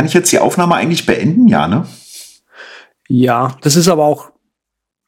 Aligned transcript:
Kann 0.00 0.06
ich 0.06 0.14
jetzt 0.14 0.32
die 0.32 0.38
Aufnahme 0.38 0.76
eigentlich 0.76 1.04
beenden? 1.04 1.46
Ja, 1.46 1.68
ne? 1.68 1.86
Ja, 3.06 3.58
das 3.60 3.76
ist 3.76 3.86
aber 3.86 4.06
auch. 4.06 4.30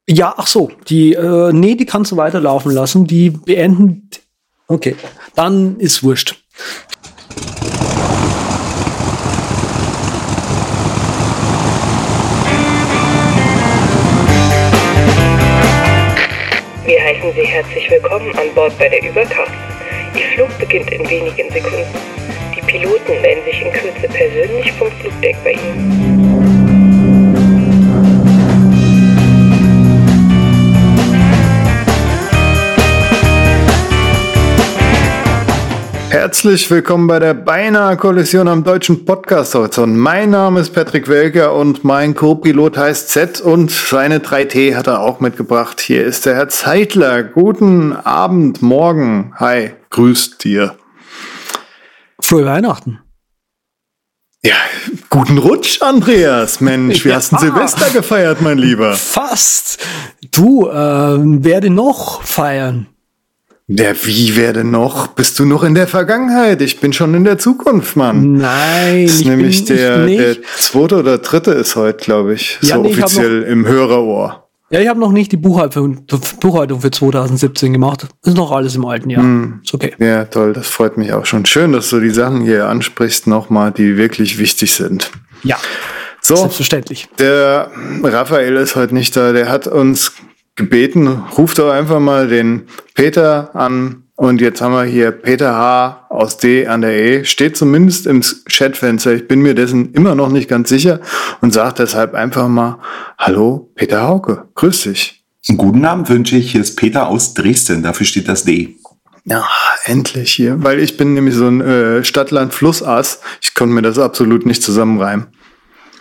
Ja, 0.07 0.35
ach 0.37 0.47
so, 0.47 0.71
die, 0.87 1.15
äh, 1.15 1.51
nee, 1.51 1.77
die 1.77 1.87
kannst 1.87 2.13
du 2.13 2.19
weiterlaufen 2.19 2.71
lassen. 2.73 3.07
Die 3.07 3.31
beenden. 3.31 4.11
Okay, 4.69 4.95
dann 5.35 5.81
ist 5.81 6.03
wurscht. 6.03 6.45
Wir 16.85 17.03
heißen 17.03 17.33
Sie 17.35 17.47
herzlich 17.47 17.91
willkommen 17.91 18.31
an 18.37 18.55
Bord 18.55 18.79
bei 18.79 18.91
der 18.91 19.03
Überkraft. 19.03 19.53
Ihr 20.15 20.27
Flug 20.35 20.59
beginnt 20.59 20.91
in 20.91 21.09
wenigen 21.09 21.51
Sekunden. 21.51 22.32
Piloten 22.73 23.21
melden 23.21 23.45
sich 23.45 23.61
in 23.61 23.71
Kürze 23.71 24.09
persönlich 24.09 24.73
vom 24.73 24.91
Flugdeck 24.93 25.37
bei 25.45 25.53
Ihnen. 25.53 26.23
Herzlich 36.09 36.71
willkommen 36.71 37.09
bei 37.09 37.19
der 37.19 37.35
Beinahe 37.35 37.99
Kollision 37.99 38.49
am 38.49 38.65
deutschen 38.65 39.05
Podcast 39.05 39.55
Horizont. 39.55 39.95
Mein 39.95 40.31
Name 40.31 40.61
ist 40.61 40.71
Patrick 40.71 41.09
Welker 41.09 41.55
und 41.55 41.85
mein 41.85 42.15
Co-Pilot 42.15 42.79
heißt 42.79 43.11
Z 43.11 43.43
und 43.43 43.71
seine 43.71 44.21
3T 44.21 44.77
hat 44.77 44.87
er 44.87 45.01
auch 45.01 45.21
mitgebracht. 45.21 45.79
Hier 45.79 46.07
ist 46.07 46.25
der 46.25 46.37
Herr 46.37 46.49
Zeitler. 46.49 47.23
Guten 47.23 47.93
Abend, 47.93 48.63
morgen. 48.63 49.35
Hi, 49.37 49.73
grüßt 49.91 50.43
dir. 50.43 50.75
Frohe 52.23 52.45
Weihnachten. 52.47 53.01
Ja, 54.45 54.55
guten 55.11 55.39
Rutsch, 55.39 55.83
Andreas. 55.83 56.61
Mensch, 56.61 57.05
wie 57.05 57.11
Ja. 57.11 57.17
hast 57.17 57.33
du 57.33 57.39
Silvester 57.39 57.91
gefeiert, 57.91 58.41
mein 58.41 58.59
Lieber? 58.59 58.95
Fast. 58.95 59.79
Du, 60.33 60.67
äh, 60.69 60.73
werde 60.75 61.71
noch 61.71 62.23
feiern. 62.23 62.87
Der 63.69 63.95
wie 64.05 64.37
werde 64.37 64.65
noch? 64.65 65.07
Bist 65.09 65.39
du 65.39 65.45
noch 65.45 65.63
in 65.63 65.75
der 65.75 65.87
Vergangenheit? 65.87 66.61
Ich 66.61 66.81
bin 66.81 66.93
schon 66.93 67.15
in 67.15 67.25
der 67.25 67.39
Zukunft, 67.39 67.95
Mann. 67.97 68.35
Nein, 68.35 69.05
Das 69.07 69.15
ist 69.15 69.21
ich 69.21 69.27
nämlich 69.29 69.65
der, 69.65 70.07
der 70.07 70.37
zweite 70.59 70.97
oder 70.99 71.19
dritte 71.19 71.53
ist 71.53 71.77
heute, 71.77 72.05
glaube 72.05 72.35
ich, 72.35 72.59
Ja, 72.63 72.77
so 72.77 72.83
nee, 72.83 72.91
ich 72.91 72.99
offiziell 72.99 73.43
im 73.45 73.67
Hörerohr. 73.67 74.42
Ja, 74.73 74.81
ich 74.81 74.89
habe 74.89 74.99
noch 74.99 75.13
nicht 75.13 75.31
die 75.33 75.37
Buchhaltung, 75.37 76.07
Buchhaltung 76.41 76.81
für 76.81 76.91
2017 76.91 77.75
gemacht. 77.75 78.09
Ist 78.25 78.37
noch 78.39 78.51
alles 78.53 78.75
im 78.75 78.87
alten 78.87 79.11
Jahr. 79.11 79.23
Hm. 79.23 79.61
Ist 79.63 79.75
okay. 79.75 79.93
Ja, 79.99 80.25
toll, 80.25 80.55
das 80.55 80.67
freut 80.69 80.97
mich 80.97 81.13
auch 81.13 81.27
schon. 81.27 81.45
Schön, 81.45 81.73
dass 81.73 81.91
du 81.91 82.01
die 82.01 82.09
Sachen 82.09 82.41
hier 82.41 82.69
ansprichst 82.69 83.27
nochmal, 83.27 83.71
die 83.71 83.99
wirklich 83.99 84.39
wichtig 84.39 84.73
sind. 84.73 85.11
Ja, 85.45 85.59
So, 86.23 86.37
selbstverständlich. 86.37 87.07
der 87.19 87.71
Raphael 88.03 88.57
ist 88.57 88.75
heute 88.75 88.95
nicht 88.95 89.15
da. 89.15 89.33
Der 89.33 89.51
hat 89.51 89.67
uns 89.67 90.13
gebeten, 90.55 91.07
ruft 91.37 91.59
doch 91.59 91.71
einfach 91.71 92.01
mal 92.01 92.29
den 92.29 92.63
Peter 92.95 93.55
an. 93.55 94.05
Und 94.23 94.41
jetzt 94.41 94.61
haben 94.61 94.73
wir 94.73 94.85
hier 94.85 95.11
Peter 95.11 95.57
H. 95.57 96.07
aus 96.09 96.37
D 96.37 96.69
an 96.69 96.83
der 96.83 96.97
E. 96.97 97.25
Steht 97.25 97.57
zumindest 97.57 98.07
im 98.07 98.23
Chatfenster. 98.49 99.15
Ich 99.15 99.27
bin 99.27 99.41
mir 99.41 99.57
dessen 99.57 99.93
immer 99.95 100.15
noch 100.15 100.29
nicht 100.29 100.49
ganz 100.49 100.69
sicher 100.69 101.01
und 101.41 101.53
sagt 101.53 101.81
deshalb 101.81 102.15
einfach 102.15 102.47
mal, 102.47 102.79
hallo, 103.19 103.73
Peter 103.75 104.03
Hauke, 104.03 104.45
grüß 104.55 104.83
dich. 104.85 105.25
Einen 105.49 105.59
guten 105.59 105.85
Abend 105.85 106.09
wünsche 106.09 106.37
ich. 106.37 106.53
Hier 106.53 106.61
ist 106.61 106.77
Peter 106.77 107.09
aus 107.09 107.35
Dresden. 107.35 107.83
Dafür 107.83 108.07
steht 108.07 108.29
das 108.29 108.45
D. 108.45 108.77
Ja, 109.25 109.45
endlich 109.87 110.31
hier. 110.31 110.63
Weil 110.63 110.79
ich 110.79 110.97
bin 110.97 111.15
nämlich 111.15 111.35
so 111.35 111.49
ein 111.49 111.61
äh, 111.61 112.05
Stadtland-Flussass. 112.05 113.19
Ich 113.41 113.57
konnte 113.57 113.75
mir 113.75 113.83
das 113.83 113.99
absolut 113.99 114.47
nicht 114.47 114.63
zusammenreimen. 114.63 115.27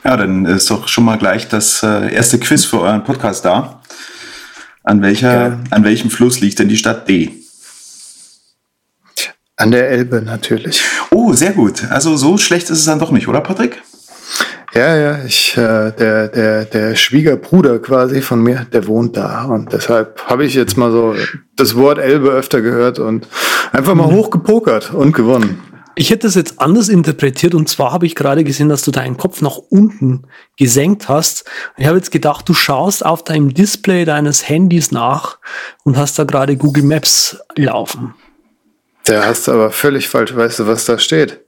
Ja, 0.03 0.15
dann 0.15 0.45
ist 0.45 0.69
doch 0.69 0.87
schon 0.89 1.05
mal 1.05 1.17
gleich 1.17 1.47
das 1.47 1.81
äh, 1.81 2.13
erste 2.13 2.37
Quiz 2.37 2.65
für 2.65 2.81
euren 2.81 3.03
Podcast 3.03 3.45
da. 3.45 3.81
An, 4.83 5.01
welcher, 5.01 5.33
Ja. 5.49 5.59
an 5.71 5.83
welchem 5.83 6.11
Fluss 6.11 6.39
liegt 6.39 6.59
denn 6.59 6.69
die 6.69 6.77
Stadt 6.77 7.09
D? 7.09 7.40
An 9.61 9.71
der 9.71 9.89
Elbe 9.89 10.21
natürlich. 10.21 10.81
Oh, 11.11 11.33
sehr 11.33 11.51
gut. 11.51 11.85
Also 11.89 12.17
so 12.17 12.37
schlecht 12.37 12.69
ist 12.69 12.79
es 12.79 12.85
dann 12.85 12.99
doch 12.99 13.11
nicht, 13.11 13.27
oder 13.27 13.41
Patrick? 13.41 13.81
Ja, 14.73 14.95
ja, 14.95 15.25
ich, 15.25 15.57
äh, 15.57 15.91
der, 15.91 16.29
der, 16.29 16.65
der 16.65 16.95
Schwiegerbruder 16.95 17.79
quasi 17.79 18.21
von 18.21 18.41
mir, 18.41 18.65
der 18.71 18.87
wohnt 18.87 19.17
da. 19.17 19.43
Und 19.43 19.73
deshalb 19.73 20.23
habe 20.27 20.45
ich 20.45 20.53
jetzt 20.53 20.77
mal 20.77 20.91
so 20.91 21.13
das 21.57 21.75
Wort 21.75 21.99
Elbe 21.99 22.29
öfter 22.29 22.61
gehört 22.61 22.97
und 22.97 23.27
einfach 23.73 23.95
mal 23.95 24.09
hochgepokert 24.09 24.93
und 24.93 25.11
gewonnen. 25.11 25.61
Ich 25.95 26.09
hätte 26.09 26.25
das 26.27 26.35
jetzt 26.35 26.61
anders 26.61 26.87
interpretiert 26.87 27.53
und 27.53 27.67
zwar 27.67 27.91
habe 27.91 28.05
ich 28.05 28.15
gerade 28.15 28.45
gesehen, 28.45 28.69
dass 28.69 28.83
du 28.83 28.91
deinen 28.91 29.17
Kopf 29.17 29.41
nach 29.41 29.57
unten 29.57 30.23
gesenkt 30.57 31.09
hast. 31.09 31.43
Ich 31.77 31.85
habe 31.85 31.97
jetzt 31.97 32.11
gedacht, 32.11 32.47
du 32.47 32.53
schaust 32.53 33.05
auf 33.05 33.25
deinem 33.25 33.53
Display 33.53 34.05
deines 34.05 34.47
Handys 34.47 34.91
nach 34.91 35.37
und 35.83 35.97
hast 35.97 36.17
da 36.17 36.23
gerade 36.23 36.55
Google 36.55 36.83
Maps 36.83 37.37
laufen. 37.57 38.15
Der 39.11 39.25
hast 39.25 39.45
du 39.45 39.51
aber 39.51 39.71
völlig 39.71 40.07
falsch. 40.07 40.33
Weißt 40.33 40.59
du, 40.59 40.67
was 40.67 40.85
da 40.85 40.97
steht? 40.97 41.41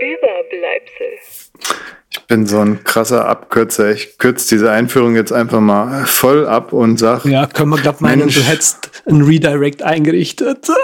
Überbleibsel. 0.00 1.18
Ich 2.12 2.24
bin 2.28 2.46
so 2.46 2.60
ein 2.60 2.84
krasser 2.84 3.26
Abkürzer. 3.26 3.90
Ich 3.90 4.16
kürze 4.16 4.54
diese 4.54 4.70
Einführung 4.70 5.16
jetzt 5.16 5.32
einfach 5.32 5.58
mal 5.58 6.06
voll 6.06 6.46
ab 6.46 6.72
und 6.72 7.00
sag, 7.00 7.24
Ja, 7.24 7.46
können 7.46 7.70
wir 7.70 7.78
glatt 7.78 8.00
meinen, 8.00 8.20
Mensch. 8.20 8.36
du 8.36 8.42
hättest 8.42 9.02
ein 9.06 9.20
Redirect 9.22 9.82
eingerichtet. 9.82 10.68
Ah! 10.70 10.74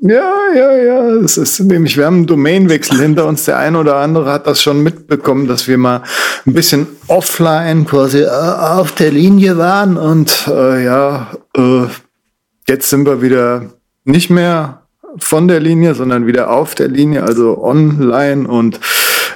Ja, 0.00 0.32
ja, 0.54 0.76
ja. 0.76 1.00
Es 1.24 1.36
ist 1.36 1.58
nämlich, 1.58 1.96
wir 1.96 2.06
haben 2.06 2.18
einen 2.18 2.26
Domainwechsel 2.28 3.00
hinter 3.00 3.26
uns. 3.26 3.46
Der 3.46 3.58
eine 3.58 3.80
oder 3.80 3.96
andere 3.96 4.30
hat 4.32 4.46
das 4.46 4.62
schon 4.62 4.80
mitbekommen, 4.84 5.48
dass 5.48 5.66
wir 5.66 5.76
mal 5.76 6.04
ein 6.46 6.52
bisschen 6.54 6.86
offline 7.08 7.84
quasi 7.84 8.20
äh, 8.22 8.28
auf 8.28 8.92
der 8.92 9.10
Linie 9.10 9.58
waren. 9.58 9.96
Und 9.96 10.46
äh, 10.46 10.84
ja, 10.84 11.32
äh, 11.56 11.86
jetzt 12.68 12.90
sind 12.90 13.04
wir 13.06 13.22
wieder 13.22 13.72
nicht 14.10 14.30
mehr 14.30 14.82
von 15.18 15.48
der 15.48 15.60
Linie, 15.60 15.94
sondern 15.94 16.26
wieder 16.26 16.50
auf 16.50 16.74
der 16.74 16.88
Linie, 16.88 17.22
also 17.22 17.62
online 17.62 18.46
und 18.46 18.80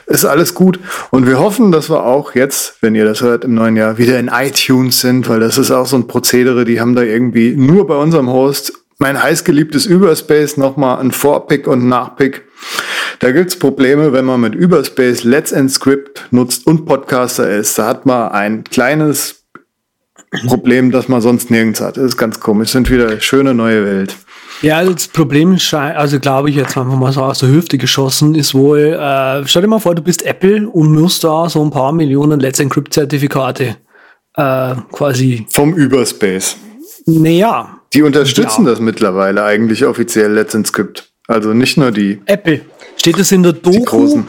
ist 0.07 0.25
alles 0.25 0.55
gut. 0.55 0.79
Und 1.11 1.27
wir 1.27 1.39
hoffen, 1.39 1.73
dass 1.73 1.91
wir 1.91 2.05
auch 2.05 2.35
jetzt, 2.35 2.77
wenn 2.81 2.95
ihr 2.95 3.05
das 3.05 3.23
hört, 3.23 3.45
im 3.45 3.55
neuen 3.55 3.77
Jahr 3.77 3.99
wieder 3.99 4.19
in 4.19 4.29
iTunes 4.29 5.01
sind, 5.01 5.29
weil 5.29 5.41
das 5.41 5.59
ist 5.59 5.71
auch 5.71 5.87
so 5.87 5.97
ein 5.97 6.07
Prozedere, 6.07 6.65
die 6.65 6.81
haben 6.81 6.95
da 6.95 7.03
irgendwie 7.03 7.57
nur 7.57 7.87
bei 7.87 7.97
unserem 7.97 8.31
Host 8.31 8.73
mein 8.99 9.21
heißgeliebtes 9.21 9.87
Überspace 9.87 10.57
nochmal 10.57 11.01
ein 11.01 11.11
Vorpick 11.11 11.67
und 11.67 11.89
Nachpick. 11.89 12.43
Da 13.19 13.33
gibt's 13.33 13.59
Probleme, 13.59 14.13
wenn 14.13 14.25
man 14.25 14.41
mit 14.41 14.55
Überspace 14.55 15.25
Let's 15.25 15.53
End 15.53 15.71
Script 15.71 16.29
nutzt 16.31 16.67
und 16.67 16.85
Podcaster 16.85 17.51
ist. 17.51 17.79
Da 17.79 17.87
hat 17.87 18.07
man 18.07 18.31
ein 18.31 18.65
kleines 18.65 19.45
Problem, 20.47 20.91
das 20.91 21.09
man 21.09 21.21
sonst 21.21 21.51
nirgends 21.51 21.81
hat. 21.81 21.97
Das 21.97 22.05
ist 22.05 22.17
ganz 22.17 22.41
komisch. 22.41 22.71
Sind 22.71 22.91
wieder 22.91 23.21
schöne 23.21 23.55
neue 23.55 23.85
Welt. 23.85 24.17
Ja, 24.63 24.83
das 24.85 25.09
Problem 25.09 25.59
scheint, 25.59 25.97
also 25.97 26.19
glaube 26.21 26.49
ich 26.49 26.57
jetzt 26.57 26.77
einfach 26.79 26.97
mal 26.97 27.13
so 27.13 27.23
aus 27.23 27.41
der 27.41 27.51
Hüfte 27.51 27.77
geschossen, 27.77 28.35
ist 28.35 28.55
wohl, 28.55 28.79
äh, 28.99 29.47
stell 29.47 29.63
dir 29.63 29.69
mal 29.69 29.79
vor, 29.81 29.95
du 29.95 30.03
bist 30.03 30.25
Apple 30.25 30.69
und 30.69 30.93
musst 30.93 31.23
da 31.25 31.49
so 31.51 31.63
ein 31.63 31.71
paar 31.71 31.93
Millionen 31.93 32.41
Let's 32.41 32.61
Encrypt-Zertifikate 32.61 33.77
äh, 34.37 34.75
quasi, 34.93 35.47
Vom 35.51 35.75
Überspace. 35.75 36.57
naja, 37.07 37.81
Die 37.93 38.03
unterstützen 38.03 38.65
Ja. 38.65 38.71
das 38.71 38.81
mittlerweile 38.81 39.45
eigentlich 39.45 39.85
offiziell 39.85 40.33
Let's 40.33 40.55
End 40.55 40.67
Script. 40.67 41.11
Also 41.29 41.53
nicht 41.55 41.77
nur 41.77 41.91
die. 41.91 42.21
Apple. 42.27 42.63
Steht 42.97 43.19
es 43.19 43.33
in 43.33 43.43
der 43.43 43.53
Doku? 43.53 43.85
Großen. 43.85 44.27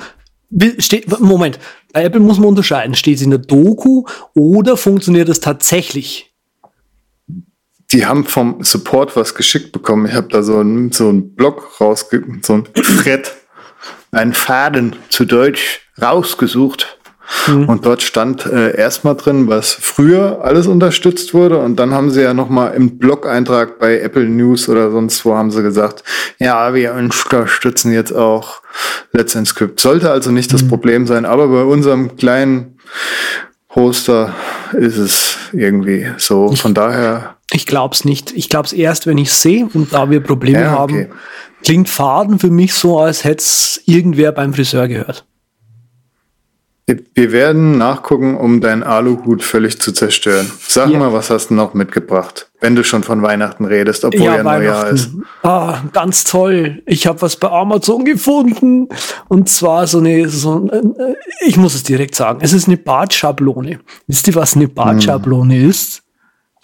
Wie- 0.49 0.81
Steht, 0.81 1.19
Moment, 1.19 1.59
bei 1.93 2.03
Apple 2.03 2.19
muss 2.21 2.37
man 2.39 2.49
unterscheiden. 2.49 2.95
Steht 2.95 3.17
es 3.17 3.21
in 3.21 3.31
der 3.31 3.39
Doku 3.39 4.05
oder 4.33 4.77
funktioniert 4.77 5.27
es 5.29 5.39
tatsächlich? 5.39 6.24
Die 7.95 8.05
haben 8.05 8.25
vom 8.25 8.61
Support 8.61 9.15
was 9.15 9.35
geschickt 9.35 9.71
bekommen. 9.71 10.05
Ich 10.05 10.15
habe 10.15 10.27
da 10.27 10.43
so 10.43 10.57
einen 10.57 10.91
so 10.91 11.07
einen 11.07 11.33
Block 11.33 11.79
rausge... 11.79 12.21
so 12.41 12.55
ein 12.55 12.65
Thread, 12.73 13.31
einen 14.11 14.33
Faden 14.33 14.97
zu 15.07 15.23
Deutsch 15.23 15.79
rausgesucht. 16.01 16.99
Und 17.47 17.85
dort 17.85 18.01
stand 18.01 18.45
äh, 18.45 18.75
erstmal 18.75 19.15
drin, 19.15 19.47
was 19.47 19.71
früher 19.71 20.41
alles 20.43 20.67
unterstützt 20.67 21.33
wurde. 21.33 21.57
Und 21.59 21.77
dann 21.77 21.93
haben 21.93 22.11
sie 22.11 22.21
ja 22.21 22.33
nochmal 22.33 22.73
im 22.73 22.97
Blog-Eintrag 22.97 23.79
bei 23.79 24.01
Apple 24.01 24.25
News 24.25 24.67
oder 24.67 24.91
sonst 24.91 25.23
wo 25.23 25.33
haben 25.33 25.49
sie 25.49 25.63
gesagt, 25.63 26.03
ja, 26.37 26.73
wir 26.73 26.93
unterstützen 26.95 27.93
jetzt 27.93 28.11
auch 28.11 28.61
Let's 29.13 29.35
End 29.35 29.47
Script. 29.47 29.79
Sollte 29.79 30.11
also 30.11 30.31
nicht 30.31 30.51
das 30.51 30.67
Problem 30.67 31.07
sein. 31.07 31.23
Aber 31.23 31.47
bei 31.47 31.63
unserem 31.63 32.17
kleinen 32.17 32.77
Hoster 33.73 34.35
ist 34.73 34.97
es 34.97 35.37
irgendwie 35.53 36.11
so. 36.17 36.53
Von 36.55 36.73
daher 36.73 37.34
Ich 37.51 37.65
glaub's 37.65 38.05
nicht. 38.05 38.31
Ich 38.33 38.49
glaub's 38.49 38.73
erst, 38.73 39.05
wenn 39.07 39.17
ich 39.17 39.31
sehe 39.31 39.67
und 39.73 39.93
da 39.93 40.09
wir 40.09 40.19
Probleme 40.21 40.61
Ja, 40.61 40.71
haben. 40.71 40.93
okay. 40.95 41.09
Klingt 41.63 41.89
Faden 41.89 42.39
für 42.39 42.49
mich 42.51 42.73
so, 42.73 42.99
als 42.99 43.23
hätte 43.23 43.41
es 43.41 43.81
irgendwer 43.85 44.31
beim 44.31 44.53
Friseur 44.53 44.87
gehört. 44.87 45.25
Wir- 46.87 46.99
Wir 47.15 47.31
werden 47.31 47.77
nachgucken, 47.79 48.35
um 48.37 48.61
dein 48.61 48.83
Aluhut 48.83 49.41
völlig 49.41 49.79
zu 49.81 49.91
zerstören. 49.91 50.51
Sag 50.67 50.89
Ja. 50.89 50.99
mal, 50.99 51.13
was 51.13 51.29
hast 51.31 51.49
du 51.49 51.53
noch 51.55 51.73
mitgebracht? 51.73 52.49
wenn 52.61 52.75
du 52.75 52.83
schon 52.83 53.03
von 53.03 53.21
Weihnachten 53.21 53.65
redest, 53.65 54.05
obwohl 54.05 54.21
ja, 54.21 54.37
ja 54.37 54.43
Neujahr 54.43 54.89
ist. 54.89 55.11
Ah, 55.43 55.81
ganz 55.93 56.23
toll. 56.23 56.81
Ich 56.87 57.05
habe 57.05 57.21
was 57.21 57.35
bei 57.35 57.47
Amazon 57.47 58.05
gefunden. 58.05 58.87
Und 59.27 59.49
zwar 59.49 59.85
so 59.85 59.99
eine, 59.99 60.27
so, 60.29 60.67
äh, 60.71 60.81
ich 61.45 61.57
muss 61.57 61.75
es 61.75 61.83
direkt 61.83 62.15
sagen, 62.15 62.39
es 62.41 62.53
ist 62.53 62.67
eine 62.67 62.77
Bartschablone. 62.77 63.81
Wisst 64.07 64.27
ihr, 64.27 64.33
was 64.33 64.55
eine 64.55 64.67
Bartschablone 64.67 65.53
hm. 65.61 65.69
ist? 65.69 66.01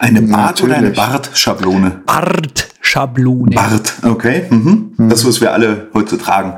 Eine 0.02 0.22
Bart 0.22 0.60
Natürlich. 0.60 0.64
oder 0.64 0.78
eine 0.78 0.90
Bartschablone? 0.90 2.02
Bartschablone. 2.04 3.54
Bart, 3.54 3.92
okay. 4.02 4.46
Mhm. 4.50 4.94
Mhm. 4.96 5.08
Das, 5.08 5.24
was 5.24 5.40
wir 5.40 5.52
alle 5.52 5.90
heute 5.94 6.18
tragen. 6.18 6.54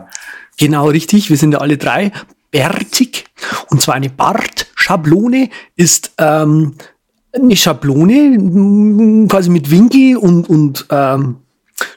Genau, 0.57 0.89
richtig. 0.89 1.29
Wir 1.29 1.37
sind 1.37 1.53
ja 1.53 1.59
alle 1.59 1.77
drei 1.77 2.11
bärtig. 2.51 3.27
Und 3.69 3.83
zwar 3.83 3.97
eine 3.97 4.09
Bartschablone 4.09 5.51
ist 5.77 6.13
ähm, 6.17 6.77
eine 7.35 7.55
Schablone, 7.55 9.27
quasi 9.29 9.51
mit 9.51 9.71
Winkel 9.71 10.17
und, 10.17 10.49
und 10.49 10.87
ähm, 10.89 11.37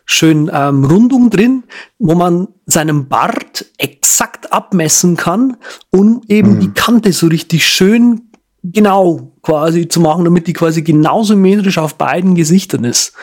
schön 0.04 0.52
ähm, 0.54 0.84
Rundung 0.84 1.30
drin, 1.30 1.64
wo 1.98 2.14
man 2.16 2.50
seinen 2.66 3.08
Bart 3.08 3.66
exakt 3.78 4.52
abmessen 4.52 5.16
kann, 5.16 5.56
um 5.92 6.22
eben 6.28 6.56
mhm. 6.56 6.60
die 6.60 6.72
Kante 6.72 7.14
so 7.14 7.28
richtig 7.28 7.66
schön 7.66 8.27
genau 8.64 9.32
quasi 9.42 9.88
zu 9.88 10.00
machen, 10.00 10.26
damit 10.26 10.48
die 10.48 10.54
quasi 10.54 10.82
genau 10.82 11.24
symmetrisch 11.24 11.78
auf 11.78 11.96
beiden 11.96 12.36
Gesichtern 12.36 12.84
ist. 12.84 13.14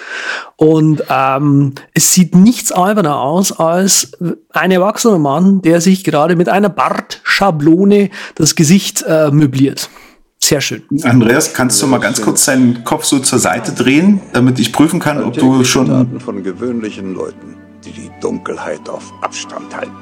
Und 0.57 1.03
ähm, 1.09 1.75
es 1.93 2.13
sieht 2.13 2.35
nichts 2.35 2.73
alberner 2.73 3.21
aus 3.21 3.53
als 3.53 4.13
ein 4.51 4.71
erwachsener 4.71 5.19
Mann, 5.19 5.61
der 5.63 5.81
sich 5.81 6.05
gerade 6.05 6.37
mit 6.37 6.49
einer 6.49 6.69
Bartschablone 6.69 8.11
das 8.37 8.55
Gesicht 8.55 9.05
äh, 9.07 9.31
möbliert. 9.31 9.91
Sehr 10.39 10.61
schön. 10.61 10.83
Andreas, 11.03 11.55
kannst 11.55 11.81
du 11.81 11.87
mal 11.87 11.99
ganz 11.99 12.21
kurz 12.21 12.45
deinen 12.45 12.85
Kopf 12.85 13.05
so 13.05 13.19
zur 13.19 13.39
Seite 13.39 13.73
drehen, 13.73 14.21
damit 14.35 14.59
ich 14.59 14.73
prüfen 14.73 15.01
kann, 15.01 15.23
ob 15.23 15.35
du 15.35 15.65
schon. 15.65 16.21
von 16.21 16.43
gewöhnlichen 16.43 17.15
Leuten, 17.15 17.57
die 17.85 17.93
die 17.93 18.11
Dunkelheit 18.21 18.89
auf 18.89 19.13
Abstand 19.23 19.75
halten. 19.75 19.93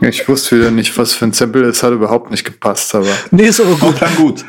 Ich 0.00 0.28
wusste 0.28 0.58
wieder 0.58 0.72
nicht, 0.72 0.98
was 0.98 1.12
für 1.12 1.26
ein 1.26 1.32
Sample 1.32 1.62
es 1.66 1.84
hat 1.84 1.92
überhaupt 1.92 2.32
nicht 2.32 2.42
gepasst, 2.42 2.92
aber. 2.96 3.06
Nee, 3.30 3.44
ist 3.44 3.60
aber 3.60 3.76
gut. 3.76 3.94
Klang 3.96 4.16
gut. 4.16 4.44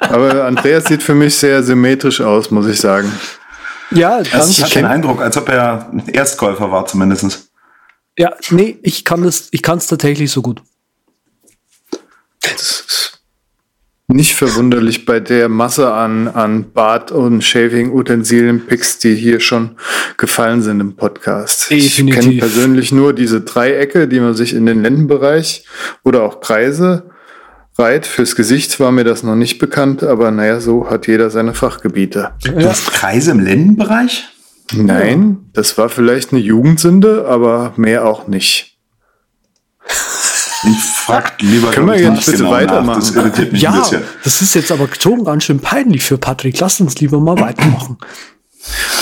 Aber 0.00 0.44
Andreas 0.44 0.84
sieht 0.84 1.02
für 1.02 1.14
mich 1.14 1.34
sehr 1.34 1.62
symmetrisch 1.62 2.20
aus, 2.20 2.50
muss 2.50 2.66
ich 2.66 2.80
sagen. 2.80 3.12
Ja, 3.90 4.22
das 4.22 4.50
ich 4.50 4.62
habe 4.62 4.72
den 4.72 4.86
Eindruck, 4.86 5.20
als 5.20 5.36
ob 5.36 5.48
er 5.48 5.90
Erstkäufer 6.12 6.70
war, 6.70 6.86
zumindest. 6.86 7.50
Ja, 8.18 8.34
nee, 8.50 8.78
ich 8.82 9.04
kann 9.04 9.22
das, 9.22 9.48
ich 9.50 9.62
kann 9.62 9.78
es 9.78 9.86
tatsächlich 9.86 10.30
so 10.30 10.42
gut. 10.42 10.62
Das 12.40 12.52
ist 12.60 12.99
nicht 14.10 14.34
verwunderlich 14.34 15.06
bei 15.06 15.20
der 15.20 15.48
Masse 15.48 15.92
an, 15.92 16.28
an 16.28 16.72
Bart- 16.72 17.12
und 17.12 17.42
Shaving-Utensilien-Picks, 17.42 18.98
die 18.98 19.14
hier 19.14 19.40
schon 19.40 19.76
gefallen 20.16 20.62
sind 20.62 20.80
im 20.80 20.96
Podcast. 20.96 21.70
Definitiv. 21.70 22.18
Ich 22.18 22.24
kenne 22.24 22.38
persönlich 22.38 22.92
nur 22.92 23.12
diese 23.12 23.40
Dreiecke, 23.40 24.08
die 24.08 24.20
man 24.20 24.34
sich 24.34 24.54
in 24.54 24.66
den 24.66 24.82
Lendenbereich 24.82 25.64
oder 26.04 26.22
auch 26.22 26.40
Kreise 26.40 27.10
reiht. 27.78 28.06
Fürs 28.06 28.36
Gesicht 28.36 28.78
war 28.80 28.92
mir 28.92 29.04
das 29.04 29.22
noch 29.22 29.36
nicht 29.36 29.58
bekannt, 29.58 30.02
aber 30.02 30.30
naja, 30.30 30.60
so 30.60 30.90
hat 30.90 31.06
jeder 31.06 31.30
seine 31.30 31.54
Fachgebiete. 31.54 32.32
Du 32.44 32.68
hast 32.68 32.92
Kreise 32.92 33.30
im 33.32 33.40
Lendenbereich? 33.40 34.28
Nein, 34.72 35.50
das 35.52 35.76
war 35.78 35.88
vielleicht 35.88 36.32
eine 36.32 36.40
Jugendsünde, 36.40 37.26
aber 37.26 37.72
mehr 37.76 38.06
auch 38.06 38.28
nicht. 38.28 38.78
Ich 40.62 40.78
frag 40.78 41.40
lieber 41.40 41.70
Können 41.70 41.86
wir 41.86 41.98
jetzt 41.98 42.26
bitte 42.26 42.38
genau 42.38 42.50
weitermachen? 42.50 43.00
Das 43.00 43.14
irritiert 43.14 43.52
mich 43.52 43.62
ja, 43.62 43.72
ein 43.72 43.80
bisschen. 43.80 44.02
Das 44.24 44.42
ist 44.42 44.54
jetzt 44.54 44.70
aber 44.70 44.88
schon 44.98 45.24
ganz 45.24 45.44
schön 45.44 45.60
peinlich 45.60 46.02
für 46.02 46.18
Patrick. 46.18 46.58
Lass 46.60 46.80
uns 46.80 47.00
lieber 47.00 47.18
mal 47.18 47.38
weitermachen. 47.38 47.96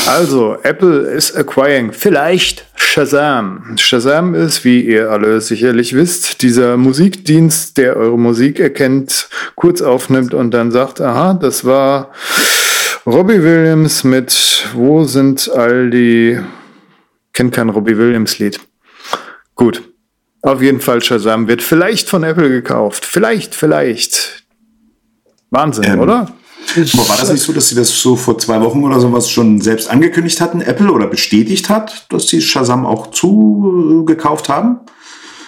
Also, 0.07 0.57
Apple 0.63 1.01
ist 1.01 1.37
acquiring 1.37 1.93
vielleicht 1.93 2.65
Shazam. 2.77 3.77
Shazam 3.77 4.35
ist, 4.35 4.65
wie 4.65 4.81
ihr 4.81 5.11
alle 5.11 5.41
sicherlich 5.41 5.95
wisst, 5.95 6.43
dieser 6.43 6.77
Musikdienst, 6.77 7.77
der 7.77 7.97
eure 7.97 8.19
Musik 8.19 8.61
erkennt, 8.61 9.29
kurz 9.57 9.83
aufnimmt 9.83 10.35
und 10.35 10.53
dann 10.53 10.71
sagt, 10.71 11.01
aha, 11.01 11.35
das 11.35 11.65
war 11.65 12.13
Robbie 13.05 13.43
Williams 13.43 14.05
mit 14.05 14.69
Wo 14.75 15.05
sind 15.05 15.51
all 15.51 15.91
die... 15.91 16.39
Kennt 17.33 17.55
kein 17.55 17.69
Robbie 17.69 17.97
Williams 17.99 18.39
Lied. 18.39 18.61
Gut, 19.55 19.83
auf 20.43 20.63
jeden 20.63 20.81
Fall 20.81 21.03
Shazam 21.03 21.49
wird 21.49 21.63
vielleicht 21.63 22.09
von 22.09 22.23
Apple 22.23 22.49
gekauft. 22.49 23.05
Vielleicht, 23.05 23.55
vielleicht. 23.55 24.45
Wahnsinn, 25.51 25.85
ähm, 25.85 26.01
oder? 26.01 26.29
war 26.77 27.17
das 27.17 27.33
nicht 27.33 27.43
so, 27.43 27.53
dass 27.53 27.71
sie 27.71 27.75
das 27.75 28.03
so 28.03 28.15
vor 28.15 28.37
zwei 28.39 28.61
Wochen 28.61 28.85
oder 28.85 29.01
sowas 29.01 29.31
schon 29.31 29.61
selbst 29.61 29.89
angekündigt 29.91 30.41
hatten, 30.41 30.61
Apple, 30.61 30.93
oder 30.93 31.07
bestätigt 31.07 31.71
hat, 31.71 32.07
dass 32.11 32.29
sie 32.29 32.43
Shazam 32.43 32.85
auch 32.85 33.11
zugekauft 33.11 34.49
haben? 34.49 34.81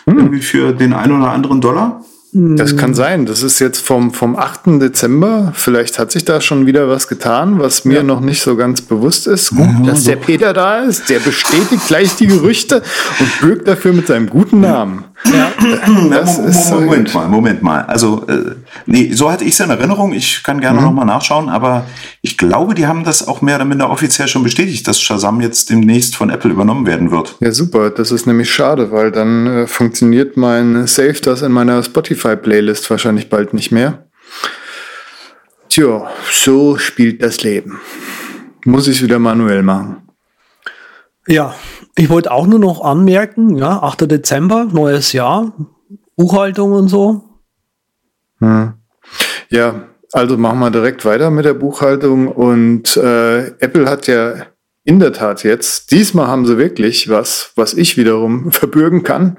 Hm. 0.06 0.19
Irgendwie 0.19 0.40
für 0.40 0.72
den 0.72 0.92
einen 0.92 1.20
oder 1.20 1.31
anderen 1.31 1.60
Dollar? 1.60 2.02
Das 2.32 2.77
kann 2.77 2.94
sein. 2.94 3.27
Das 3.27 3.43
ist 3.43 3.59
jetzt 3.59 3.85
vom, 3.85 4.12
vom 4.12 4.37
8. 4.37 4.81
Dezember. 4.81 5.53
Vielleicht 5.56 5.99
hat 5.99 6.12
sich 6.12 6.25
da 6.25 6.41
schon 6.41 6.65
wieder 6.65 6.88
was 6.88 7.09
getan, 7.09 7.59
was 7.59 7.85
mir 7.85 7.99
ja. 7.99 8.03
noch 8.05 8.21
nicht 8.21 8.41
so 8.41 8.55
ganz 8.55 8.82
bewusst 8.82 9.27
ist. 9.27 9.50
Gut, 9.50 9.59
ja, 9.61 9.87
dass 9.87 10.05
so. 10.05 10.11
der 10.11 10.17
Peter 10.17 10.53
da 10.53 10.81
ist. 10.81 11.09
Der 11.09 11.19
bestätigt 11.19 11.88
gleich 11.88 12.15
die 12.15 12.29
Gerüchte 12.29 12.82
und 13.19 13.41
bürgt 13.41 13.67
dafür 13.67 13.93
mit 13.93 14.06
seinem 14.06 14.31
guten 14.31 14.61
Namen. 14.61 15.05
Ja. 15.25 15.52
Das 16.11 16.38
Moment, 16.70 16.81
Moment 16.81 17.14
mal, 17.14 17.28
Moment 17.28 17.62
mal. 17.62 17.82
Also, 17.82 18.26
äh, 18.26 18.56
nee, 18.87 19.12
so 19.12 19.31
hatte 19.31 19.44
ich 19.44 19.52
es 19.52 19.61
in 19.61 19.70
Erinnerung. 19.70 20.12
Ich 20.12 20.43
kann 20.43 20.61
gerne 20.61 20.81
mhm. 20.81 20.87
nochmal 20.87 21.06
nachschauen, 21.06 21.49
aber 21.49 21.87
ich 22.22 22.37
glaube, 22.38 22.75
die 22.75 22.87
haben 22.87 23.05
das 23.05 23.26
auch 23.26 23.43
mehr 23.43 23.56
oder 23.56 23.64
minder 23.64 23.90
offiziell 23.90 24.28
schon 24.28 24.43
bestätigt, 24.43 24.87
dass 24.88 25.00
Shazam 25.00 25.40
jetzt 25.40 25.70
demnächst 25.70 26.17
von 26.17 26.31
Apple 26.31 26.50
übernommen 26.50 26.87
werden 26.87 27.11
wird. 27.11 27.37
Ja, 27.40 27.52
super. 27.52 27.90
Das 27.90 28.11
ist 28.11 28.26
nämlich 28.26 28.52
schade, 28.52 28.90
weil 28.90 29.11
dann 29.11 29.46
äh, 29.46 29.67
funktioniert 29.67 30.37
mein 30.37 30.87
Save 30.87 31.20
das 31.23 31.43
in 31.43 31.52
meiner 31.52 31.82
Spotify-Playlist 31.82 32.90
wahrscheinlich 32.90 33.28
bald 33.28 33.55
nicht 33.55 33.73
mehr. 33.73 34.06
Tja, 35.69 36.11
so 36.32 36.78
spielt 36.78 37.23
das 37.23 37.43
Leben. 37.43 37.81
Muss 38.64 38.88
ich 38.88 38.96
es 38.96 39.02
wieder 39.02 39.19
manuell 39.19 39.62
machen. 39.62 40.08
Ja, 41.26 41.55
ich 42.00 42.08
wollte 42.08 42.32
auch 42.32 42.47
nur 42.47 42.58
noch 42.58 42.81
anmerken, 42.81 43.56
ja, 43.56 43.82
8. 43.82 44.11
Dezember, 44.11 44.67
neues 44.73 45.12
Jahr, 45.12 45.52
Buchhaltung 46.17 46.73
und 46.73 46.88
so. 46.88 47.25
Hm. 48.38 48.73
Ja, 49.50 49.82
also 50.12 50.38
machen 50.38 50.61
wir 50.61 50.70
direkt 50.70 51.05
weiter 51.05 51.31
mit 51.31 51.44
der 51.44 51.52
Buchhaltung 51.52 52.29
und 52.29 52.97
äh, 52.97 53.49
Apple 53.58 53.85
hat 53.85 54.06
ja 54.06 54.47
in 54.82 54.99
der 54.99 55.12
Tat 55.12 55.44
jetzt, 55.44 55.91
diesmal 55.91 56.26
haben 56.26 56.47
sie 56.47 56.56
wirklich 56.56 57.11
was, 57.11 57.52
was 57.55 57.75
ich 57.75 57.99
wiederum 57.99 58.50
verbürgen 58.50 59.02
kann 59.02 59.37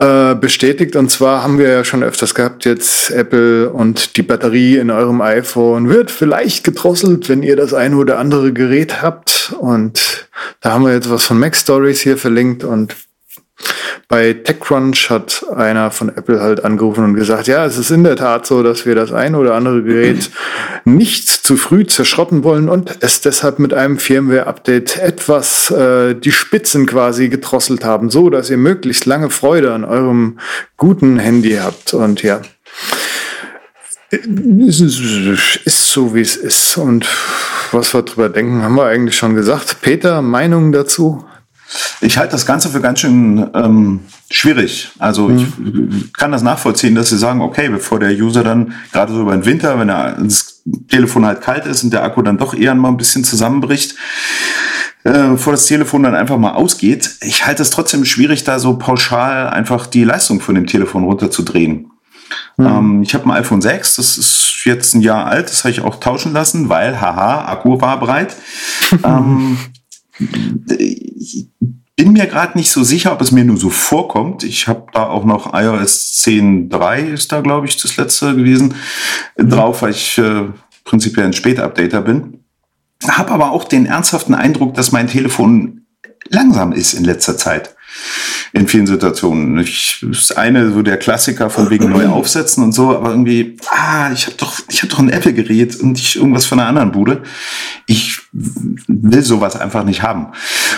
äh, 0.00 0.34
bestätigt. 0.34 0.96
Und 0.96 1.10
zwar 1.10 1.42
haben 1.42 1.58
wir 1.58 1.68
ja 1.68 1.84
schon 1.84 2.02
öfters 2.02 2.34
gehabt, 2.34 2.64
jetzt 2.64 3.10
Apple 3.10 3.70
und 3.70 4.16
die 4.16 4.22
Batterie 4.22 4.78
in 4.78 4.90
eurem 4.90 5.20
iPhone 5.20 5.90
wird 5.90 6.10
vielleicht 6.10 6.64
gedrosselt, 6.64 7.28
wenn 7.28 7.42
ihr 7.42 7.56
das 7.56 7.74
eine 7.74 7.96
oder 7.96 8.18
andere 8.18 8.54
Gerät 8.54 9.02
habt. 9.02 9.39
Und 9.52 10.28
da 10.60 10.72
haben 10.72 10.84
wir 10.84 10.92
jetzt 10.92 11.10
was 11.10 11.24
von 11.24 11.38
Mac 11.38 11.56
Stories 11.56 12.00
hier 12.00 12.16
verlinkt 12.16 12.64
und 12.64 12.94
bei 14.08 14.32
TechCrunch 14.32 15.08
hat 15.08 15.44
einer 15.54 15.90
von 15.90 16.08
Apple 16.08 16.40
halt 16.40 16.64
angerufen 16.64 17.04
und 17.04 17.14
gesagt, 17.14 17.46
ja, 17.46 17.64
es 17.64 17.78
ist 17.78 17.90
in 17.90 18.02
der 18.02 18.16
Tat 18.16 18.44
so, 18.44 18.62
dass 18.62 18.84
wir 18.84 18.96
das 18.96 19.12
ein 19.12 19.36
oder 19.36 19.54
andere 19.54 19.82
Gerät 19.82 20.30
nicht 20.84 21.28
zu 21.28 21.56
früh 21.56 21.86
zerschrotten 21.86 22.42
wollen 22.42 22.68
und 22.68 22.98
es 23.00 23.20
deshalb 23.20 23.60
mit 23.60 23.72
einem 23.72 23.98
Firmware-Update 23.98 24.96
etwas 24.96 25.70
äh, 25.70 26.14
die 26.14 26.32
Spitzen 26.32 26.86
quasi 26.86 27.28
gedrosselt 27.28 27.84
haben, 27.84 28.10
so 28.10 28.30
dass 28.30 28.50
ihr 28.50 28.56
möglichst 28.56 29.06
lange 29.06 29.30
Freude 29.30 29.72
an 29.72 29.84
eurem 29.84 30.40
guten 30.76 31.18
Handy 31.18 31.58
habt. 31.62 31.94
Und 31.94 32.22
ja, 32.22 32.40
es 34.10 34.80
ist 34.80 35.86
so, 35.86 36.14
wie 36.14 36.20
es 36.20 36.34
ist. 36.36 36.76
Und 36.78 37.06
was 37.72 37.94
wir 37.94 38.02
drüber 38.02 38.28
denken, 38.28 38.62
haben 38.62 38.74
wir 38.74 38.86
eigentlich 38.86 39.16
schon 39.16 39.34
gesagt. 39.34 39.78
Peter, 39.80 40.22
Meinung 40.22 40.72
dazu? 40.72 41.24
Ich 42.00 42.18
halte 42.18 42.32
das 42.32 42.46
Ganze 42.46 42.68
für 42.68 42.80
ganz 42.80 43.00
schön 43.00 43.48
ähm, 43.54 44.00
schwierig. 44.30 44.90
Also 44.98 45.28
mhm. 45.28 45.90
ich 45.92 46.12
kann 46.12 46.32
das 46.32 46.42
nachvollziehen, 46.42 46.94
dass 46.94 47.10
sie 47.10 47.18
sagen, 47.18 47.40
okay, 47.40 47.68
bevor 47.68 48.00
der 48.00 48.10
User 48.10 48.42
dann 48.42 48.74
gerade 48.92 49.12
so 49.12 49.20
über 49.20 49.36
den 49.36 49.44
Winter, 49.44 49.78
wenn 49.78 49.88
er, 49.88 50.16
das 50.20 50.62
Telefon 50.88 51.24
halt 51.24 51.42
kalt 51.42 51.66
ist 51.66 51.84
und 51.84 51.92
der 51.92 52.02
Akku 52.02 52.22
dann 52.22 52.38
doch 52.38 52.54
eher 52.54 52.74
mal 52.74 52.88
ein 52.88 52.96
bisschen 52.96 53.22
zusammenbricht, 53.22 53.94
äh, 55.04 55.28
bevor 55.28 55.52
das 55.52 55.66
Telefon 55.66 56.02
dann 56.02 56.14
einfach 56.14 56.38
mal 56.38 56.52
ausgeht. 56.52 57.16
Ich 57.20 57.46
halte 57.46 57.62
es 57.62 57.70
trotzdem 57.70 58.04
schwierig, 58.04 58.42
da 58.44 58.58
so 58.58 58.76
pauschal 58.76 59.48
einfach 59.48 59.86
die 59.86 60.04
Leistung 60.04 60.40
von 60.40 60.56
dem 60.56 60.66
Telefon 60.66 61.04
runterzudrehen. 61.04 61.90
Mhm. 62.56 62.66
Ähm, 62.66 63.02
ich 63.02 63.14
habe 63.14 63.26
ein 63.26 63.32
iPhone 63.32 63.62
6, 63.62 63.96
das 63.96 64.18
ist 64.18 64.49
jetzt 64.64 64.94
ein 64.94 65.00
Jahr 65.00 65.26
alt, 65.26 65.50
das 65.50 65.64
habe 65.64 65.72
ich 65.72 65.80
auch 65.80 66.00
tauschen 66.00 66.32
lassen, 66.32 66.68
weil, 66.68 67.00
haha, 67.00 67.46
Akku 67.46 67.80
war 67.80 67.98
breit. 68.00 68.36
ähm, 69.04 69.58
ich 70.78 71.48
bin 71.96 72.12
mir 72.12 72.26
gerade 72.26 72.56
nicht 72.56 72.70
so 72.70 72.82
sicher, 72.82 73.12
ob 73.12 73.20
es 73.20 73.32
mir 73.32 73.44
nur 73.44 73.56
so 73.56 73.70
vorkommt. 73.70 74.42
Ich 74.42 74.68
habe 74.68 74.86
da 74.92 75.06
auch 75.06 75.24
noch 75.24 75.54
iOS 75.54 76.18
10.3 76.24 77.12
ist 77.12 77.32
da, 77.32 77.40
glaube 77.40 77.66
ich, 77.66 77.80
das 77.80 77.96
letzte 77.96 78.34
gewesen, 78.34 78.74
mhm. 79.36 79.50
drauf, 79.50 79.82
weil 79.82 79.90
ich 79.90 80.18
äh, 80.18 80.46
prinzipiell 80.84 81.26
ein 81.26 81.32
Spätupdater 81.32 82.02
bin. 82.02 82.44
Habe 83.06 83.32
aber 83.32 83.50
auch 83.50 83.64
den 83.64 83.86
ernsthaften 83.86 84.34
Eindruck, 84.34 84.74
dass 84.74 84.92
mein 84.92 85.08
Telefon 85.08 85.86
langsam 86.28 86.72
ist 86.72 86.94
in 86.94 87.04
letzter 87.04 87.36
Zeit 87.36 87.74
in 88.52 88.66
vielen 88.66 88.86
Situationen. 88.86 89.58
Ich, 89.58 90.04
das 90.08 90.32
eine 90.32 90.70
so 90.70 90.82
der 90.82 90.96
Klassiker 90.96 91.50
von 91.50 91.70
wegen 91.70 91.88
neu 91.88 92.06
aufsetzen 92.08 92.64
und 92.64 92.72
so, 92.72 92.96
aber 92.96 93.10
irgendwie, 93.10 93.56
ah, 93.70 94.10
ich 94.12 94.26
habe 94.26 94.36
doch, 94.36 94.60
ich 94.68 94.82
habe 94.82 94.90
doch 94.90 94.98
ein 94.98 95.08
Apple-Gerät 95.08 95.76
und 95.80 95.98
ich 95.98 96.16
irgendwas 96.16 96.46
von 96.46 96.58
einer 96.58 96.68
anderen 96.68 96.92
Bude. 96.92 97.22
Ich 97.86 98.18
will 98.32 99.22
sowas 99.22 99.56
einfach 99.56 99.84
nicht 99.84 100.02
haben. 100.02 100.28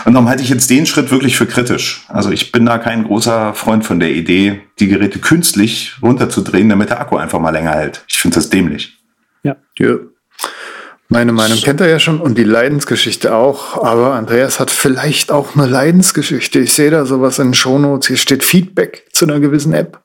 Und 0.05 0.14
darum 0.14 0.29
halte 0.29 0.43
ich 0.43 0.49
jetzt 0.49 0.71
den 0.71 0.87
Schritt 0.87 1.11
wirklich 1.11 1.37
für 1.37 1.47
kritisch. 1.47 2.05
Also 2.09 2.31
ich 2.31 2.52
bin 2.52 2.67
da 2.67 2.79
kein 2.79 3.05
großer 3.05 3.55
Freund 3.55 3.85
von 3.85 4.00
der 4.00 4.12
Idee, 4.12 4.61
die 4.79 4.88
Geräte 4.88 5.19
künstlich 5.19 5.95
runterzudrehen, 6.02 6.69
damit 6.69 6.91
der 6.91 7.00
Akku 7.00 7.17
einfach 7.17 7.41
mal 7.41 7.50
länger 7.50 7.73
hält. 7.73 8.05
Ich 8.09 8.19
finde 8.19 8.37
das 8.37 8.50
dämlich. 8.50 8.99
Ja. 9.43 9.57
ja. 9.79 9.97
Meine 11.12 11.33
Meinung 11.33 11.59
kennt 11.59 11.83
er 11.83 11.90
ja 11.90 11.99
schon 11.99 12.23
und 12.23 12.38
die 12.38 12.45
Leidensgeschichte 12.45 13.35
auch. 13.35 13.85
Aber 13.85 14.14
Andreas 14.14 14.59
hat 14.59 14.71
vielleicht 14.71 15.31
auch 15.31 15.54
eine 15.54 15.66
Leidensgeschichte. 15.66 16.59
Ich 16.61 16.73
sehe 16.73 16.90
da 16.90 17.04
sowas 17.04 17.38
in 17.38 17.49
den 17.49 17.54
Shownotes. 17.54 18.09
Hier 18.09 18.16
steht 18.16 18.42
Feedback 18.42 19.04
zu 19.12 19.26
einer 19.26 19.38
gewissen 19.38 19.75
App. 19.75 20.00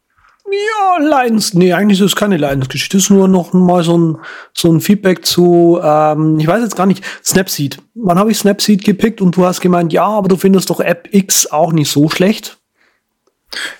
Ja, 0.45 1.01
Leidens, 1.01 1.53
nee, 1.53 1.71
eigentlich 1.71 2.01
ist 2.01 2.07
es 2.07 2.15
keine 2.17 2.35
Leidensgeschichte. 2.35 2.97
Es 2.97 3.05
ist 3.05 3.09
nur 3.09 3.29
noch 3.29 3.53
mal 3.53 3.83
so 3.83 3.97
ein, 3.97 4.17
so 4.53 4.69
ein 4.69 4.81
Feedback 4.81 5.25
zu, 5.25 5.79
ähm, 5.81 6.39
ich 6.39 6.47
weiß 6.47 6.61
jetzt 6.61 6.75
gar 6.75 6.85
nicht, 6.85 7.03
Snapseed. 7.23 7.77
Wann 7.95 8.19
habe 8.19 8.31
ich 8.31 8.37
Snapseed 8.37 8.83
gepickt 8.83 9.21
und 9.21 9.37
du 9.37 9.45
hast 9.45 9.61
gemeint, 9.61 9.93
ja, 9.93 10.05
aber 10.05 10.27
du 10.27 10.35
findest 10.35 10.69
doch 10.69 10.81
App 10.81 11.07
X 11.11 11.47
auch 11.47 11.71
nicht 11.71 11.89
so 11.89 12.09
schlecht. 12.09 12.57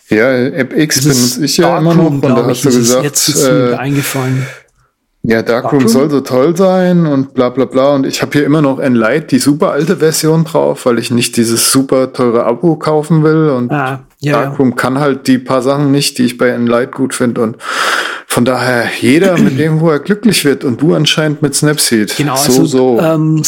Ja, 0.10 0.32
App 0.34 0.74
X 0.74 1.02
benutze 1.02 1.44
ich 1.44 1.58
ja 1.58 1.78
immer 1.78 1.94
noch 1.94 2.06
und 2.06 2.22
da 2.22 2.46
hast 2.46 2.64
du 2.64 2.70
gesagt, 2.70 3.04
jetzt 3.04 3.28
ist 3.28 3.44
äh, 3.46 3.52
mir 3.52 3.80
eingefallen. 3.80 4.48
Ja, 5.30 5.42
Darkroom 5.42 5.82
Darkroom 5.82 5.88
soll 5.90 6.10
so 6.10 6.22
toll 6.22 6.56
sein 6.56 7.06
und 7.06 7.34
bla 7.34 7.50
bla 7.50 7.66
bla. 7.66 7.96
Und 7.96 8.06
ich 8.06 8.22
habe 8.22 8.32
hier 8.32 8.46
immer 8.46 8.62
noch 8.62 8.80
Enlight, 8.80 9.30
die 9.32 9.40
super 9.40 9.72
alte 9.72 9.98
Version 9.98 10.46
drauf, 10.46 10.86
weil 10.86 11.00
ich 11.00 11.12
nicht 11.12 11.36
dieses 11.36 11.70
super 11.70 12.14
teure 12.14 12.46
Abo 12.46 12.78
kaufen 12.78 13.26
will. 13.26 13.50
Und 13.50 13.70
ah, 13.70 14.06
ja, 14.20 14.44
Darkroom 14.44 14.70
ja. 14.70 14.76
kann 14.78 15.00
halt 15.00 15.28
die 15.28 15.38
paar 15.38 15.62
Sachen 15.62 15.92
nicht, 15.92 16.18
die 16.18 16.24
ich 16.24 16.38
bei 16.38 16.48
Enlight 16.48 16.94
gut 16.94 17.14
finde. 17.14 17.42
Und 17.42 17.58
von 18.26 18.46
daher, 18.46 18.86
jeder 19.02 19.38
mit 19.38 19.60
dem, 19.60 19.82
wo 19.82 19.90
er 19.90 20.00
glücklich 20.00 20.46
wird. 20.46 20.64
Und 20.64 20.82
du 20.82 20.96
anscheinend 20.96 21.42
mit 21.42 21.54
Snapseed. 21.54 22.16
Genau, 22.16 22.38
so, 22.38 22.62
also, 22.62 22.66
so. 22.66 23.00
Ähm, 23.02 23.44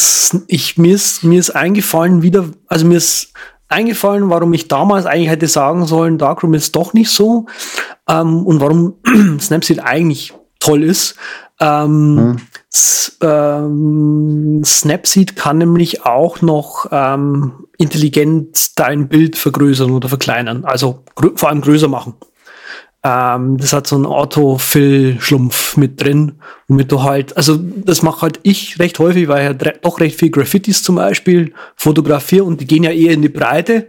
ich, 0.48 0.78
mir, 0.78 0.94
ist, 0.94 1.24
mir 1.24 1.40
ist 1.40 1.52
eingefallen 1.52 2.22
wieder, 2.22 2.44
also 2.68 2.86
mir 2.86 2.98
ist 2.98 3.32
eingefallen, 3.70 4.30
warum 4.30 4.52
ich 4.52 4.68
damals 4.68 5.06
eigentlich 5.06 5.30
hätte 5.30 5.48
sagen 5.48 5.86
sollen, 5.86 6.18
Darkroom 6.18 6.56
ist 6.56 6.76
doch 6.76 6.92
nicht 6.92 7.10
so. 7.10 7.46
Ähm, 8.10 8.46
und 8.46 8.60
warum 8.60 8.96
Snapseed 9.40 9.80
eigentlich 9.80 10.34
toll 10.60 10.84
ist. 10.84 11.16
Ähm, 11.62 12.18
hm. 12.18 12.38
ähm, 13.22 14.62
Snapseed 14.64 15.36
kann 15.36 15.58
nämlich 15.58 16.06
auch 16.06 16.42
noch 16.42 16.88
ähm, 16.92 17.66
intelligent 17.78 18.80
dein 18.80 19.10
Bild 19.10 19.38
vergrößern 19.38 19.92
oder 19.92 20.08
verkleinern, 20.08 20.64
also 20.64 21.04
vor 21.36 21.50
allem 21.50 21.62
größer 21.62 21.90
machen. 21.90 22.14
Ähm, 23.02 23.58
das 23.58 23.72
hat 23.72 23.88
so 23.88 23.96
einen 23.96 24.06
Autofill-Schlumpf 24.06 25.78
mit 25.78 26.02
drin, 26.02 26.34
womit 26.68 26.92
du 26.92 27.04
halt, 27.04 27.36
also 27.38 27.58
das 27.58 28.02
mache 28.02 28.22
halt 28.24 28.40
ich 28.44 28.78
recht 28.80 29.00
häufig, 29.00 29.30
weil 29.30 29.54
ich 29.54 29.62
ja 29.62 29.74
doch 29.82 30.02
recht 30.02 30.20
viel 30.20 30.30
Graffitis 30.30 30.84
zum 30.84 30.96
Beispiel 30.96 31.54
fotografiere 31.76 32.44
und 32.44 32.60
die 32.60 32.68
gehen 32.68 32.84
ja 32.84 32.92
eher 32.92 33.14
in 33.14 33.22
die 33.22 33.30
Breite. 33.30 33.88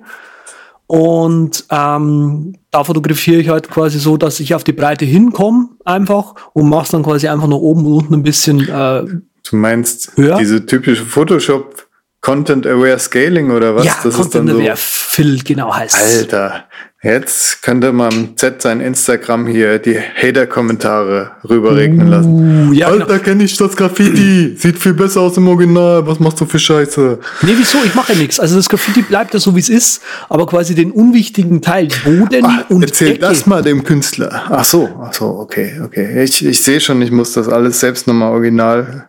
Und 0.90 1.66
ähm, 1.70 2.56
da 2.72 2.82
fotografiere 2.82 3.40
ich 3.40 3.48
halt 3.48 3.70
quasi 3.70 4.00
so, 4.00 4.16
dass 4.16 4.40
ich 4.40 4.56
auf 4.56 4.64
die 4.64 4.72
Breite 4.72 5.04
hinkomme 5.04 5.68
einfach 5.84 6.34
und 6.52 6.68
mach's 6.68 6.90
dann 6.90 7.04
quasi 7.04 7.28
einfach 7.28 7.46
nach 7.46 7.58
oben 7.58 7.86
und 7.86 7.92
unten 7.92 8.14
ein 8.14 8.24
bisschen 8.24 8.68
äh, 8.68 9.04
Du 9.48 9.56
meinst 9.56 10.10
höher. 10.16 10.36
diese 10.38 10.66
typische 10.66 11.04
Photoshop 11.06 11.86
Content 12.20 12.66
Aware 12.66 12.98
Scaling 12.98 13.52
oder 13.52 13.76
was? 13.76 13.84
Ja, 13.84 13.94
das 14.02 14.16
Content 14.16 14.50
Aware 14.50 14.70
so 14.74 14.82
Fill 14.82 15.40
genau 15.44 15.72
heißt. 15.72 15.94
Alter, 15.96 16.64
Jetzt 17.02 17.62
könnte 17.62 17.92
man 17.92 18.36
Z 18.36 18.60
sein 18.60 18.80
Instagram 18.80 19.46
hier 19.46 19.78
die 19.78 19.98
Hater-Kommentare 19.98 21.30
rüberregnen 21.48 22.08
uh, 22.08 22.10
lassen. 22.10 22.74
Ja, 22.74 22.88
Alter, 22.88 23.06
genau. 23.06 23.18
kenne 23.20 23.44
ich 23.44 23.56
das 23.56 23.74
Graffiti. 23.74 24.54
Sieht 24.58 24.78
viel 24.78 24.92
besser 24.92 25.22
aus 25.22 25.34
im 25.38 25.48
Original. 25.48 26.06
Was 26.06 26.20
machst 26.20 26.42
du 26.42 26.44
für 26.44 26.58
Scheiße? 26.58 27.18
Nee, 27.40 27.54
wieso? 27.56 27.78
Ich 27.86 27.94
mache 27.94 28.12
ja 28.12 28.18
nichts. 28.18 28.38
Also 28.38 28.56
das 28.56 28.68
Graffiti 28.68 29.00
bleibt 29.00 29.32
ja 29.32 29.40
so, 29.40 29.56
wie 29.56 29.60
es 29.60 29.70
ist. 29.70 30.02
Aber 30.28 30.46
quasi 30.46 30.74
den 30.74 30.92
unwichtigen 30.92 31.62
Teil, 31.62 31.88
Boden 32.04 32.44
Ach, 32.44 32.68
und 32.68 32.82
Erzähl 32.82 33.12
Ecke. 33.12 33.20
das 33.20 33.46
mal 33.46 33.62
dem 33.62 33.82
Künstler. 33.82 34.44
Ach 34.50 34.64
so, 34.64 34.90
ach 35.02 35.14
so, 35.14 35.24
okay, 35.24 35.80
okay. 35.82 36.22
Ich, 36.22 36.44
ich 36.44 36.62
sehe 36.62 36.80
schon, 36.80 37.00
ich 37.00 37.10
muss 37.10 37.32
das 37.32 37.48
alles 37.48 37.80
selbst 37.80 38.06
nochmal 38.06 38.32
original 38.32 39.06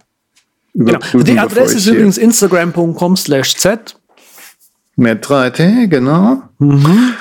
Genau. 0.74 1.00
Die 1.13 1.38
Adresse 1.38 1.77
ist 1.77 1.88
übrigens 1.88 2.17
instagram.com 2.17 3.17
slash 3.17 3.55
z. 3.55 3.98
Mit 4.95 5.25
3T, 5.25 5.88
genau. 5.88 6.43
Mhm. 6.60 7.13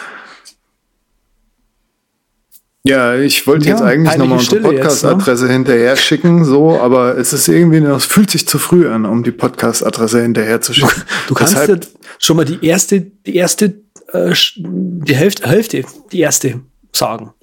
Ja, 2.82 3.14
ich 3.14 3.46
wollte 3.46 3.66
ja, 3.66 3.72
jetzt 3.72 3.82
eigentlich 3.82 4.16
nochmal 4.16 4.38
unsere 4.38 4.62
Podcast-Adresse 4.62 5.46
ne? 5.46 5.52
hinterher 5.52 5.96
schicken, 5.96 6.44
so, 6.46 6.78
aber 6.80 7.18
es 7.18 7.34
ist 7.34 7.46
irgendwie, 7.49 7.78
es 7.78 8.06
fühlt 8.06 8.30
sich 8.30 8.49
zu 8.49 8.58
früh 8.58 8.88
an, 8.88 9.04
um 9.04 9.22
die 9.22 9.32
Podcast-Adresse 9.32 10.22
hinterher 10.22 10.62
zu 10.62 10.72
schicken. 10.72 11.02
Du, 11.28 11.28
du 11.28 11.34
kannst 11.34 11.56
ja 11.56 11.76
schon 12.18 12.37
mal 12.38 12.46
die 12.46 12.64
erste, 12.64 13.02
die 13.02 13.37
erste, 13.37 13.82
äh, 14.12 14.34
die 14.56 15.14
Hälfte, 15.14 15.46
Hälfte, 15.46 15.84
die 16.10 16.20
erste 16.20 16.60
sagen. 16.92 17.34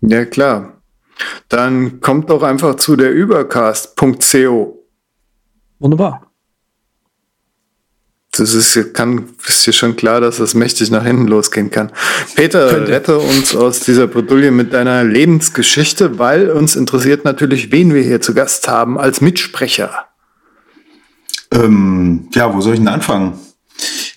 Ja, 0.00 0.24
klar. 0.24 0.82
Dann 1.48 2.00
kommt 2.00 2.28
doch 2.28 2.42
einfach 2.42 2.74
zu 2.74 2.96
der 2.96 3.12
übercast.co. 3.12 4.84
Wunderbar 5.78 6.33
das 8.36 8.54
ist, 8.54 8.94
kann, 8.94 9.28
ist 9.46 9.64
hier 9.64 9.72
schon 9.72 9.96
klar, 9.96 10.20
dass 10.20 10.38
das 10.38 10.54
mächtig 10.54 10.90
nach 10.90 11.04
hinten 11.04 11.26
losgehen 11.26 11.70
kann. 11.70 11.92
Peter, 12.34 12.68
Könnte. 12.68 12.92
rette 12.92 13.18
uns 13.18 13.54
aus 13.54 13.80
dieser 13.80 14.06
Bredouille 14.06 14.50
mit 14.50 14.72
deiner 14.72 15.04
Lebensgeschichte, 15.04 16.18
weil 16.18 16.50
uns 16.50 16.76
interessiert 16.76 17.24
natürlich, 17.24 17.72
wen 17.72 17.94
wir 17.94 18.02
hier 18.02 18.20
zu 18.20 18.34
Gast 18.34 18.68
haben 18.68 18.98
als 18.98 19.20
Mitsprecher. 19.20 20.06
Ähm, 21.52 22.28
ja, 22.34 22.52
wo 22.54 22.60
soll 22.60 22.74
ich 22.74 22.80
denn 22.80 22.88
anfangen? 22.88 23.38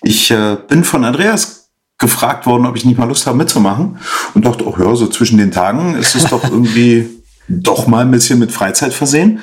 Ich 0.02 0.30
äh, 0.30 0.56
bin 0.68 0.84
von 0.84 1.04
Andreas 1.04 1.70
gefragt 1.98 2.46
worden, 2.46 2.66
ob 2.66 2.76
ich 2.76 2.84
nicht 2.84 2.98
mal 2.98 3.08
Lust 3.08 3.26
habe 3.26 3.36
mitzumachen 3.36 3.98
und 4.34 4.44
dachte, 4.44 4.66
oh 4.66 4.76
ja, 4.78 4.94
so 4.94 5.08
zwischen 5.08 5.38
den 5.38 5.50
Tagen 5.50 5.96
ist 5.96 6.14
es 6.14 6.24
doch 6.24 6.44
irgendwie 6.50 7.17
doch 7.48 7.86
mal 7.86 8.02
ein 8.02 8.10
bisschen 8.10 8.38
mit 8.38 8.52
Freizeit 8.52 8.94
versehen. 8.94 9.40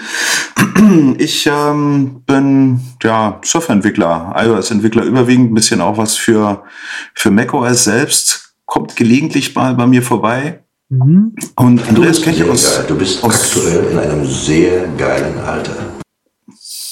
Ich 1.17 1.47
ähm, 1.47 2.21
bin 2.27 2.79
ja 3.01 3.39
Softwareentwickler, 3.43 4.35
iOS-Entwickler 4.37 5.03
überwiegend, 5.03 5.51
ein 5.51 5.55
bisschen 5.55 5.81
auch 5.81 5.97
was 5.97 6.15
für, 6.15 6.63
für 7.13 7.31
macOS 7.31 7.85
selbst. 7.85 8.53
Kommt 8.65 8.95
gelegentlich 8.95 9.55
mal 9.55 9.73
bei 9.73 9.87
mir 9.87 10.03
vorbei. 10.03 10.63
Mhm. 10.89 11.33
Und 11.55 11.87
Andreas 11.87 12.21
kenne 12.21 12.35
ich 12.37 12.43
aus. 12.43 12.81
Du 12.87 12.95
bist 12.95 13.23
aus, 13.23 13.55
aktuell 13.55 13.85
in 13.91 13.97
einem 13.97 14.25
sehr 14.25 14.87
geilen 14.97 15.39
Alter. 15.39 15.95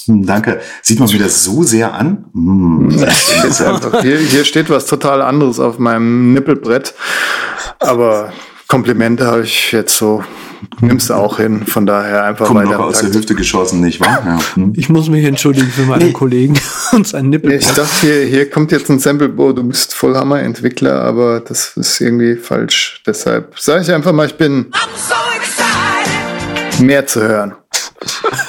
Hm, 0.06 0.26
danke. 0.26 0.60
Sieht 0.82 0.98
man 0.98 1.10
mir 1.10 1.18
das 1.18 1.44
so 1.44 1.62
sehr 1.62 1.94
an? 1.94 2.24
Hm. 2.32 2.90
hier, 4.02 4.18
hier 4.18 4.44
steht 4.44 4.70
was 4.70 4.86
total 4.86 5.22
anderes 5.22 5.60
auf 5.60 5.78
meinem 5.78 6.32
Nippelbrett. 6.32 6.94
Aber 7.78 8.32
Komplimente 8.74 9.24
habe 9.28 9.44
ich 9.44 9.70
jetzt 9.70 9.96
so, 9.96 10.24
nimmst 10.80 11.08
du 11.08 11.14
auch 11.14 11.36
hin, 11.36 11.64
von 11.64 11.86
daher 11.86 12.24
einfach 12.24 12.48
Kommt 12.48 12.58
weiter. 12.58 12.78
Noch 12.78 12.86
aus 12.86 12.98
der 12.98 13.14
Hüfte 13.14 13.36
geschossen, 13.36 13.80
nicht 13.80 14.00
wahr? 14.00 14.20
Ja. 14.26 14.40
Hm. 14.56 14.72
Ich 14.74 14.88
muss 14.88 15.08
mich 15.08 15.24
entschuldigen 15.24 15.68
für 15.68 15.82
meinen 15.82 16.06
nee. 16.06 16.12
Kollegen 16.12 16.58
und 16.92 17.06
seinen 17.06 17.30
Nippel. 17.30 17.52
Ich 17.52 17.68
dachte, 17.68 17.88
hier, 18.00 18.24
hier 18.24 18.50
kommt 18.50 18.72
jetzt 18.72 18.90
ein 18.90 18.98
Sample, 18.98 19.28
Bo, 19.28 19.52
du 19.52 19.62
bist 19.62 19.94
Vollhammer-Entwickler, 19.94 21.02
aber 21.02 21.38
das 21.38 21.76
ist 21.76 22.00
irgendwie 22.00 22.34
falsch. 22.34 23.00
Deshalb 23.06 23.56
sage 23.60 23.82
ich 23.82 23.92
einfach 23.92 24.12
mal, 24.12 24.26
ich 24.26 24.34
bin 24.34 24.72
so 24.96 26.82
mehr 26.82 27.06
zu 27.06 27.22
hören. 27.22 27.54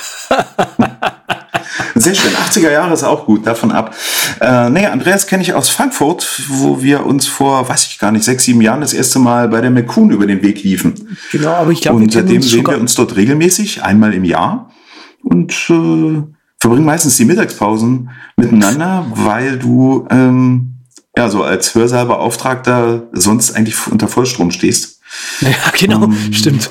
Sehr 1.96 2.14
schön. 2.14 2.32
80er 2.34 2.72
Jahre 2.72 2.94
ist 2.94 3.04
auch 3.04 3.26
gut, 3.26 3.48
davon 3.48 3.72
ab. 3.72 3.96
Äh, 4.42 4.70
nee, 4.70 4.86
Andreas 4.86 5.28
kenne 5.28 5.44
ich 5.44 5.54
aus 5.54 5.70
Frankfurt, 5.70 6.42
wo 6.50 6.82
wir 6.82 7.06
uns 7.06 7.26
vor, 7.26 7.68
weiß 7.70 7.88
ich 7.88 8.00
gar 8.00 8.12
nicht, 8.12 8.26
sechs, 8.26 8.44
sieben 8.44 8.62
Jahren 8.62 8.82
das 8.82 8.94
erste 8.94 9.18
Mal 9.18 9.48
bei 9.48 9.62
der 9.62 9.72
McCoon 9.72 10.12
über 10.12 10.28
den 10.28 10.44
Weg 10.44 10.62
liefen. 10.64 11.18
Genau, 11.32 11.54
aber 11.54 11.72
ich 11.72 11.82
glaube, 11.82 11.98
Und 11.98 12.12
seitdem 12.12 12.42
sehen 12.42 12.68
wir 12.68 12.80
uns 12.80 12.96
dort 12.96 13.16
regelmäßig, 13.16 13.82
einmal 13.82 14.14
im 14.14 14.26
Jahr. 14.26 14.70
Und 15.24 15.54
äh, 15.70 16.22
verbringen 16.60 16.86
meistens 16.86 17.16
die 17.16 17.26
Mittagspausen 17.26 18.10
miteinander, 18.36 19.06
weil 19.14 19.58
du 19.58 20.06
ähm, 20.10 20.76
ja 21.18 21.30
so 21.30 21.44
als 21.44 21.76
Hörsaal 21.76 23.08
sonst 23.14 23.56
eigentlich 23.56 23.88
unter 23.88 24.08
Vollstrom 24.08 24.52
stehst. 24.52 24.94
Ja, 25.40 25.50
genau, 25.78 26.04
um, 26.04 26.34
stimmt. 26.34 26.70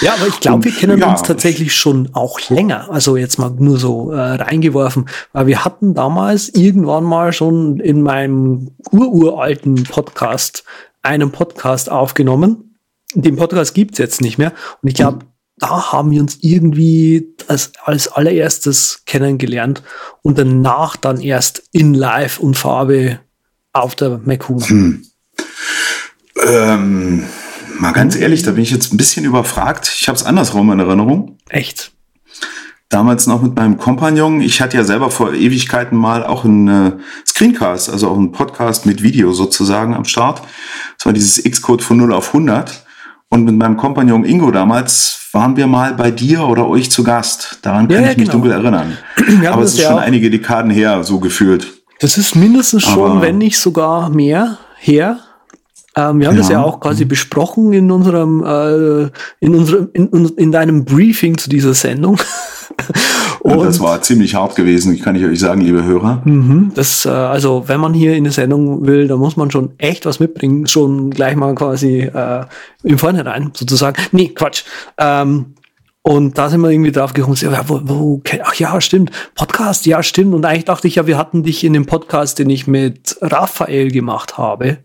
Ja, 0.00 0.14
aber 0.14 0.26
ich 0.26 0.40
glaube, 0.40 0.64
wir 0.64 0.72
kennen 0.72 0.98
ja, 0.98 1.10
uns 1.10 1.22
tatsächlich 1.22 1.74
schon 1.74 2.10
auch 2.12 2.40
länger. 2.50 2.90
Also 2.90 3.16
jetzt 3.16 3.38
mal 3.38 3.50
nur 3.50 3.78
so 3.78 4.10
äh, 4.12 4.18
reingeworfen, 4.18 5.08
weil 5.32 5.46
wir 5.46 5.64
hatten 5.64 5.94
damals 5.94 6.48
irgendwann 6.48 7.04
mal 7.04 7.32
schon 7.32 7.80
in 7.80 8.02
meinem 8.02 8.72
ururalten 8.90 9.84
Podcast 9.84 10.64
einen 11.02 11.30
Podcast 11.32 11.90
aufgenommen. 11.90 12.78
Den 13.14 13.36
Podcast 13.36 13.74
gibt's 13.74 13.98
jetzt 13.98 14.20
nicht 14.20 14.38
mehr. 14.38 14.52
Und 14.82 14.88
ich 14.88 14.94
glaube, 14.94 15.20
da 15.58 15.92
haben 15.92 16.10
wir 16.10 16.20
uns 16.20 16.38
irgendwie 16.42 17.34
als, 17.48 17.72
als 17.82 18.08
allererstes 18.08 19.02
kennengelernt 19.06 19.82
und 20.22 20.38
danach 20.38 20.96
dann 20.96 21.20
erst 21.20 21.62
in 21.72 21.94
Live 21.94 22.38
und 22.38 22.56
Farbe 22.56 23.20
auf 23.72 23.94
der 23.94 24.20
McHuna. 24.24 24.66
Hm. 24.66 25.06
Ähm, 26.46 27.24
mal 27.80 27.92
ganz 27.92 28.16
ehrlich, 28.16 28.42
da 28.42 28.52
bin 28.52 28.62
ich 28.62 28.70
jetzt 28.70 28.92
ein 28.92 28.96
bisschen 28.96 29.24
überfragt. 29.24 29.92
Ich 30.00 30.08
habe 30.08 30.16
es 30.16 30.24
andersrum 30.24 30.70
in 30.72 30.80
Erinnerung. 30.80 31.38
Echt? 31.48 31.92
Damals 32.88 33.26
noch 33.26 33.42
mit 33.42 33.56
meinem 33.56 33.78
Kompagnon. 33.78 34.40
Ich 34.40 34.60
hatte 34.60 34.76
ja 34.76 34.84
selber 34.84 35.10
vor 35.10 35.34
Ewigkeiten 35.34 35.98
mal 35.98 36.24
auch 36.24 36.44
einen 36.44 36.68
äh, 36.68 36.92
Screencast, 37.26 37.90
also 37.90 38.08
auch 38.08 38.16
einen 38.16 38.30
Podcast 38.30 38.86
mit 38.86 39.02
Video 39.02 39.32
sozusagen 39.32 39.94
am 39.94 40.04
Start. 40.04 40.42
Das 40.96 41.06
war 41.06 41.12
dieses 41.12 41.44
X-Code 41.44 41.82
von 41.82 41.96
0 41.96 42.12
auf 42.12 42.28
100. 42.28 42.84
Und 43.28 43.44
mit 43.44 43.56
meinem 43.56 43.76
Kompagnon 43.76 44.24
Ingo 44.24 44.52
damals 44.52 45.28
waren 45.32 45.56
wir 45.56 45.66
mal 45.66 45.94
bei 45.94 46.12
dir 46.12 46.44
oder 46.44 46.68
euch 46.68 46.90
zu 46.90 47.02
Gast. 47.02 47.58
Daran 47.62 47.88
kann 47.88 48.04
ja, 48.04 48.10
ich 48.12 48.16
mich 48.16 48.28
genau. 48.28 48.38
dunkel 48.38 48.52
erinnern. 48.52 48.96
Aber 49.50 49.62
es 49.62 49.72
ist 49.72 49.80
ja 49.80 49.90
schon 49.90 49.98
einige 49.98 50.30
Dekaden 50.30 50.70
her, 50.70 51.02
so 51.02 51.18
gefühlt. 51.18 51.82
Das 51.98 52.18
ist 52.18 52.36
mindestens 52.36 52.84
schon, 52.84 53.10
Aber 53.10 53.22
wenn 53.22 53.38
nicht 53.38 53.58
sogar 53.58 54.10
mehr 54.10 54.58
her. 54.78 55.18
Ähm, 55.98 56.20
wir 56.20 56.28
haben 56.28 56.34
ja. 56.34 56.42
das 56.42 56.50
ja 56.50 56.62
auch 56.62 56.80
quasi 56.80 57.06
besprochen 57.06 57.72
in 57.72 57.90
unserem, 57.90 58.44
äh, 58.44 59.08
in 59.40 59.54
unserem, 59.54 59.88
in, 59.94 60.28
in 60.36 60.52
deinem 60.52 60.84
Briefing 60.84 61.38
zu 61.38 61.48
dieser 61.48 61.72
Sendung. 61.72 62.18
Und 63.40 63.64
das 63.64 63.80
war 63.80 64.02
ziemlich 64.02 64.34
hart 64.34 64.56
gewesen, 64.56 65.00
kann 65.00 65.14
ich 65.14 65.24
euch 65.24 65.38
sagen, 65.38 65.60
liebe 65.60 65.84
Hörer. 65.84 66.20
Mhm, 66.24 66.72
das, 66.74 67.06
äh, 67.06 67.10
also 67.10 67.64
wenn 67.66 67.80
man 67.80 67.94
hier 67.94 68.12
in 68.12 68.24
eine 68.24 68.32
Sendung 68.32 68.86
will, 68.86 69.08
dann 69.08 69.18
muss 69.18 69.36
man 69.36 69.50
schon 69.50 69.70
echt 69.78 70.04
was 70.04 70.20
mitbringen, 70.20 70.66
schon 70.66 71.10
gleich 71.10 71.36
mal 71.36 71.54
quasi 71.54 72.00
äh, 72.00 72.44
im 72.82 72.98
Vornherein 72.98 73.52
sozusagen. 73.54 73.96
Nee, 74.12 74.28
Quatsch. 74.28 74.64
Ähm, 74.98 75.54
und 76.02 76.38
da 76.38 76.48
sind 76.50 76.60
wir 76.60 76.70
irgendwie 76.70 76.92
drauf 76.92 77.14
gekommen, 77.14 77.36
ja, 77.40 77.68
wo, 77.68 77.80
wo, 77.84 78.22
ach 78.44 78.54
ja, 78.56 78.80
stimmt, 78.80 79.10
Podcast, 79.34 79.86
ja, 79.86 80.02
stimmt. 80.02 80.34
Und 80.34 80.44
eigentlich 80.44 80.64
dachte 80.64 80.88
ich 80.88 80.96
ja, 80.96 81.06
wir 81.06 81.16
hatten 81.16 81.42
dich 81.42 81.64
in 81.64 81.72
dem 81.72 81.86
Podcast, 81.86 82.38
den 82.38 82.50
ich 82.50 82.66
mit 82.66 83.16
Raphael 83.22 83.90
gemacht 83.90 84.38
habe, 84.38 84.78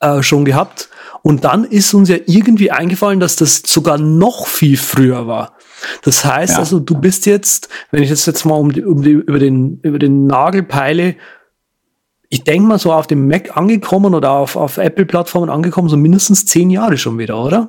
äh, 0.00 0.22
schon 0.22 0.44
gehabt. 0.44 0.88
Und 1.22 1.44
dann 1.44 1.64
ist 1.64 1.92
uns 1.92 2.08
ja 2.08 2.16
irgendwie 2.26 2.70
eingefallen, 2.70 3.18
dass 3.18 3.36
das 3.36 3.62
sogar 3.66 3.98
noch 3.98 4.46
viel 4.46 4.76
früher 4.76 5.26
war. 5.26 5.54
Das 6.02 6.24
heißt 6.24 6.54
ja. 6.54 6.58
also, 6.58 6.78
du 6.78 6.98
bist 6.98 7.26
jetzt, 7.26 7.68
wenn 7.90 8.02
ich 8.02 8.10
das 8.10 8.26
jetzt 8.26 8.44
mal 8.44 8.54
um 8.54 8.72
die, 8.72 8.84
um 8.84 9.02
die, 9.02 9.10
über, 9.10 9.38
den, 9.38 9.80
über 9.82 9.98
den 9.98 10.26
Nagel 10.26 10.62
peile, 10.62 11.16
ich 12.28 12.44
denke 12.44 12.68
mal 12.68 12.78
so 12.78 12.92
auf 12.92 13.06
dem 13.06 13.28
Mac 13.28 13.56
angekommen 13.56 14.14
oder 14.14 14.30
auf, 14.32 14.56
auf 14.56 14.78
Apple-Plattformen 14.78 15.50
angekommen, 15.50 15.88
so 15.88 15.96
mindestens 15.96 16.46
zehn 16.46 16.70
Jahre 16.70 16.98
schon 16.98 17.18
wieder, 17.18 17.42
oder? 17.42 17.68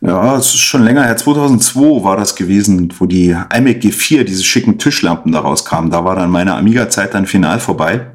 Ja, 0.00 0.36
es 0.36 0.46
ist 0.46 0.60
schon 0.60 0.82
länger 0.82 1.04
her. 1.04 1.16
2002 1.16 2.02
war 2.02 2.16
das 2.16 2.34
gewesen, 2.34 2.92
wo 2.98 3.06
die 3.06 3.28
iMac 3.30 3.76
G4, 3.82 4.24
diese 4.24 4.42
schicken 4.42 4.78
Tischlampen 4.78 5.32
daraus 5.32 5.64
kamen. 5.64 5.90
Da 5.90 6.04
war 6.04 6.16
dann 6.16 6.30
meine 6.30 6.54
Amiga-Zeit 6.54 7.14
dann 7.14 7.26
final 7.26 7.60
vorbei. 7.60 8.12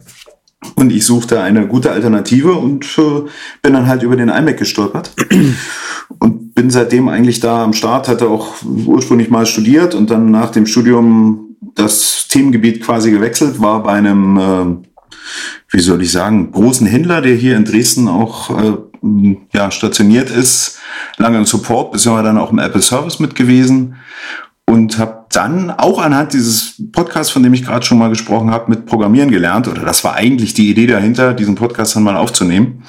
Und 0.75 0.91
ich 0.91 1.05
suchte 1.05 1.41
eine 1.41 1.67
gute 1.67 1.91
Alternative 1.91 2.53
und 2.53 2.85
äh, 2.97 3.29
bin 3.61 3.73
dann 3.73 3.87
halt 3.87 4.03
über 4.03 4.15
den 4.15 4.29
iMac 4.29 4.57
gestolpert. 4.57 5.11
Und 6.19 6.55
bin 6.55 6.69
seitdem 6.69 7.09
eigentlich 7.09 7.41
da 7.41 7.63
am 7.63 7.73
Start, 7.73 8.07
hatte 8.07 8.29
auch 8.29 8.53
ursprünglich 8.63 9.29
mal 9.29 9.45
studiert 9.45 9.93
und 9.93 10.09
dann 10.09 10.31
nach 10.31 10.51
dem 10.51 10.65
Studium 10.65 11.57
das 11.75 12.27
Themengebiet 12.29 12.81
quasi 12.81 13.11
gewechselt, 13.11 13.61
war 13.61 13.83
bei 13.83 13.91
einem, 13.91 14.37
äh, 14.37 14.87
wie 15.69 15.79
soll 15.81 16.01
ich 16.01 16.11
sagen, 16.11 16.51
großen 16.51 16.87
Händler, 16.87 17.21
der 17.21 17.35
hier 17.35 17.57
in 17.57 17.65
Dresden 17.65 18.07
auch 18.07 18.49
äh, 18.49 18.77
ja, 19.53 19.69
stationiert 19.69 20.31
ist, 20.31 20.79
lange 21.17 21.37
im 21.37 21.45
Support, 21.45 21.91
bisher 21.91 22.23
dann 22.23 22.37
auch 22.37 22.51
im 22.51 22.59
Apple 22.59 22.81
Service 22.81 23.19
mit 23.19 23.35
gewesen 23.35 23.97
und 24.69 24.97
habe 24.97 25.25
dann 25.31 25.71
auch 25.71 25.99
anhand 25.99 26.33
dieses 26.33 26.75
Podcasts, 26.91 27.31
von 27.31 27.41
dem 27.41 27.53
ich 27.53 27.63
gerade 27.63 27.85
schon 27.85 27.97
mal 27.97 28.09
gesprochen 28.09 28.51
habe, 28.51 28.69
mit 28.69 28.85
Programmieren 28.85 29.31
gelernt. 29.31 29.67
Oder 29.67 29.81
das 29.81 30.03
war 30.03 30.15
eigentlich 30.15 30.53
die 30.53 30.69
Idee 30.69 30.87
dahinter, 30.87 31.33
diesen 31.33 31.55
Podcast 31.55 31.95
dann 31.95 32.03
mal 32.03 32.17
aufzunehmen, 32.17 32.83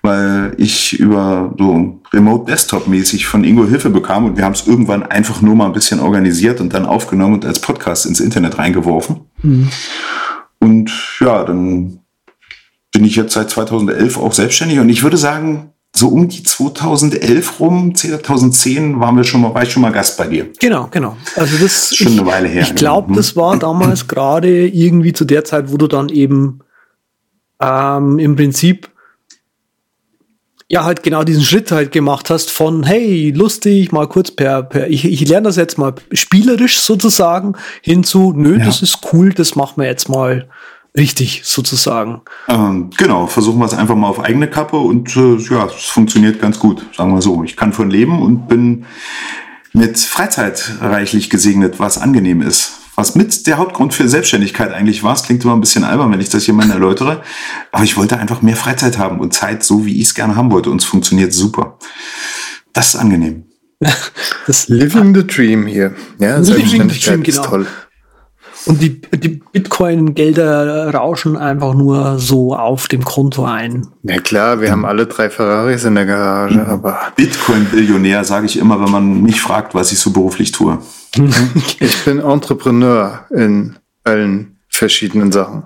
weil 0.00 0.54
ich 0.56 0.98
über 0.98 1.54
so 1.58 2.00
Remote 2.12 2.50
Desktop 2.50 2.88
mäßig 2.88 3.26
von 3.26 3.44
Ingo 3.44 3.66
Hilfe 3.66 3.90
bekam 3.90 4.24
und 4.24 4.36
wir 4.38 4.44
haben 4.44 4.54
es 4.54 4.66
irgendwann 4.66 5.02
einfach 5.02 5.42
nur 5.42 5.54
mal 5.54 5.66
ein 5.66 5.72
bisschen 5.72 6.00
organisiert 6.00 6.60
und 6.60 6.72
dann 6.72 6.86
aufgenommen 6.86 7.34
und 7.34 7.44
als 7.44 7.60
Podcast 7.60 8.06
ins 8.06 8.20
Internet 8.20 8.58
reingeworfen. 8.58 9.20
Mhm. 9.42 9.68
Und 10.60 10.90
ja, 11.20 11.44
dann 11.44 12.00
bin 12.92 13.04
ich 13.04 13.16
jetzt 13.16 13.34
seit 13.34 13.50
2011 13.50 14.16
auch 14.16 14.32
selbstständig 14.32 14.78
und 14.78 14.88
ich 14.88 15.02
würde 15.02 15.18
sagen, 15.18 15.72
so 15.98 16.08
um 16.08 16.28
die 16.28 16.42
2011 16.42 17.60
rum, 17.60 17.94
2010 17.94 19.00
waren 19.00 19.16
wir 19.16 19.24
schon 19.24 19.40
mal, 19.40 19.54
war 19.54 19.62
ich 19.62 19.72
schon 19.72 19.82
mal 19.82 19.92
Gast 19.92 20.16
bei 20.16 20.26
dir. 20.26 20.46
Genau, 20.60 20.88
genau. 20.90 21.16
Also 21.36 21.56
das 21.58 21.94
schon 21.94 22.12
ich, 22.12 22.18
eine 22.18 22.26
Weile 22.26 22.48
her. 22.48 22.62
Ich 22.62 22.74
glaube, 22.74 23.14
das 23.14 23.36
war 23.36 23.58
damals 23.58 24.08
gerade 24.08 24.68
irgendwie 24.68 25.12
zu 25.12 25.24
der 25.24 25.44
Zeit, 25.44 25.72
wo 25.72 25.76
du 25.76 25.86
dann 25.86 26.08
eben 26.08 26.60
ähm, 27.60 28.18
im 28.18 28.36
Prinzip 28.36 28.90
ja 30.70 30.84
halt 30.84 31.02
genau 31.02 31.24
diesen 31.24 31.42
Schritt 31.42 31.72
halt 31.72 31.92
gemacht 31.92 32.28
hast 32.28 32.50
von 32.50 32.82
hey 32.82 33.30
lustig 33.30 33.90
mal 33.90 34.06
kurz 34.06 34.30
per 34.30 34.62
per 34.62 34.88
ich, 34.88 35.06
ich 35.06 35.26
lerne 35.26 35.46
das 35.46 35.56
jetzt 35.56 35.78
mal 35.78 35.94
spielerisch 36.12 36.78
sozusagen 36.80 37.54
hinzu 37.80 38.34
nö 38.36 38.58
ja. 38.58 38.66
das 38.66 38.82
ist 38.82 38.98
cool 39.12 39.32
das 39.32 39.56
machen 39.56 39.80
wir 39.80 39.86
jetzt 39.86 40.10
mal 40.10 40.46
richtig 40.96 41.42
sozusagen. 41.44 42.22
Ähm, 42.48 42.90
genau, 42.96 43.26
versuchen 43.26 43.58
wir 43.58 43.66
es 43.66 43.74
einfach 43.74 43.94
mal 43.94 44.08
auf 44.08 44.20
eigene 44.20 44.48
Kappe 44.48 44.76
und 44.76 45.16
äh, 45.16 45.36
ja, 45.36 45.66
es 45.66 45.84
funktioniert 45.84 46.40
ganz 46.40 46.58
gut, 46.58 46.84
sagen 46.96 47.14
wir 47.14 47.22
so. 47.22 47.42
Ich 47.44 47.56
kann 47.56 47.72
von 47.72 47.90
leben 47.90 48.20
und 48.20 48.48
bin 48.48 48.86
mit 49.72 49.98
Freizeit 49.98 50.72
reichlich 50.80 51.30
gesegnet, 51.30 51.78
was 51.78 51.98
angenehm 51.98 52.42
ist. 52.42 52.72
Was 52.96 53.14
mit 53.14 53.46
der 53.46 53.58
Hauptgrund 53.58 53.94
für 53.94 54.08
Selbstständigkeit 54.08 54.72
eigentlich 54.72 55.04
war, 55.04 55.14
es 55.14 55.22
klingt 55.22 55.44
immer 55.44 55.54
ein 55.54 55.60
bisschen 55.60 55.84
albern, 55.84 56.10
wenn 56.10 56.20
ich 56.20 56.30
das 56.30 56.46
jemandem 56.48 56.78
erläutere, 56.78 57.22
aber 57.70 57.84
ich 57.84 57.96
wollte 57.96 58.18
einfach 58.18 58.42
mehr 58.42 58.56
Freizeit 58.56 58.98
haben 58.98 59.20
und 59.20 59.32
Zeit 59.32 59.62
so, 59.62 59.86
wie 59.86 60.00
ich 60.00 60.08
es 60.08 60.14
gerne 60.14 60.34
haben 60.34 60.50
wollte 60.50 60.70
und 60.70 60.82
es 60.82 60.84
funktioniert 60.84 61.32
super. 61.32 61.78
Das 62.72 62.88
ist 62.88 62.96
angenehm. 62.96 63.44
Das 64.46 64.68
Living 64.68 65.14
the 65.14 65.26
Dream 65.26 65.66
hier. 65.66 65.94
Ja, 66.18 66.42
Selbstständigkeit 66.42 67.28
ist 67.28 67.36
genau. 67.36 67.48
toll. 67.48 67.66
Und 68.68 68.82
die, 68.82 69.00
die 69.00 69.40
Bitcoin-Gelder 69.52 70.92
rauschen 70.92 71.38
einfach 71.38 71.72
nur 71.72 72.18
so 72.18 72.54
auf 72.54 72.86
dem 72.88 73.02
Konto 73.02 73.46
ein. 73.46 73.86
Na 74.02 74.18
klar, 74.18 74.60
wir 74.60 74.70
haben 74.70 74.84
alle 74.84 75.06
drei 75.06 75.30
Ferraris 75.30 75.84
in 75.84 75.94
der 75.94 76.04
Garage, 76.04 76.66
aber. 76.66 76.98
Bitcoin-Billionär 77.16 78.24
sage 78.24 78.44
ich 78.44 78.58
immer, 78.58 78.78
wenn 78.78 78.90
man 78.90 79.22
mich 79.22 79.40
fragt, 79.40 79.74
was 79.74 79.90
ich 79.90 79.98
so 79.98 80.10
beruflich 80.10 80.52
tue. 80.52 80.78
ich 81.80 82.04
bin 82.04 82.18
Entrepreneur 82.18 83.24
in 83.30 83.76
allen 84.04 84.58
verschiedenen 84.68 85.32
Sachen. 85.32 85.62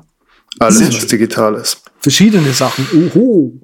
Alles, 0.60 0.94
was 0.94 1.06
digital 1.08 1.56
ist. 1.56 1.82
Verschiedene 1.98 2.52
Sachen. 2.52 2.86
Oho. 2.94 3.60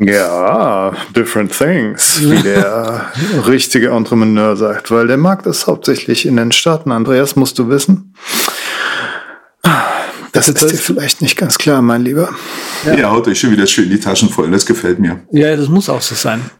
Ja, 0.00 0.92
different 1.16 1.52
things, 1.52 2.20
wie 2.22 2.40
der 2.42 3.10
richtige 3.46 3.90
Entrepreneur 3.90 4.56
sagt, 4.56 4.92
weil 4.92 5.08
der 5.08 5.16
Markt 5.16 5.46
ist 5.46 5.66
hauptsächlich 5.66 6.24
in 6.24 6.36
den 6.36 6.52
Staaten. 6.52 6.92
Andreas, 6.92 7.34
musst 7.34 7.58
du 7.58 7.68
wissen. 7.68 8.14
Das, 10.46 10.54
das 10.54 10.62
ist 10.62 10.72
dir 10.72 10.78
vielleicht 10.78 11.20
nicht 11.20 11.36
ganz 11.36 11.58
klar, 11.58 11.82
mein 11.82 12.02
Lieber. 12.02 12.30
Ja. 12.84 12.94
ja, 12.94 13.10
haut 13.10 13.26
euch 13.26 13.40
schon 13.40 13.50
wieder 13.50 13.66
schön 13.66 13.90
die 13.90 13.98
Taschen 13.98 14.28
voll, 14.28 14.50
das 14.50 14.64
gefällt 14.64 14.98
mir. 14.98 15.20
Ja, 15.32 15.56
das 15.56 15.68
muss 15.68 15.88
auch 15.88 16.02
so 16.02 16.14
sein. 16.14 16.50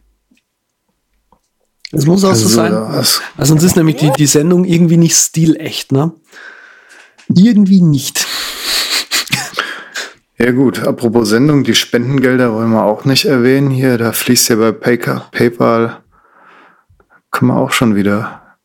Das 1.92 2.04
muss 2.04 2.24
auch 2.24 2.30
also, 2.30 2.48
so 2.48 2.54
sein. 2.54 2.74
Also 2.74 3.20
sonst 3.36 3.62
ist 3.62 3.76
nämlich 3.76 3.96
die, 3.96 4.10
die 4.12 4.26
Sendung 4.26 4.64
irgendwie 4.64 4.98
nicht 4.98 5.16
stilecht, 5.16 5.92
ne? 5.92 6.12
Irgendwie 7.34 7.82
nicht. 7.82 8.26
Ja 10.40 10.52
gut, 10.52 10.80
apropos 10.86 11.30
Sendung, 11.30 11.64
die 11.64 11.74
Spendengelder 11.74 12.52
wollen 12.52 12.70
wir 12.70 12.84
auch 12.84 13.04
nicht 13.04 13.24
erwähnen. 13.24 13.70
Hier, 13.70 13.98
da 13.98 14.12
fließt 14.12 14.50
ja 14.50 14.56
bei 14.56 14.70
PayPal, 14.70 16.00
können 17.32 17.50
wir 17.50 17.56
auch 17.56 17.72
schon 17.72 17.96
wieder 17.96 18.56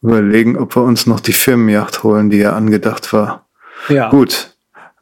überlegen, 0.00 0.56
ob 0.56 0.76
wir 0.76 0.82
uns 0.82 1.06
noch 1.06 1.18
die 1.18 1.32
Firmenjacht 1.32 2.04
holen, 2.04 2.30
die 2.30 2.38
ja 2.38 2.52
angedacht 2.52 3.12
war. 3.12 3.47
Ja. 3.88 4.10
Gut, 4.10 4.54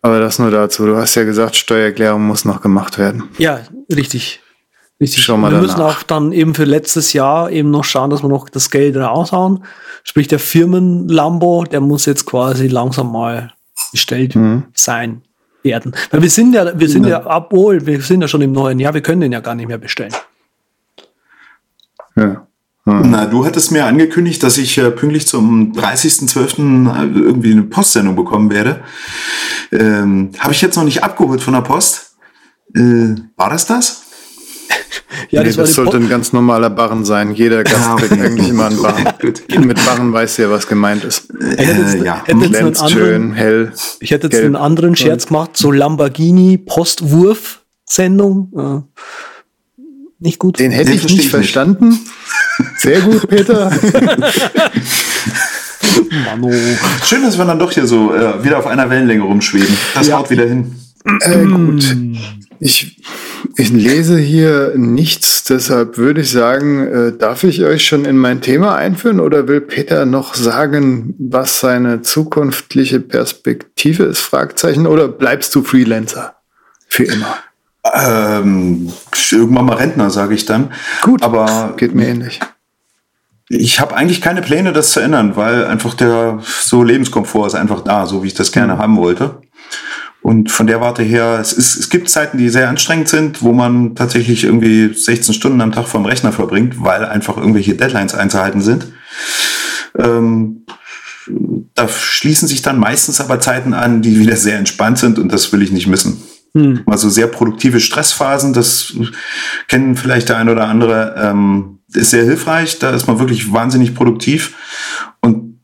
aber 0.02 0.20
das 0.20 0.38
nur 0.38 0.50
dazu. 0.50 0.86
Du 0.86 0.96
hast 0.96 1.14
ja 1.14 1.24
gesagt, 1.24 1.56
Steuererklärung 1.56 2.22
muss 2.22 2.44
noch 2.44 2.60
gemacht 2.60 2.98
werden. 2.98 3.24
Ja, 3.38 3.60
richtig. 3.94 4.40
Richtig. 5.00 5.24
Schau 5.24 5.36
mal 5.36 5.50
wir 5.50 5.58
danach. 5.58 5.66
müssen 5.66 5.82
auch 5.82 6.02
dann 6.02 6.32
eben 6.32 6.54
für 6.54 6.64
letztes 6.64 7.12
Jahr 7.12 7.50
eben 7.50 7.70
noch 7.70 7.84
schauen, 7.84 8.08
dass 8.10 8.22
wir 8.22 8.28
noch 8.28 8.48
das 8.48 8.70
Geld 8.70 8.96
raushauen. 8.96 9.64
Sprich, 10.04 10.28
der 10.28 10.38
Firmen-Lambo, 10.38 11.64
der 11.64 11.80
muss 11.80 12.06
jetzt 12.06 12.24
quasi 12.24 12.68
langsam 12.68 13.12
mal 13.12 13.52
gestellt 13.92 14.34
mhm. 14.36 14.64
sein 14.72 15.22
werden. 15.62 15.94
Weil 16.10 16.22
wir 16.22 16.30
sind 16.30 16.54
ja, 16.54 16.78
wir 16.78 16.88
sind 16.88 17.04
ja, 17.04 17.20
ja 17.20 17.36
obwohl, 17.36 17.84
wir 17.84 18.00
sind 18.00 18.22
ja 18.22 18.28
schon 18.28 18.40
im 18.40 18.52
neuen 18.52 18.78
Jahr, 18.78 18.94
wir 18.94 19.02
können 19.02 19.20
den 19.20 19.32
ja 19.32 19.40
gar 19.40 19.54
nicht 19.54 19.68
mehr 19.68 19.78
bestellen. 19.78 20.14
Ja. 22.14 22.46
Hm. 22.86 23.10
Na, 23.10 23.26
du 23.26 23.44
hattest 23.44 23.72
mir 23.72 23.84
angekündigt, 23.84 24.42
dass 24.44 24.58
ich 24.58 24.78
äh, 24.78 24.90
pünktlich 24.92 25.26
zum 25.26 25.72
30.12. 25.72 27.16
irgendwie 27.16 27.50
eine 27.50 27.64
Postsendung 27.64 28.14
bekommen 28.14 28.50
werde. 28.50 28.84
Ähm, 29.72 30.30
Habe 30.38 30.52
ich 30.52 30.62
jetzt 30.62 30.76
noch 30.76 30.84
nicht 30.84 31.02
abgeholt 31.02 31.42
von 31.42 31.54
der 31.54 31.62
Post. 31.62 32.16
Äh, 32.74 33.16
war 33.36 33.50
das 33.50 33.66
das? 33.66 34.02
Ja, 35.30 35.40
nee, 35.40 35.48
das, 35.48 35.56
das 35.56 35.74
sollte 35.74 35.96
ein 35.96 36.08
ganz 36.08 36.32
normaler 36.32 36.70
Barren 36.70 37.04
sein. 37.04 37.32
Jeder 37.32 37.64
Gast 37.64 37.76
ja, 37.76 37.96
trägt 37.96 38.12
eigentlich 38.12 38.48
immer 38.48 38.66
einen 38.66 38.80
Barren. 38.80 39.08
Mit 39.66 39.84
Barren 39.84 40.12
weiß 40.12 40.36
ja, 40.36 40.50
was 40.50 40.68
gemeint 40.68 41.04
ist. 41.04 41.30
Äh, 41.30 41.64
hätte 41.64 42.04
ja. 42.04 42.22
hätte 42.24 42.44
jetzt 42.44 42.56
einen 42.56 42.76
anderen, 42.76 42.88
schön, 42.88 43.32
hell. 43.32 43.72
Ich 44.00 44.10
hätte 44.10 44.26
jetzt 44.26 44.32
gelb. 44.32 44.44
einen 44.44 44.56
anderen 44.56 44.94
Scherz 44.94 45.26
gemacht, 45.26 45.56
so 45.56 45.72
Lamborghini 45.72 46.58
Postwurf-Sendung. 46.58 48.52
Äh, 48.56 48.82
nicht 50.18 50.38
gut. 50.38 50.58
Den 50.58 50.70
hätte 50.70 50.90
Den 50.90 50.98
ich 50.98 51.16
nicht 51.16 51.30
verstanden. 51.30 51.88
Nicht. 51.90 52.02
Sehr 52.78 53.00
gut, 53.00 53.28
Peter. 53.28 53.70
Mano. 56.24 56.50
Schön, 57.04 57.22
dass 57.22 57.36
wir 57.38 57.44
dann 57.44 57.58
doch 57.58 57.72
hier 57.72 57.86
so 57.86 58.14
äh, 58.14 58.42
wieder 58.44 58.58
auf 58.58 58.66
einer 58.66 58.88
Wellenlänge 58.90 59.22
rumschweben. 59.22 59.76
Das 59.94 60.08
ja. 60.08 60.18
haut 60.18 60.30
wieder 60.30 60.46
hin. 60.46 60.74
Äh, 61.20 61.44
gut. 61.44 61.96
Ich, 62.58 63.02
ich 63.56 63.70
lese 63.70 64.18
hier 64.18 64.72
nichts, 64.76 65.44
deshalb 65.44 65.98
würde 65.98 66.22
ich 66.22 66.30
sagen, 66.30 66.86
äh, 66.86 67.12
darf 67.16 67.44
ich 67.44 67.62
euch 67.62 67.86
schon 67.86 68.06
in 68.06 68.16
mein 68.16 68.40
Thema 68.40 68.76
einführen 68.76 69.20
oder 69.20 69.46
will 69.46 69.60
Peter 69.60 70.06
noch 70.06 70.34
sagen, 70.34 71.14
was 71.18 71.60
seine 71.60 72.00
zukünftige 72.00 73.00
Perspektive 73.00 74.04
ist? 74.04 74.20
Fragezeichen 74.20 74.86
oder 74.86 75.08
bleibst 75.08 75.54
du 75.54 75.62
Freelancer 75.62 76.36
für 76.88 77.04
immer? 77.04 77.36
Ähm, 77.94 78.92
irgendwann 79.30 79.66
mal 79.66 79.76
Rentner, 79.76 80.10
sage 80.10 80.34
ich 80.34 80.46
dann. 80.46 80.72
Gut, 81.02 81.22
aber 81.22 81.74
geht 81.76 81.94
mir 81.94 82.08
ähnlich. 82.08 82.40
Ich 83.48 83.78
habe 83.80 83.94
eigentlich 83.94 84.20
keine 84.20 84.42
Pläne, 84.42 84.72
das 84.72 84.90
zu 84.90 85.00
ändern, 85.00 85.36
weil 85.36 85.66
einfach 85.66 85.94
der 85.94 86.40
so 86.42 86.82
Lebenskomfort 86.82 87.48
ist 87.48 87.54
einfach 87.54 87.82
da, 87.82 88.06
so 88.06 88.22
wie 88.22 88.28
ich 88.28 88.34
das 88.34 88.50
gerne 88.50 88.74
mhm. 88.74 88.78
haben 88.78 88.96
wollte. 88.96 89.40
Und 90.20 90.50
von 90.50 90.66
der 90.66 90.80
Warte 90.80 91.04
her, 91.04 91.38
es, 91.40 91.52
ist, 91.52 91.76
es 91.76 91.88
gibt 91.88 92.10
Zeiten, 92.10 92.36
die 92.36 92.48
sehr 92.48 92.68
anstrengend 92.68 93.08
sind, 93.08 93.42
wo 93.42 93.52
man 93.52 93.94
tatsächlich 93.94 94.42
irgendwie 94.42 94.92
16 94.92 95.32
Stunden 95.32 95.60
am 95.60 95.70
Tag 95.70 95.86
vom 95.86 96.04
Rechner 96.04 96.32
verbringt, 96.32 96.82
weil 96.82 97.04
einfach 97.04 97.36
irgendwelche 97.36 97.76
Deadlines 97.76 98.14
einzuhalten 98.14 98.60
sind. 98.60 98.88
Ähm, 99.96 100.66
da 101.74 101.88
schließen 101.88 102.48
sich 102.48 102.62
dann 102.62 102.80
meistens 102.80 103.20
aber 103.20 103.38
Zeiten 103.38 103.72
an, 103.72 104.02
die 104.02 104.18
wieder 104.18 104.34
sehr 104.34 104.58
entspannt 104.58 104.98
sind 104.98 105.20
und 105.20 105.30
das 105.32 105.52
will 105.52 105.62
ich 105.62 105.70
nicht 105.70 105.86
missen. 105.86 106.20
Hm. 106.56 106.84
Also 106.86 107.10
sehr 107.10 107.26
produktive 107.26 107.80
Stressphasen, 107.80 108.54
das 108.54 108.94
kennen 109.68 109.94
vielleicht 109.94 110.30
der 110.30 110.38
ein 110.38 110.48
oder 110.48 110.68
andere, 110.68 111.14
ähm, 111.22 111.80
ist 111.92 112.12
sehr 112.12 112.24
hilfreich. 112.24 112.78
Da 112.78 112.94
ist 112.94 113.06
man 113.06 113.18
wirklich 113.18 113.52
wahnsinnig 113.52 113.94
produktiv 113.94 114.56
und 115.20 115.60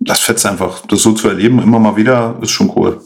das 0.00 0.18
fetzt 0.18 0.44
einfach. 0.44 0.84
Das 0.88 1.02
so 1.02 1.12
zu 1.12 1.28
erleben, 1.28 1.62
immer 1.62 1.78
mal 1.78 1.94
wieder, 1.94 2.40
ist 2.42 2.50
schon 2.50 2.72
cool. 2.74 3.00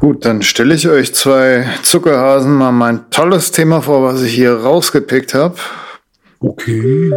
Gut, 0.00 0.26
dann 0.26 0.42
stelle 0.42 0.74
ich 0.74 0.86
euch 0.86 1.14
zwei 1.14 1.66
Zuckerhasen 1.82 2.52
mal 2.52 2.72
mein 2.72 3.08
tolles 3.08 3.50
Thema 3.50 3.80
vor, 3.80 4.02
was 4.02 4.22
ich 4.22 4.34
hier 4.34 4.52
rausgepickt 4.52 5.32
habe. 5.32 5.56
Okay. 6.40 7.10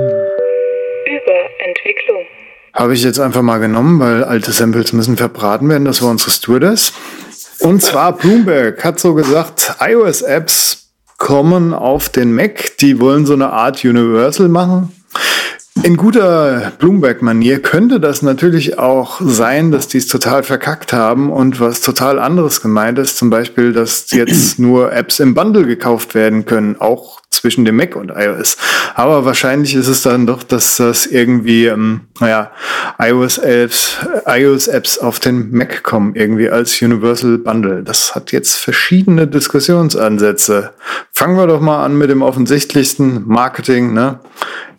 Überentwicklung. 1.06 2.26
Habe 2.74 2.94
ich 2.94 3.04
jetzt 3.04 3.20
einfach 3.20 3.42
mal 3.42 3.58
genommen, 3.58 4.00
weil 4.00 4.24
alte 4.24 4.54
Samples 4.54 4.94
müssen 4.94 5.18
verbraten 5.18 5.68
werden. 5.68 5.84
Das 5.84 6.02
war 6.02 6.10
unsere 6.10 6.32
Stewardess. 6.32 6.94
Und 7.62 7.82
zwar 7.82 8.18
Bloomberg 8.18 8.84
hat 8.84 9.00
so 9.00 9.14
gesagt, 9.14 9.76
iOS-Apps 9.80 10.90
kommen 11.18 11.74
auf 11.74 12.10
den 12.10 12.34
Mac. 12.34 12.78
Die 12.80 13.00
wollen 13.00 13.28
so 13.28 13.34
eine 13.34 13.52
Art 13.52 13.86
Universal 13.86 14.48
machen. 14.48 14.92
In 15.84 15.96
guter 15.96 16.74
Bloomberg-Manier 16.80 17.62
könnte 17.62 18.00
das 18.00 18.24
natürlich 18.24 18.78
auch 18.78 19.22
sein, 19.24 19.72
dass 19.72 19.88
die 19.88 20.00
es 20.00 20.08
total 20.08 20.44
verkackt 20.44 20.92
haben 20.92 21.32
und 21.32 21.60
was 21.60 21.82
total 21.82 22.20
anderes 22.20 22.62
gemeint 22.62 23.00
ist. 23.00 23.18
Zum 23.18 23.30
Beispiel, 23.30 23.72
dass 23.72 24.12
jetzt 24.12 24.60
nur 24.60 24.92
Apps 24.92 25.20
im 25.20 25.34
Bundle 25.34 25.66
gekauft 25.66 26.14
werden 26.14 26.46
können, 26.46 26.76
auch 26.80 27.21
zwischen 27.32 27.66
dem 27.66 27.78
Mac 27.78 27.96
und 27.96 28.12
iOS. 28.16 28.58
Aber 28.94 29.26
wahrscheinlich 29.26 29.74
ist 29.74 29.88
es 29.88 30.04
dann 30.04 30.28
doch, 30.28 30.44
dass 30.44 30.78
das 30.78 31.06
irgendwie, 31.06 31.66
ähm, 31.66 32.02
naja, 32.20 32.52
iOS-Apps 33.00 33.98
iOS 34.28 34.70
-Apps 34.70 35.00
auf 35.00 35.20
den 35.20 35.52
Mac 35.52 35.84
kommen, 35.84 36.14
irgendwie 36.16 36.50
als 36.50 36.82
Universal 36.82 37.38
Bundle. 37.40 37.84
Das 37.84 38.14
hat 38.14 38.32
jetzt 38.32 38.58
verschiedene 38.58 39.28
Diskussionsansätze. 39.28 40.72
Fangen 41.12 41.38
wir 41.38 41.48
doch 41.48 41.62
mal 41.62 41.84
an 41.84 41.98
mit 41.98 42.10
dem 42.10 42.22
offensichtlichsten 42.22 43.28
Marketing, 43.28 43.94
ne? 43.94 44.20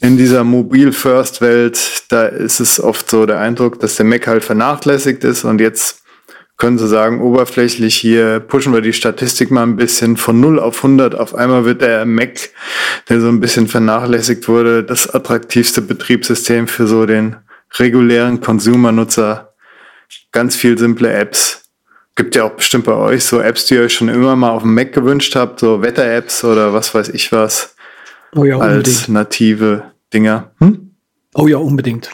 in 0.02 0.16
dieser 0.16 0.42
Mobil-First-Welt, 0.42 2.04
da 2.08 2.26
ist 2.26 2.58
es 2.58 2.80
oft 2.80 3.08
so 3.08 3.24
der 3.24 3.38
Eindruck, 3.38 3.78
dass 3.78 3.94
der 3.94 4.04
Mac 4.04 4.26
halt 4.26 4.42
vernachlässigt 4.44 5.22
ist 5.22 5.44
und 5.44 5.60
jetzt 5.60 6.01
können 6.56 6.78
Sie 6.78 6.86
sagen, 6.86 7.20
oberflächlich 7.20 7.96
hier 7.96 8.40
pushen 8.40 8.72
wir 8.72 8.82
die 8.82 8.92
Statistik 8.92 9.50
mal 9.50 9.64
ein 9.64 9.76
bisschen 9.76 10.16
von 10.16 10.38
0 10.40 10.60
auf 10.60 10.76
100. 10.76 11.14
Auf 11.14 11.34
einmal 11.34 11.64
wird 11.64 11.82
der 11.82 12.04
Mac, 12.04 12.50
der 13.08 13.20
so 13.20 13.28
ein 13.28 13.40
bisschen 13.40 13.66
vernachlässigt 13.66 14.46
wurde, 14.48 14.84
das 14.84 15.12
attraktivste 15.12 15.82
Betriebssystem 15.82 16.68
für 16.68 16.86
so 16.86 17.04
den 17.06 17.36
regulären 17.78 18.40
Consumer-Nutzer. 18.40 19.54
Ganz 20.30 20.54
viel 20.54 20.78
simple 20.78 21.12
Apps. 21.12 21.62
Gibt 22.14 22.36
ja 22.36 22.44
auch 22.44 22.52
bestimmt 22.52 22.84
bei 22.84 22.94
euch 22.94 23.24
so 23.24 23.40
Apps, 23.40 23.66
die 23.66 23.74
ihr 23.74 23.82
euch 23.82 23.94
schon 23.94 24.08
immer 24.08 24.36
mal 24.36 24.50
auf 24.50 24.62
dem 24.62 24.74
Mac 24.74 24.92
gewünscht 24.92 25.34
habt, 25.34 25.60
so 25.60 25.82
Wetter-Apps 25.82 26.44
oder 26.44 26.72
was 26.72 26.94
weiß 26.94 27.08
ich 27.08 27.32
was. 27.32 27.74
Oh 28.36 28.44
ja, 28.44 28.58
als 28.58 29.08
native 29.08 29.92
Dinger. 30.12 30.52
Hm? 30.58 30.94
Oh 31.34 31.48
ja, 31.48 31.56
unbedingt. 31.56 32.10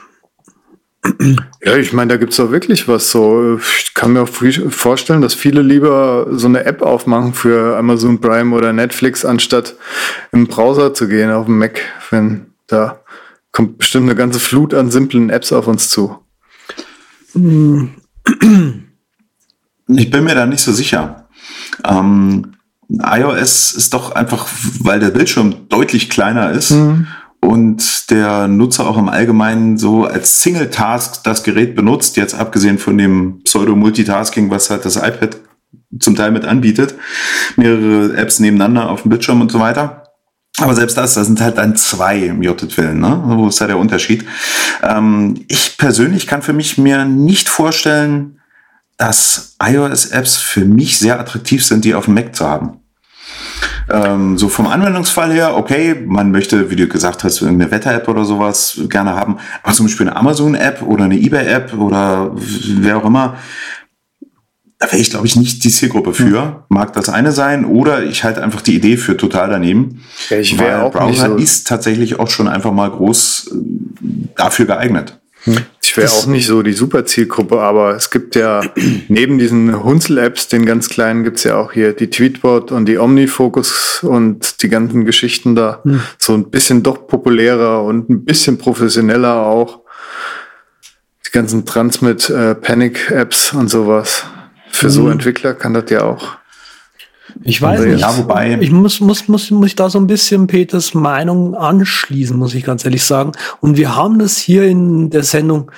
Ja, 1.63 1.77
ich 1.77 1.93
meine, 1.93 2.09
da 2.09 2.17
gibt's 2.17 2.37
doch 2.37 2.51
wirklich 2.51 2.89
was 2.89 3.11
so. 3.11 3.59
Ich 3.59 3.95
kann 3.95 4.13
mir 4.13 4.23
auch 4.23 4.29
vorstellen, 4.29 5.23
dass 5.23 5.35
viele 5.35 5.63
lieber 5.63 6.27
so 6.31 6.47
eine 6.47 6.65
App 6.65 6.83
aufmachen 6.83 7.35
für 7.35 7.77
Amazon 7.77 8.21
Prime 8.21 8.55
oder 8.55 8.73
Netflix, 8.73 9.25
anstatt 9.25 9.75
im 10.33 10.47
Browser 10.47 10.95
zu 10.95 11.09
gehen 11.09 11.31
auf 11.31 11.47
dem 11.47 11.59
Mac. 11.59 11.81
Wenn 12.11 12.47
da 12.67 13.03
kommt 13.53 13.79
bestimmt 13.79 14.05
eine 14.05 14.15
ganze 14.15 14.41
Flut 14.41 14.75
an 14.75 14.91
simplen 14.91 15.31
Apps 15.31 15.53
auf 15.53 15.67
uns 15.67 15.89
zu. 15.89 16.19
Ich 17.35 17.41
bin 20.11 20.25
mir 20.25 20.35
da 20.35 20.47
nicht 20.47 20.61
so 20.61 20.73
sicher. 20.73 21.29
Ähm, 21.85 22.55
iOS 22.91 23.73
ist 23.73 23.95
doch 23.95 24.13
einfach, 24.13 24.49
weil 24.81 25.01
der 25.01 25.11
Bildschirm 25.11 25.69
deutlich 25.69 26.11
kleiner 26.11 26.53
ist 26.53 26.71
mhm 26.71 27.07
und 27.41 28.11
der 28.11 28.49
Nutzer 28.49 28.87
auch 28.87 28.99
im 28.99 29.09
Allgemeinen 29.09 29.79
so 29.79 30.05
als 30.05 30.43
Single-Task 30.43 31.23
das 31.25 31.43
Gerät 31.43 31.75
benutzt, 31.75 32.17
jetzt 32.17 32.35
abgesehen 32.35 32.79
von 32.79 32.99
dem 32.99 33.43
Pseudo-Multitasking, 33.45 34.51
was 34.51 34.71
halt 34.71 34.85
das 34.85 34.97
iPad 34.97 35.37
zum 36.01 36.17
Teil 36.17 36.31
mit 36.31 36.45
anbietet, 36.45 36.95
mehrere 37.57 38.17
Apps 38.17 38.41
nebeneinander 38.41 38.91
auf 38.91 39.03
dem 39.03 39.11
Bildschirm 39.11 39.41
und 39.41 39.51
so 39.51 39.61
weiter. 39.61 40.05
Aber 40.61 40.75
selbst 40.75 40.97
das, 40.97 41.15
das 41.15 41.27
sind 41.27 41.41
halt 41.41 41.57
dann 41.59 41.77
zwei 41.77 42.19
im 42.19 42.43
Jottet-Willen, 42.43 42.99
ne? 42.99 43.23
Wo 43.25 43.49
ist 43.49 43.61
da 43.61 43.67
der 43.67 43.79
Unterschied? 43.79 44.25
Ähm, 44.83 45.45
ich 45.47 45.79
persönlich 45.79 46.27
kann 46.27 46.43
für 46.43 46.53
mich 46.53 46.79
mir 46.79 47.05
nicht 47.05 47.49
vorstellen, 47.49 48.41
dass 48.97 49.57
iOS-Apps 49.63 50.37
für 50.37 50.65
mich 50.65 50.99
sehr 50.99 51.21
attraktiv 51.21 51.65
sind, 51.65 51.85
die 51.85 51.95
auf 51.95 52.07
dem 52.07 52.15
Mac 52.15 52.35
zu 52.35 52.47
haben. 52.47 52.78
Ähm, 53.91 54.37
so 54.37 54.49
vom 54.49 54.67
Anwendungsfall 54.67 55.33
her, 55.33 55.57
okay, 55.57 55.95
man 56.07 56.31
möchte, 56.31 56.71
wie 56.71 56.77
du 56.77 56.89
gesagt 56.89 57.25
hast, 57.25 57.41
irgendeine 57.41 57.71
Wetter-App 57.71 58.09
oder 58.09 58.25
sowas 58.25 58.81
gerne 58.89 59.15
haben, 59.15 59.39
aber 59.63 59.73
zum 59.73 59.87
Beispiel 59.87 60.09
eine 60.09 60.17
Amazon-App 60.17 60.83
oder 60.83 61.05
eine 61.05 61.19
eBay-App 61.19 61.75
oder 61.75 62.33
wer 62.35 62.99
auch 62.99 63.05
immer, 63.05 63.37
da 64.79 64.87
wäre 64.87 64.99
ich, 64.99 65.11
glaube 65.11 65.27
ich, 65.27 65.35
nicht 65.35 65.65
die 65.65 65.71
Zielgruppe 65.71 66.15
für. 66.15 66.43
Hm. 66.43 66.55
Mag 66.69 66.93
das 66.93 67.09
eine 67.09 67.33
sein 67.33 67.65
oder 67.65 68.05
ich 68.05 68.23
halte 68.23 68.43
einfach 68.43 68.61
die 68.61 68.77
Idee 68.77 68.97
für 68.97 69.17
total 69.17 69.51
daneben. 69.51 70.05
Ich 70.31 70.59
wäre 70.59 70.85
auch 70.85 70.93
Browser 70.93 71.31
so 71.31 71.37
ist 71.37 71.67
tatsächlich 71.67 72.21
auch 72.21 72.31
schon 72.31 72.47
einfach 72.47 72.73
mal 72.73 72.91
groß 72.91 73.53
äh, 73.53 73.57
dafür 74.37 74.67
geeignet. 74.67 75.19
Ich 75.91 75.97
wäre 75.97 76.13
auch 76.13 76.27
nicht 76.27 76.47
so 76.47 76.63
die 76.63 76.75
super 76.75 77.07
Zielgruppe, 77.07 77.63
aber 77.63 77.97
es 77.97 78.11
gibt 78.11 78.37
ja 78.37 78.61
neben 79.09 79.39
diesen 79.39 79.83
Hunzel-Apps, 79.83 80.49
den 80.49 80.67
ganz 80.67 80.91
kleinen, 80.91 81.25
gibt's 81.25 81.45
ja 81.45 81.57
auch 81.57 81.73
hier 81.73 81.95
die 81.95 82.11
Tweetbot 82.11 82.73
und 82.73 82.85
die 82.85 82.99
Omnifocus 82.99 84.01
und 84.03 84.63
die 84.63 84.69
ganzen 84.69 85.07
Geschichten 85.07 85.55
da. 85.55 85.81
Hm. 85.85 86.03
So 86.19 86.35
ein 86.35 86.51
bisschen 86.51 86.83
doch 86.83 87.07
populärer 87.07 87.83
und 87.85 88.11
ein 88.11 88.27
bisschen 88.27 88.59
professioneller 88.59 89.47
auch. 89.47 89.81
Die 91.27 91.31
ganzen 91.31 91.65
Transmit 91.65 92.29
äh, 92.29 92.55
Panic-Apps 92.55 93.55
und 93.55 93.69
sowas. 93.69 94.25
Für 94.71 94.89
hm. 94.89 94.93
so 94.93 95.09
Entwickler 95.09 95.55
kann 95.55 95.73
das 95.73 95.89
ja 95.89 96.03
auch 96.05 96.37
ich 97.43 97.63
weiß 97.63 97.81
nicht. 97.81 98.01
Ja, 98.01 98.17
wobei. 98.17 98.59
Ich 98.61 98.71
muss, 98.71 99.01
muss, 99.01 99.29
muss, 99.29 99.51
muss 99.51 99.67
ich 99.67 99.77
da 99.77 99.91
so 99.91 99.99
ein 99.99 100.07
bisschen 100.07 100.47
Peters 100.47 100.95
Meinung 100.95 101.55
anschließen, 101.55 102.37
muss 102.37 102.55
ich 102.55 102.65
ganz 102.65 102.85
ehrlich 102.85 103.05
sagen. 103.05 103.33
Und 103.61 103.77
wir 103.77 103.95
haben 103.95 104.19
das 104.19 104.37
hier 104.37 104.65
in 104.65 105.11
der 105.11 105.23
Sendung 105.23 105.71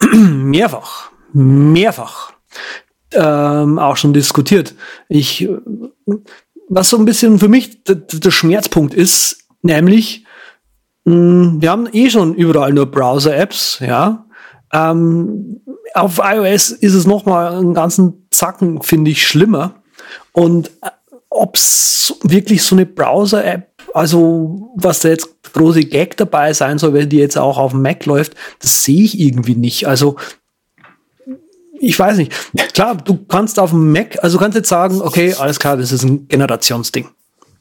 mehrfach, 0.12 1.10
mehrfach 1.32 2.32
ähm, 3.12 3.78
auch 3.78 3.96
schon 3.96 4.12
diskutiert. 4.12 4.74
Ich, 5.08 5.48
was 6.68 6.90
so 6.90 6.98
ein 6.98 7.04
bisschen 7.04 7.38
für 7.38 7.48
mich 7.48 7.82
der 7.84 8.30
Schmerzpunkt 8.30 8.94
ist, 8.94 9.44
nämlich, 9.62 10.24
mh, 11.04 11.14
hm, 11.14 11.62
wir 11.62 11.70
haben 11.70 11.88
eh 11.92 12.10
schon 12.10 12.34
überall 12.34 12.72
nur 12.72 12.86
Browser-Apps, 12.86 13.80
ja. 13.80 14.26
Ähm, 14.72 15.60
auf 15.94 16.20
iOS 16.22 16.70
ist 16.70 16.94
es 16.94 17.06
noch 17.06 17.26
mal 17.26 17.54
einen 17.54 17.74
ganzen 17.74 18.28
Zacken, 18.30 18.82
finde 18.82 19.10
ich, 19.10 19.26
schlimmer 19.26 19.79
und 20.32 20.68
äh, 20.82 20.90
ob 21.28 21.56
es 21.56 22.14
wirklich 22.22 22.62
so 22.62 22.74
eine 22.74 22.86
Browser-App 22.86 23.70
also 23.94 24.70
was 24.76 25.00
da 25.00 25.08
jetzt 25.08 25.28
große 25.52 25.84
Gag 25.84 26.16
dabei 26.16 26.52
sein 26.52 26.78
soll, 26.78 26.92
wenn 26.92 27.08
die 27.08 27.18
jetzt 27.18 27.36
auch 27.36 27.58
auf 27.58 27.72
dem 27.72 27.82
Mac 27.82 28.06
läuft, 28.06 28.34
das 28.60 28.84
sehe 28.84 29.02
ich 29.02 29.18
irgendwie 29.18 29.54
nicht. 29.54 29.86
Also 29.86 30.16
ich 31.78 31.98
weiß 31.98 32.18
nicht. 32.18 32.32
Klar, 32.74 32.96
du 32.96 33.24
kannst 33.26 33.58
auf 33.58 33.70
dem 33.70 33.92
Mac, 33.92 34.22
also 34.22 34.38
du 34.38 34.42
kannst 34.42 34.56
jetzt 34.56 34.68
sagen, 34.68 35.00
okay, 35.00 35.34
alles 35.34 35.58
klar, 35.58 35.76
das 35.76 35.92
ist 35.92 36.04
ein 36.04 36.28
Generationsding. 36.28 37.08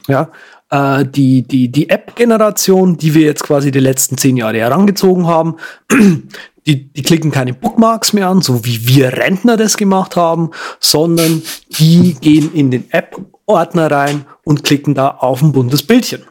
Ja, 0.08 0.30
äh, 0.70 1.06
die, 1.06 1.44
die, 1.44 1.72
die 1.72 1.90
App-Generation, 1.90 2.98
die 2.98 3.14
wir 3.14 3.26
jetzt 3.26 3.44
quasi 3.44 3.72
die 3.72 3.80
letzten 3.80 4.18
zehn 4.18 4.38
Jahre 4.38 4.58
herangezogen 4.58 5.28
haben, 5.28 5.56
die, 6.66 6.92
die 6.94 7.02
klicken 7.02 7.32
keine 7.32 7.54
Bookmarks 7.54 8.14
mehr 8.14 8.28
an, 8.28 8.42
so 8.42 8.66
wie 8.66 8.88
wir 8.88 9.14
Rentner 9.14 9.58
das 9.58 9.78
gemacht 9.78 10.16
haben, 10.16 10.52
sondern 10.80 11.42
die 11.80 12.16
gehen 12.20 12.54
in 12.54 12.72
den 12.72 12.92
App-Ordner 12.92 13.90
rein 13.90 14.26
und 14.44 14.64
klicken 14.64 14.94
da 14.94 15.10
auf 15.10 15.42
ein 15.42 15.52
buntes 15.52 15.84
Bildchen. 15.84 16.24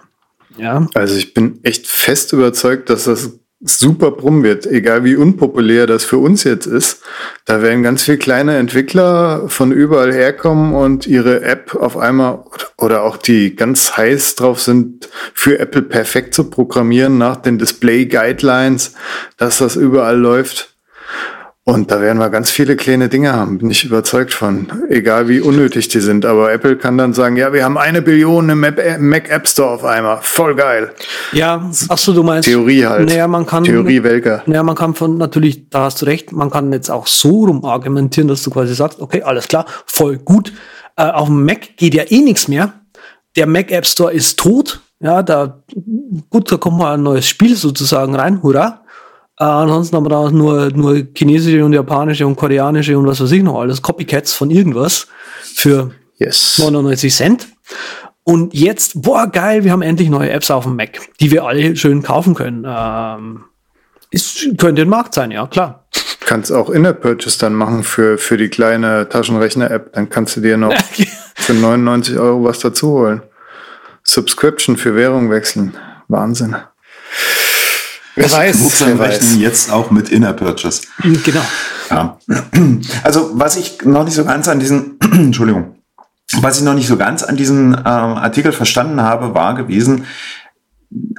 Ja. 0.56 0.86
Also 0.94 1.16
ich 1.16 1.34
bin 1.34 1.60
echt 1.62 1.86
fest 1.86 2.32
überzeugt, 2.32 2.90
dass 2.90 3.04
das 3.04 3.38
super 3.60 4.12
brumm 4.12 4.44
wird, 4.44 4.66
egal 4.66 5.04
wie 5.04 5.16
unpopulär 5.16 5.86
das 5.86 6.04
für 6.04 6.18
uns 6.18 6.44
jetzt 6.44 6.66
ist. 6.66 7.02
Da 7.44 7.60
werden 7.60 7.82
ganz 7.82 8.04
viele 8.04 8.18
kleine 8.18 8.56
Entwickler 8.56 9.48
von 9.48 9.72
überall 9.72 10.12
herkommen 10.12 10.74
und 10.74 11.06
ihre 11.06 11.42
App 11.42 11.74
auf 11.74 11.96
einmal 11.96 12.44
oder 12.76 13.02
auch 13.02 13.16
die 13.16 13.56
ganz 13.56 13.96
heiß 13.96 14.36
drauf 14.36 14.60
sind, 14.60 15.08
für 15.34 15.58
Apple 15.58 15.82
perfekt 15.82 16.34
zu 16.34 16.50
programmieren 16.50 17.18
nach 17.18 17.36
den 17.36 17.58
Display 17.58 18.06
Guidelines, 18.06 18.94
dass 19.36 19.58
das 19.58 19.74
überall 19.74 20.18
läuft. 20.18 20.77
Und 21.68 21.90
da 21.90 22.00
werden 22.00 22.16
wir 22.16 22.30
ganz 22.30 22.50
viele 22.50 22.76
kleine 22.76 23.10
Dinge 23.10 23.34
haben, 23.34 23.58
bin 23.58 23.70
ich 23.70 23.84
überzeugt 23.84 24.32
von. 24.32 24.68
Egal 24.88 25.28
wie 25.28 25.42
unnötig 25.42 25.88
die 25.88 26.00
sind. 26.00 26.24
Aber 26.24 26.50
Apple 26.50 26.78
kann 26.78 26.96
dann 26.96 27.12
sagen, 27.12 27.36
ja, 27.36 27.52
wir 27.52 27.62
haben 27.62 27.76
eine 27.76 28.00
Billion 28.00 28.48
im 28.48 28.60
Mac 28.60 29.28
App 29.30 29.46
Store 29.46 29.72
auf 29.74 29.84
einmal. 29.84 30.20
Voll 30.22 30.54
geil. 30.54 30.94
Ja, 31.32 31.70
ach 31.90 31.98
so, 31.98 32.14
du 32.14 32.22
meinst. 32.22 32.48
Theorie 32.48 32.86
halt. 32.86 33.10
Naja, 33.10 33.28
man 33.28 33.44
kann. 33.44 33.64
Theorie 33.64 34.02
Welker. 34.02 34.42
Naja, 34.46 34.62
man 34.62 34.76
kann 34.76 34.94
von, 34.94 35.18
natürlich, 35.18 35.68
da 35.68 35.82
hast 35.82 36.00
du 36.00 36.06
recht, 36.06 36.32
man 36.32 36.48
kann 36.48 36.72
jetzt 36.72 36.90
auch 36.90 37.06
so 37.06 37.44
rum 37.44 37.62
argumentieren, 37.66 38.28
dass 38.28 38.42
du 38.42 38.50
quasi 38.50 38.74
sagst, 38.74 38.98
okay, 38.98 39.20
alles 39.20 39.46
klar, 39.46 39.66
voll 39.84 40.16
gut. 40.16 40.54
Äh, 40.96 41.02
auf 41.02 41.28
dem 41.28 41.44
Mac 41.44 41.76
geht 41.76 41.92
ja 41.92 42.04
eh 42.08 42.22
nichts 42.22 42.48
mehr. 42.48 42.72
Der 43.36 43.46
Mac 43.46 43.70
App 43.70 43.84
Store 43.84 44.10
ist 44.10 44.38
tot. 44.38 44.80
Ja, 45.00 45.22
da, 45.22 45.62
gut, 46.30 46.50
da 46.50 46.56
kommt 46.56 46.78
mal 46.78 46.94
ein 46.94 47.02
neues 47.02 47.28
Spiel 47.28 47.54
sozusagen 47.56 48.16
rein. 48.16 48.42
Hurra. 48.42 48.84
Äh, 49.38 49.44
ansonsten 49.44 49.96
haben 49.96 50.04
wir 50.04 50.10
da 50.10 50.30
nur, 50.30 50.70
nur 50.70 51.02
chinesische 51.14 51.64
und 51.64 51.72
japanische 51.72 52.26
und 52.26 52.36
koreanische 52.36 52.98
und 52.98 53.06
was 53.06 53.20
weiß 53.20 53.32
ich 53.32 53.42
noch 53.42 53.60
alles, 53.60 53.82
Copycats 53.82 54.32
von 54.32 54.50
irgendwas 54.50 55.06
für 55.54 55.92
yes. 56.18 56.58
99 56.58 57.14
Cent. 57.14 57.48
Und 58.24 58.52
jetzt, 58.52 59.00
boah, 59.00 59.26
geil, 59.26 59.64
wir 59.64 59.72
haben 59.72 59.82
endlich 59.82 60.10
neue 60.10 60.30
Apps 60.30 60.50
auf 60.50 60.64
dem 60.64 60.76
Mac, 60.76 61.00
die 61.20 61.30
wir 61.30 61.44
alle 61.44 61.76
schön 61.76 62.02
kaufen 62.02 62.34
können. 62.34 62.66
Ähm, 62.68 63.44
ist, 64.10 64.58
könnte 64.58 64.82
ein 64.82 64.88
Markt 64.88 65.14
sein, 65.14 65.30
ja, 65.30 65.46
klar. 65.46 65.86
Kannst 66.26 66.52
auch 66.52 66.68
In-App-Purchase 66.68 67.38
dann 67.38 67.54
machen 67.54 67.84
für, 67.84 68.18
für 68.18 68.36
die 68.36 68.48
kleine 68.48 69.08
Taschenrechner-App. 69.08 69.94
Dann 69.94 70.10
kannst 70.10 70.36
du 70.36 70.40
dir 70.42 70.58
noch 70.58 70.74
für 71.36 71.54
99 71.54 72.18
Euro 72.18 72.44
was 72.44 72.58
dazu 72.58 72.90
holen. 72.90 73.22
Subscription 74.02 74.76
für 74.76 74.94
Währung 74.94 75.30
wechseln. 75.30 75.74
Wahnsinn. 76.08 76.56
Wer 78.18 78.32
weiß, 78.32 78.80
wer 78.86 78.98
weiß. 78.98 79.36
jetzt 79.36 79.70
auch 79.70 79.90
mit 79.90 80.08
Inner 80.08 80.32
Purchase. 80.32 80.82
Genau. 81.02 81.42
Ja. 81.90 82.18
Also 83.02 83.30
was 83.34 83.56
ich 83.56 83.82
noch 83.84 84.04
nicht 84.04 84.14
so 84.14 84.24
ganz 84.24 84.48
an 84.48 84.58
diesen, 84.58 84.98
Entschuldigung, 85.12 85.76
was 86.40 86.58
ich 86.58 86.64
noch 86.64 86.74
nicht 86.74 86.88
so 86.88 86.96
ganz 86.96 87.22
an 87.22 87.36
diesem 87.36 87.72
ähm, 87.72 87.84
Artikel 87.84 88.52
verstanden 88.52 89.00
habe, 89.00 89.34
war 89.34 89.54
gewesen, 89.54 90.04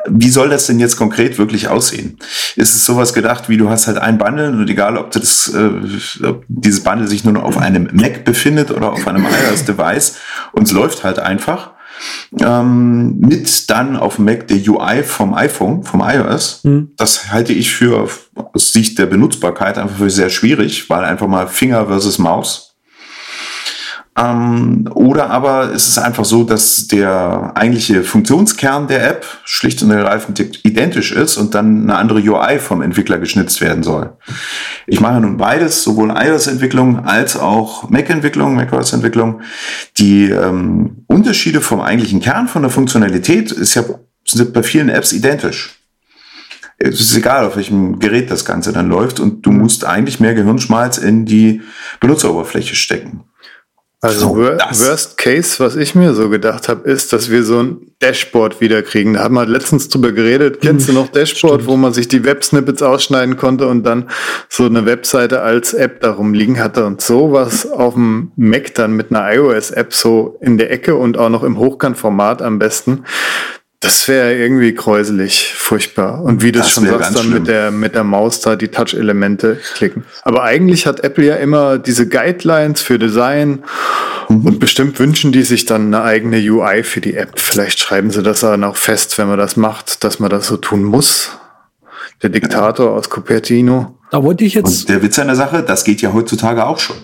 wie 0.07 0.29
soll 0.29 0.49
das 0.49 0.65
denn 0.65 0.79
jetzt 0.79 0.97
konkret 0.97 1.37
wirklich 1.37 1.67
aussehen? 1.67 2.17
Ist 2.55 2.75
es 2.75 2.85
sowas 2.85 3.13
gedacht, 3.13 3.49
wie 3.49 3.57
du 3.57 3.69
hast 3.69 3.87
halt 3.87 3.97
ein 3.97 4.17
Bundle 4.17 4.49
und 4.49 4.67
egal, 4.67 4.97
ob 4.97 5.11
das, 5.11 5.53
äh, 5.53 6.25
ob 6.25 6.43
dieses 6.47 6.83
Bundle 6.83 7.07
sich 7.07 7.23
nur 7.23 7.33
noch 7.33 7.43
auf 7.43 7.57
einem 7.57 7.87
Mac 7.93 8.25
befindet 8.25 8.71
oder 8.71 8.91
auf 8.91 9.07
einem 9.07 9.25
iOS-Device 9.25 10.15
und 10.53 10.63
es 10.63 10.71
läuft 10.71 11.03
halt 11.03 11.19
einfach 11.19 11.71
ähm, 12.39 13.19
mit 13.19 13.69
dann 13.69 13.97
auf 13.97 14.19
Mac 14.19 14.47
der 14.47 14.57
UI 14.57 15.03
vom 15.03 15.33
iPhone, 15.33 15.83
vom 15.83 16.01
iOS. 16.01 16.61
Mhm. 16.63 16.91
Das 16.97 17.31
halte 17.31 17.53
ich 17.53 17.71
für 17.71 18.07
aus 18.53 18.71
Sicht 18.73 18.97
der 18.99 19.05
Benutzbarkeit 19.05 19.77
einfach 19.77 19.97
für 19.97 20.09
sehr 20.09 20.29
schwierig, 20.29 20.89
weil 20.89 21.03
einfach 21.03 21.27
mal 21.27 21.47
Finger 21.47 21.87
versus 21.87 22.19
Maus 22.19 22.68
ähm, 24.19 24.89
oder 24.93 25.29
aber 25.29 25.71
ist 25.71 25.87
es 25.87 25.97
einfach 25.97 26.25
so, 26.25 26.43
dass 26.43 26.87
der 26.87 27.51
eigentliche 27.55 28.03
Funktionskern 28.03 28.87
der 28.87 29.07
App 29.07 29.25
schlicht 29.45 29.81
und 29.81 29.91
ergreifend 29.91 30.39
identisch 30.65 31.11
ist 31.13 31.37
und 31.37 31.55
dann 31.55 31.83
eine 31.83 31.95
andere 31.95 32.19
UI 32.19 32.59
vom 32.59 32.81
Entwickler 32.81 33.17
geschnitzt 33.17 33.61
werden 33.61 33.83
soll. 33.83 34.17
Ich 34.87 34.99
mache 34.99 35.21
nun 35.21 35.37
beides, 35.37 35.83
sowohl 35.83 36.11
iOS-Entwicklung 36.11 37.05
als 37.05 37.37
auch 37.37 37.89
Mac-Entwicklung, 37.89 38.55
macOS-Entwicklung. 38.55 39.41
Die 39.97 40.29
ähm, 40.29 41.05
Unterschiede 41.07 41.61
vom 41.61 41.79
eigentlichen 41.79 42.19
Kern 42.19 42.47
von 42.47 42.63
der 42.63 42.71
Funktionalität 42.71 43.51
ist 43.51 43.75
ja, 43.75 43.83
sind 44.25 44.51
bei 44.51 44.63
vielen 44.63 44.89
Apps 44.89 45.13
identisch. 45.13 45.75
Es 46.77 46.99
ist 47.01 47.15
egal, 47.15 47.45
auf 47.45 47.55
welchem 47.55 47.99
Gerät 47.99 48.31
das 48.31 48.45
Ganze 48.45 48.73
dann 48.73 48.89
läuft 48.89 49.19
und 49.19 49.45
du 49.45 49.51
musst 49.51 49.85
eigentlich 49.85 50.19
mehr 50.19 50.33
Gehirnschmalz 50.33 50.97
in 50.97 51.25
die 51.25 51.61
Benutzeroberfläche 51.99 52.75
stecken. 52.75 53.25
Also 54.01 54.29
so, 54.29 54.37
Worst 54.37 55.17
Case, 55.17 55.61
was 55.61 55.75
ich 55.75 55.93
mir 55.93 56.13
so 56.13 56.29
gedacht 56.29 56.69
habe, 56.69 56.89
ist, 56.89 57.11
dass 57.11 57.29
wir 57.29 57.43
so 57.43 57.61
ein 57.61 57.91
Dashboard 58.01 58.61
wieder 58.61 58.81
kriegen. 58.81 59.15
Da 59.15 59.23
haben 59.23 59.35
wir 59.35 59.45
letztens 59.45 59.89
drüber 59.89 60.13
geredet. 60.13 60.61
Kennst 60.61 60.87
du 60.87 60.93
noch 60.93 61.09
Dashboard, 61.09 61.55
Stimmt. 61.55 61.67
wo 61.67 61.75
man 61.75 61.91
sich 61.91 62.07
die 62.07 62.23
Websnippets 62.23 62.81
ausschneiden 62.81 63.35
konnte 63.35 63.67
und 63.67 63.83
dann 63.83 64.09
so 64.47 64.65
eine 64.65 64.85
Webseite 64.85 65.41
als 65.41 65.73
App 65.73 65.99
darum 65.99 66.33
liegen 66.33 66.63
hatte 66.63 66.85
und 66.85 67.01
sowas 67.01 67.69
auf 67.69 67.95
dem 67.95 68.31
Mac 68.37 68.73
dann 68.75 68.93
mit 68.93 69.11
einer 69.11 69.33
iOS-App 69.33 69.93
so 69.93 70.37
in 70.39 70.57
der 70.57 70.71
Ecke 70.71 70.95
und 70.95 71.17
auch 71.17 71.29
noch 71.29 71.43
im 71.43 71.57
Hochkantformat 71.57 72.41
am 72.41 72.57
besten. 72.57 73.03
Das 73.81 74.09
wäre 74.09 74.35
irgendwie 74.35 74.73
kräuselig, 74.73 75.53
furchtbar. 75.55 76.21
Und 76.21 76.43
wie 76.43 76.51
du 76.51 76.59
das 76.59 76.71
schon 76.71 76.85
sagst, 76.85 77.17
dann 77.17 77.29
mit 77.29 77.47
der, 77.47 77.71
mit 77.71 77.95
der 77.95 78.03
Maus 78.03 78.41
da 78.41 78.57
die 78.57 78.67
Touch-Elemente 78.67 79.57
klicken. 79.75 80.03
Aber 80.23 80.43
eigentlich 80.43 80.85
hat 80.85 80.99
Apple 80.99 81.25
ja 81.25 81.35
immer 81.35 81.77
diese 81.77 82.09
Guidelines 82.09 82.81
für 82.81 82.99
Design 82.99 83.63
mhm. 84.27 84.45
und 84.45 84.59
bestimmt 84.59 84.99
wünschen 84.99 85.31
die 85.31 85.43
sich 85.43 85.63
dann 85.63 85.93
eine 85.93 86.03
eigene 86.03 86.39
UI 86.39 86.83
für 86.83 86.99
die 86.99 87.15
App. 87.15 87.39
Vielleicht 87.39 87.79
schreiben 87.79 88.11
sie 88.11 88.21
das 88.21 88.41
dann 88.41 88.65
auch 88.65 88.75
fest, 88.75 89.17
wenn 89.17 89.29
man 89.29 89.37
das 89.37 89.55
macht, 89.55 90.03
dass 90.03 90.19
man 90.19 90.29
das 90.29 90.47
so 90.47 90.57
tun 90.57 90.83
muss. 90.83 91.37
Der 92.21 92.29
Diktator 92.29 92.87
ja. 92.87 92.91
aus 92.91 93.09
Cupertino. 93.09 93.97
Da 94.11 94.21
wollte 94.21 94.43
ich 94.43 94.55
jetzt. 94.55 94.81
Und 94.81 94.89
der 94.89 95.01
Witz 95.01 95.17
an 95.19 95.27
der 95.27 95.37
Sache, 95.37 95.63
das 95.63 95.85
geht 95.85 96.01
ja 96.01 96.11
heutzutage 96.11 96.65
auch 96.65 96.79
schon. 96.79 96.97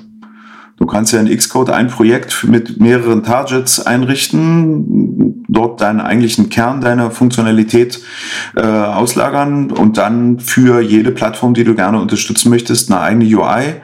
Du 0.78 0.86
kannst 0.86 1.14
ja 1.14 1.22
in 1.22 1.36
Xcode 1.36 1.70
ein 1.70 1.88
Projekt 1.88 2.44
mit 2.44 2.82
mehreren 2.82 3.24
Targets 3.24 3.86
einrichten, 3.86 5.46
dort 5.48 5.80
deinen 5.80 6.02
eigentlichen 6.02 6.50
Kern 6.50 6.82
deiner 6.82 7.12
Funktionalität 7.12 8.02
äh, 8.56 8.62
auslagern 8.62 9.72
und 9.72 9.98
dann 9.98 10.40
für 10.40 10.82
jede 10.82 11.12
Plattform, 11.12 11.54
die 11.54 11.64
du 11.64 11.76
gerne 11.76 12.00
unterstützen 12.00 12.50
möchtest, 12.50 12.92
eine 12.92 13.00
eigene 13.00 13.26
UI 13.26 13.76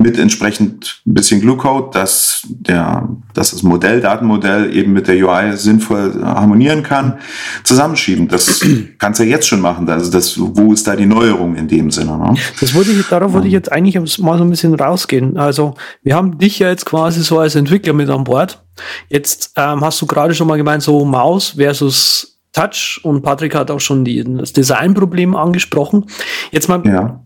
mit 0.00 0.16
entsprechend 0.16 1.02
ein 1.06 1.14
bisschen 1.14 1.40
Glue-Code, 1.40 1.90
dass, 1.92 2.46
der, 2.48 3.08
dass 3.34 3.50
das 3.50 3.64
Modell, 3.64 4.00
Datenmodell 4.00 4.74
eben 4.74 4.92
mit 4.92 5.08
der 5.08 5.16
UI 5.16 5.56
sinnvoll 5.56 6.14
harmonieren 6.22 6.84
kann, 6.84 7.18
zusammenschieben. 7.64 8.28
Das 8.28 8.64
kannst 8.98 9.18
du 9.18 9.24
ja 9.24 9.30
jetzt 9.30 9.48
schon 9.48 9.60
machen. 9.60 9.88
Also 9.88 10.10
das, 10.12 10.38
wo 10.38 10.72
ist 10.72 10.86
da 10.86 10.94
die 10.94 11.06
Neuerung 11.06 11.56
in 11.56 11.66
dem 11.66 11.90
Sinne? 11.90 12.16
Ne? 12.16 12.34
Das 12.60 12.74
wollte 12.76 12.92
ich, 12.92 13.08
darauf 13.08 13.32
wollte 13.32 13.48
ich 13.48 13.52
jetzt 13.52 13.72
eigentlich 13.72 13.96
mal 14.20 14.38
so 14.38 14.44
ein 14.44 14.50
bisschen 14.50 14.74
rausgehen. 14.74 15.36
Also 15.36 15.74
wir 16.04 16.14
haben 16.14 16.38
dich 16.38 16.60
ja 16.60 16.68
jetzt 16.68 16.86
quasi 16.86 17.22
so 17.22 17.40
als 17.40 17.56
Entwickler 17.56 17.92
mit 17.92 18.08
an 18.08 18.22
Bord. 18.22 18.62
Jetzt 19.08 19.52
ähm, 19.56 19.80
hast 19.80 20.00
du 20.00 20.06
gerade 20.06 20.32
schon 20.32 20.46
mal 20.46 20.56
gemeint, 20.56 20.84
so 20.84 21.04
Maus 21.04 21.54
versus 21.56 22.38
Touch 22.52 23.00
und 23.02 23.22
Patrick 23.22 23.56
hat 23.56 23.72
auch 23.72 23.80
schon 23.80 24.04
die, 24.04 24.22
das 24.22 24.52
Designproblem 24.52 25.34
angesprochen. 25.34 26.06
Jetzt 26.52 26.68
mal 26.68 26.86
ja. 26.86 27.20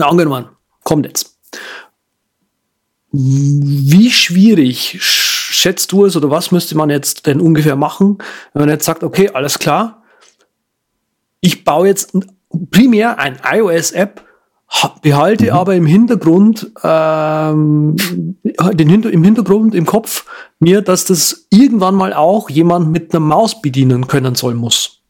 angenommen, 0.00 0.46
kommt 0.86 1.04
jetzt. 1.04 1.36
Wie 3.12 4.10
schwierig 4.10 4.96
schätzt 5.00 5.92
du 5.92 6.06
es 6.06 6.16
oder 6.16 6.30
was 6.30 6.52
müsste 6.52 6.76
man 6.76 6.90
jetzt 6.90 7.26
denn 7.26 7.40
ungefähr 7.40 7.76
machen, 7.76 8.18
wenn 8.52 8.62
man 8.62 8.68
jetzt 8.70 8.84
sagt, 8.84 9.02
okay, 9.02 9.30
alles 9.30 9.58
klar, 9.58 10.02
ich 11.40 11.64
baue 11.64 11.88
jetzt 11.88 12.12
primär 12.70 13.18
ein 13.18 13.38
iOS-App, 13.44 14.24
behalte 15.02 15.46
mhm. 15.46 15.50
aber 15.50 15.74
im 15.74 15.86
Hintergrund, 15.86 16.70
ähm, 16.82 17.96
den 18.44 18.88
Hinter 18.88 19.10
im 19.10 19.24
Hintergrund 19.24 19.74
im 19.74 19.86
Kopf 19.86 20.24
mir, 20.58 20.82
dass 20.82 21.04
das 21.04 21.46
irgendwann 21.50 21.94
mal 21.94 22.12
auch 22.12 22.50
jemand 22.50 22.90
mit 22.90 23.12
einer 23.12 23.20
Maus 23.20 23.60
bedienen 23.60 24.06
können 24.06 24.34
soll 24.34 24.54
muss. 24.54 25.02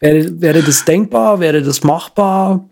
Wäre, 0.00 0.40
wäre 0.40 0.62
das 0.62 0.84
denkbar? 0.84 1.40
Wäre 1.40 1.62
das 1.62 1.84
machbar? 1.84 2.68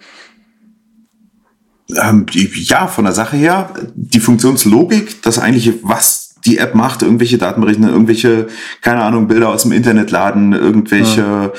Ähm, 1.96 2.26
ja, 2.32 2.86
von 2.86 3.04
der 3.04 3.14
Sache 3.14 3.36
her, 3.36 3.70
die 3.94 4.20
Funktionslogik, 4.20 5.22
das 5.22 5.38
eigentliche, 5.38 5.74
was 5.82 6.34
die 6.44 6.58
App 6.58 6.74
macht, 6.74 7.02
irgendwelche 7.02 7.38
Daten 7.38 7.60
berechnen, 7.60 7.90
irgendwelche, 7.90 8.48
keine 8.80 9.02
Ahnung, 9.02 9.28
Bilder 9.28 9.48
aus 9.48 9.62
dem 9.62 9.72
Internet 9.72 10.10
laden, 10.10 10.52
irgendwelche 10.52 11.52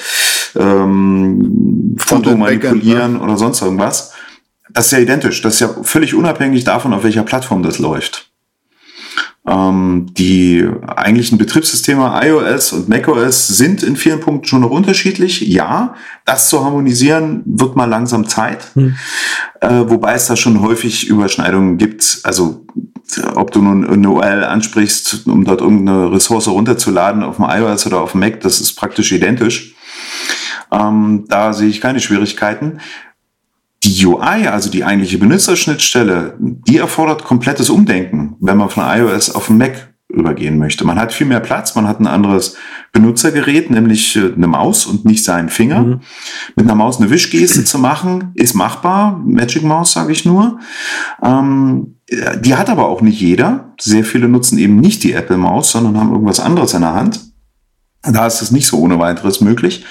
ja. 0.56 0.84
ähm, 0.84 1.96
Foto 1.98 2.36
manipulieren 2.36 3.13
ne? 3.13 3.20
oder 3.22 3.38
sonst 3.38 3.62
irgendwas. 3.62 4.13
Das 4.70 4.86
ist 4.86 4.91
ja 4.91 5.00
identisch. 5.00 5.41
Das 5.41 5.56
ist 5.56 5.60
ja 5.60 5.70
völlig 5.84 6.15
unabhängig 6.15 6.63
davon, 6.63 6.94
auf 6.94 7.04
welcher 7.04 7.24
Plattform 7.24 7.62
das 7.62 7.78
läuft. 7.78 8.31
Ähm, 9.47 10.08
die 10.12 10.67
eigentlichen 10.86 11.39
Betriebssysteme 11.39 12.19
iOS 12.23 12.73
und 12.73 12.89
macOS 12.89 13.47
sind 13.47 13.82
in 13.82 13.95
vielen 13.95 14.19
Punkten 14.19 14.45
schon 14.45 14.62
noch 14.62 14.69
unterschiedlich. 14.69 15.41
Ja, 15.41 15.95
das 16.25 16.49
zu 16.49 16.63
harmonisieren 16.63 17.41
wird 17.45 17.75
mal 17.75 17.86
langsam 17.86 18.27
Zeit. 18.27 18.67
Hm. 18.75 18.95
Äh, 19.60 19.84
wobei 19.88 20.13
es 20.13 20.27
da 20.27 20.36
schon 20.36 20.62
häufig 20.62 21.08
Überschneidungen 21.08 21.77
gibt. 21.77 22.19
Also 22.23 22.65
ob 23.34 23.51
du 23.51 23.62
nun 23.62 23.88
eine 23.88 24.10
URL 24.10 24.43
ansprichst, 24.43 25.27
um 25.27 25.43
dort 25.43 25.62
irgendeine 25.62 26.12
Ressource 26.12 26.47
runterzuladen 26.47 27.23
auf 27.23 27.38
dem 27.38 27.45
iOS 27.49 27.88
oder 27.88 28.01
auf 28.01 28.12
dem 28.12 28.21
Mac, 28.21 28.41
das 28.41 28.62
ist 28.62 28.73
praktisch 28.73 29.12
identisch. 29.12 29.73
Ähm, 30.71 31.25
da 31.27 31.51
sehe 31.54 31.67
ich 31.67 31.82
keine 31.82 31.99
Schwierigkeiten. 31.99 32.80
Die 33.84 34.06
UI, 34.06 34.48
also 34.48 34.70
die 34.70 34.84
eigentliche 34.84 35.17
Benutzerschnittstelle, 35.17 36.38
die 36.39 36.78
erfordert 36.78 37.24
komplettes 37.24 37.70
Umdenken, 37.70 38.36
wenn 38.39 38.58
man 38.58 38.70
von 38.70 38.84
iOS 38.86 39.32
auf 39.32 39.48
den 39.48 39.58
Mac 39.58 39.91
übergehen 40.13 40.58
möchte. 40.58 40.86
Man 40.86 41.00
hat 41.00 41.13
viel 41.13 41.28
mehr 41.28 41.39
Platz, 41.39 41.76
man 41.76 41.88
hat 41.88 42.00
ein 42.00 42.08
anderes 42.08 42.58
Benutzergerät, 42.91 43.72
nämlich 43.72 44.15
äh, 44.15 44.34
eine 44.34 44.48
Maus 44.48 44.86
und 44.86 45.06
nicht 45.06 45.24
seinen 45.24 45.50
Finger. 45.50 45.82
Mhm. 45.82 46.00
Mit 46.56 46.65
einer 46.65 46.76
Maus 46.76 47.00
eine 47.00 47.10
Wischgeste 47.10 47.63
zu 47.63 47.80
machen, 47.80 48.32
ist 48.36 48.54
machbar. 48.54 49.22
Magic 49.26 49.63
Mouse 49.63 49.94
sage 49.94 50.12
ich 50.12 50.26
nur. 50.26 50.60
Ähm, 51.24 51.96
die 52.41 52.56
hat 52.56 52.70
aber 52.70 52.88
auch 52.88 53.02
nicht 53.02 53.22
jeder. 53.22 53.74
Sehr 53.80 54.04
viele 54.04 54.28
nutzen 54.28 54.58
eben 54.58 54.78
nicht 54.78 55.04
die 55.04 55.13
Apple 55.13 55.38
Maus, 55.38 55.72
sondern 55.72 55.98
haben 55.98 56.12
irgendwas 56.12 56.41
anderes 56.41 56.74
in 56.74 56.82
der 56.82 56.94
Hand. 56.94 57.31
Da 58.04 58.26
ist 58.26 58.42
es 58.42 58.52
nicht 58.52 58.68
so 58.68 58.80
ohne 58.80 59.00
weiteres 59.00 59.42
möglich. 59.42 59.86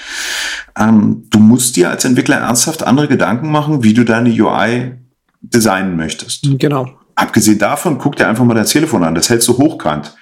Ähm, 0.77 1.23
du 1.29 1.39
musst 1.39 1.75
dir 1.75 1.89
als 1.89 2.05
Entwickler 2.05 2.37
ernsthaft 2.37 2.83
andere 2.83 3.07
Gedanken 3.07 3.51
machen, 3.51 3.83
wie 3.83 3.93
du 3.93 4.03
deine 4.03 4.29
UI 4.29 4.93
designen 5.41 5.95
möchtest. 5.95 6.47
Genau. 6.59 6.89
Abgesehen 7.15 7.59
davon, 7.59 7.97
guck 7.97 8.15
dir 8.15 8.27
einfach 8.27 8.43
mal 8.43 8.53
dein 8.53 8.65
Telefon 8.65 9.03
an. 9.03 9.15
Das 9.15 9.29
hältst 9.29 9.47
du 9.47 9.57
hochkant. 9.57 10.15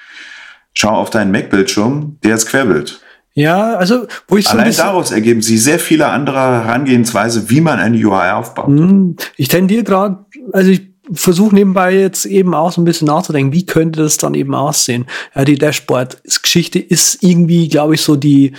Schau 0.74 0.90
auf 0.90 1.10
deinen 1.10 1.32
Mac-Bildschirm, 1.32 2.18
der 2.24 2.36
ist 2.36 2.46
Querbild. 2.48 3.02
Ja, 3.34 3.76
also 3.76 4.08
wo 4.28 4.38
ich 4.38 4.48
so 4.48 4.58
Allein 4.58 4.76
daraus 4.76 5.12
ergeben 5.12 5.42
sich 5.42 5.64
sehr 5.64 5.80
viele 5.80 6.08
andere 6.08 6.66
Herangehensweise, 6.66 7.50
wie 7.50 7.62
man 7.62 7.80
eine 7.80 7.98
UI 7.98 8.32
aufbaut. 8.32 8.68
Hm, 8.68 9.16
ich 9.38 9.48
tendiere 9.48 9.84
gerade, 9.84 10.26
also 10.52 10.72
ich 10.72 10.89
versuche 11.14 11.56
nebenbei 11.56 11.94
jetzt 11.94 12.26
eben 12.26 12.54
auch 12.54 12.72
so 12.72 12.82
ein 12.82 12.86
bisschen 12.86 13.08
nachzudenken, 13.08 13.54
wie 13.54 13.66
könnte 13.66 14.02
das 14.02 14.18
dann 14.18 14.34
eben 14.34 14.54
aussehen. 14.54 15.06
Ja, 15.36 15.46
die 15.46 15.58
Dashboard-Geschichte 15.58 16.80
ist 16.80 17.24
irgendwie, 17.24 17.68
glaube 17.68 17.96
ich, 17.96 18.02
so 18.02 18.16
die 18.16 18.54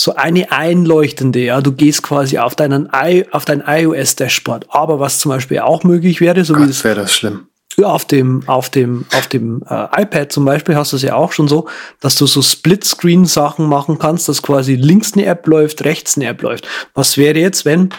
so 0.00 0.14
eine 0.14 0.50
einleuchtende, 0.50 1.40
ja, 1.40 1.60
du 1.60 1.72
gehst 1.72 2.02
quasi 2.02 2.38
auf 2.38 2.54
deinen 2.54 2.88
I, 2.94 3.26
auf 3.32 3.44
dein 3.44 3.62
iOS 3.66 4.16
Dashboard. 4.16 4.64
Aber 4.70 4.98
was 4.98 5.18
zum 5.18 5.30
Beispiel 5.30 5.58
auch 5.58 5.84
möglich 5.84 6.22
wäre, 6.22 6.42
so 6.42 6.54
Gott, 6.54 6.62
wie 6.62 6.68
das 6.68 6.84
wäre 6.84 7.02
das 7.02 7.12
schlimm. 7.12 7.48
Auf 7.82 8.06
dem, 8.06 8.42
auf 8.46 8.70
dem, 8.70 9.04
auf 9.12 9.26
dem 9.26 9.62
äh, 9.68 10.02
iPad 10.02 10.32
zum 10.32 10.46
Beispiel 10.46 10.74
hast 10.74 10.92
du 10.92 10.96
es 10.96 11.02
ja 11.02 11.14
auch 11.14 11.32
schon 11.32 11.48
so, 11.48 11.68
dass 12.00 12.14
du 12.14 12.26
so 12.26 12.40
Split-Screen-Sachen 12.40 13.66
machen 13.66 13.98
kannst, 13.98 14.26
dass 14.28 14.42
quasi 14.42 14.74
links 14.74 15.12
eine 15.12 15.26
App 15.26 15.46
läuft, 15.46 15.84
rechts 15.84 16.16
eine 16.16 16.26
App 16.26 16.40
läuft. 16.40 16.66
Was 16.94 17.18
wäre 17.18 17.38
jetzt, 17.38 17.66
wenn 17.66 17.90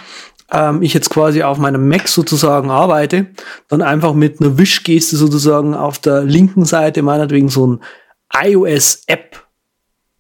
ähm, 0.52 0.82
ich 0.82 0.94
jetzt 0.94 1.10
quasi 1.10 1.44
auf 1.44 1.58
meinem 1.58 1.88
Mac 1.88 2.08
sozusagen 2.08 2.70
arbeite, 2.70 3.28
dann 3.68 3.82
einfach 3.82 4.14
mit 4.14 4.42
einer 4.42 4.58
Wischgeste 4.58 5.16
sozusagen 5.16 5.74
auf 5.74 6.00
der 6.00 6.24
linken 6.24 6.66
Seite 6.66 7.02
meinetwegen 7.02 7.50
so 7.50 7.68
ein 7.68 7.80
iOS-App 8.34 9.46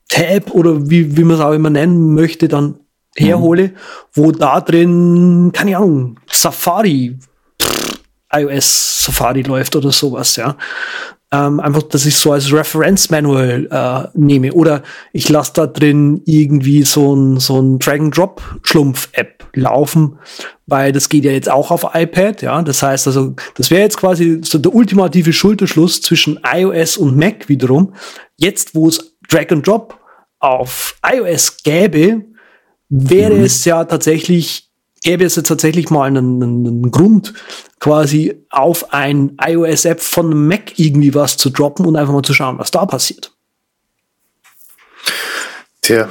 Tab 0.07 0.51
oder 0.51 0.89
wie, 0.89 1.15
wie 1.15 1.23
man 1.23 1.37
es 1.37 1.41
auch 1.41 1.53
immer 1.53 1.69
nennen 1.69 2.13
möchte, 2.13 2.49
dann 2.49 2.79
herhole, 3.15 3.69
mhm. 3.69 3.73
wo 4.13 4.31
da 4.31 4.59
drin, 4.59 5.51
keine 5.53 5.77
Ahnung, 5.77 6.19
Safari, 6.29 7.17
iOS 8.33 9.05
Safari 9.05 9.41
läuft 9.43 9.75
oder 9.75 9.91
sowas, 9.91 10.35
ja. 10.35 10.57
Ähm, 11.33 11.61
einfach, 11.61 11.83
dass 11.83 12.05
ich 12.05 12.17
so 12.17 12.33
als 12.33 12.51
Reference 12.51 13.09
Manual 13.09 13.67
äh, 13.71 14.09
nehme. 14.19 14.51
Oder 14.51 14.83
ich 15.13 15.29
lasse 15.29 15.53
da 15.55 15.67
drin 15.67 16.21
irgendwie 16.25 16.83
so 16.83 17.15
ein, 17.15 17.39
so 17.39 17.61
ein 17.61 17.79
Drag-and-Drop-Schlumpf-App 17.79 19.41
laufen, 19.53 20.17
weil 20.65 20.91
das 20.91 21.07
geht 21.07 21.23
ja 21.23 21.31
jetzt 21.31 21.49
auch 21.49 21.71
auf 21.71 21.85
iPad, 21.93 22.41
ja. 22.41 22.61
Das 22.61 22.83
heißt 22.83 23.07
also, 23.07 23.35
das 23.55 23.71
wäre 23.71 23.81
jetzt 23.81 23.97
quasi 23.97 24.41
so 24.43 24.57
der 24.57 24.73
ultimative 24.73 25.31
Schulterschluss 25.33 26.01
zwischen 26.01 26.39
iOS 26.53 26.97
und 26.97 27.17
Mac 27.17 27.47
wiederum. 27.47 27.93
Jetzt, 28.37 28.75
wo 28.75 28.89
es 28.89 29.15
Drag-and-Drop 29.29 29.97
auf 30.39 30.95
iOS 31.05 31.63
gäbe, 31.63 32.25
wäre 32.89 33.35
mhm. 33.35 33.43
es 33.43 33.63
ja 33.65 33.85
tatsächlich, 33.85 34.70
gäbe 35.03 35.25
es 35.25 35.35
ja 35.35 35.41
tatsächlich 35.41 35.89
mal 35.89 36.07
einen, 36.07 36.41
einen 36.41 36.91
Grund, 36.91 37.33
quasi 37.79 38.45
auf 38.49 38.93
ein 38.93 39.37
iOS-App 39.43 40.01
von 40.01 40.47
Mac 40.47 40.77
irgendwie 40.77 41.13
was 41.13 41.37
zu 41.37 41.49
droppen 41.49 41.85
und 41.85 41.95
einfach 41.95 42.13
mal 42.13 42.21
zu 42.21 42.33
schauen, 42.33 42.59
was 42.59 42.71
da 42.71 42.85
passiert. 42.85 43.33
Tja, 45.81 46.07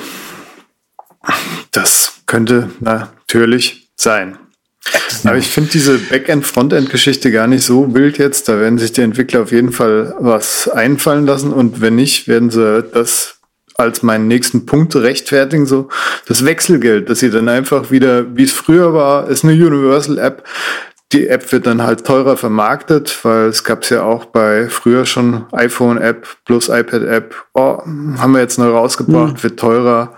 das 1.71 2.15
könnte 2.27 2.71
natürlich 2.81 3.91
sein. 3.97 4.39
Aber 5.25 5.37
ich 5.37 5.47
finde 5.47 5.71
diese 5.71 5.99
Backend-Frontend-Geschichte 5.99 7.31
gar 7.31 7.47
nicht 7.47 7.65
so 7.65 7.95
wild 7.95 8.19
jetzt. 8.19 8.49
Da 8.49 8.59
werden 8.59 8.79
sich 8.79 8.93
die 8.93 9.03
Entwickler 9.03 9.43
auf 9.43 9.53
jeden 9.53 9.73
Fall 9.73 10.15
was 10.19 10.69
einfallen 10.69 11.27
lassen 11.27 11.53
und 11.53 11.81
wenn 11.81 11.97
nicht, 11.97 12.27
werden 12.27 12.51
sie 12.51 12.83
das 12.83 13.40
als 13.81 14.03
meinen 14.03 14.29
nächsten 14.29 14.67
Punkt 14.67 14.95
rechtfertigen, 14.97 15.67
so 15.67 15.89
das 16.27 16.45
Wechselgeld, 16.45 17.09
dass 17.11 17.21
sie 17.21 17.31
dann 17.31 17.49
einfach 17.49 17.91
wieder, 17.91 18.37
wie 18.37 18.45
es 18.45 18.53
früher 18.53 18.95
war, 18.95 19.29
ist 19.29 19.45
eine 19.45 19.53
Universal-App, 19.53 20.45
die 21.13 21.27
App 21.27 21.51
wird 21.51 21.67
dann 21.67 21.83
halt 21.83 22.05
teurer 22.05 22.37
vermarktet, 22.37 23.25
weil 23.25 23.49
es 23.49 23.65
gab 23.65 23.83
es 23.83 23.91
ja 23.91 24.05
auch 24.05 24.27
bei 24.27 24.69
früher 24.69 25.07
schon 25.07 25.47
iPhone-App 25.51 26.27
plus 26.45 26.69
iPad-App. 26.69 27.35
Oh, 27.55 27.79
haben 28.19 28.33
wir 28.33 28.41
jetzt 28.41 28.59
neu 28.59 28.69
rausgebracht, 28.69 29.35
mhm. 29.35 29.43
wird 29.43 29.59
teurer. 29.59 30.15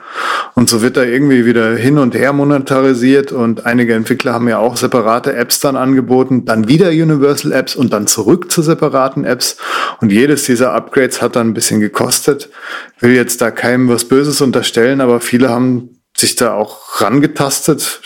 Und 0.55 0.69
so 0.69 0.83
wird 0.83 0.97
da 0.97 1.03
irgendwie 1.03 1.47
wieder 1.47 1.75
hin 1.77 1.99
und 1.99 2.15
her 2.15 2.33
monetarisiert. 2.33 3.33
Und 3.33 3.67
einige 3.67 3.95
Entwickler 3.95 4.35
haben 4.35 4.49
ja 4.49 4.59
auch 4.59 4.77
separate 4.77 5.35
Apps 5.35 5.61
dann 5.61 5.77
angeboten, 5.77 6.45
dann 6.45 6.69
wieder 6.69 6.89
Universal 6.89 7.53
Apps 7.53 7.75
und 7.75 7.93
dann 7.93 8.07
zurück 8.07 8.51
zu 8.51 8.63
separaten 8.63 9.25
Apps. 9.25 9.57
Und 10.01 10.13
jedes 10.13 10.45
dieser 10.45 10.73
Upgrades 10.73 11.23
hat 11.23 11.37
dann 11.37 11.49
ein 11.49 11.55
bisschen 11.55 11.81
gekostet. 11.81 12.51
Will 13.01 13.13
jetzt 13.13 13.41
da 13.41 13.51
keinem 13.51 13.89
was 13.89 14.05
Böses 14.05 14.41
unterstellen, 14.41 15.01
aber 15.01 15.21
viele 15.21 15.49
haben 15.49 15.99
sich 16.17 16.37
da 16.37 16.55
auch 16.55 17.01
rangetastet 17.01 18.01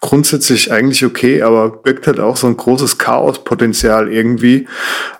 grundsätzlich 0.00 0.70
eigentlich 0.72 1.04
okay, 1.04 1.42
aber 1.42 1.70
birgt 1.70 2.06
halt 2.06 2.20
auch 2.20 2.36
so 2.36 2.46
ein 2.46 2.56
großes 2.56 2.98
Chaospotenzial 2.98 4.12
irgendwie 4.12 4.68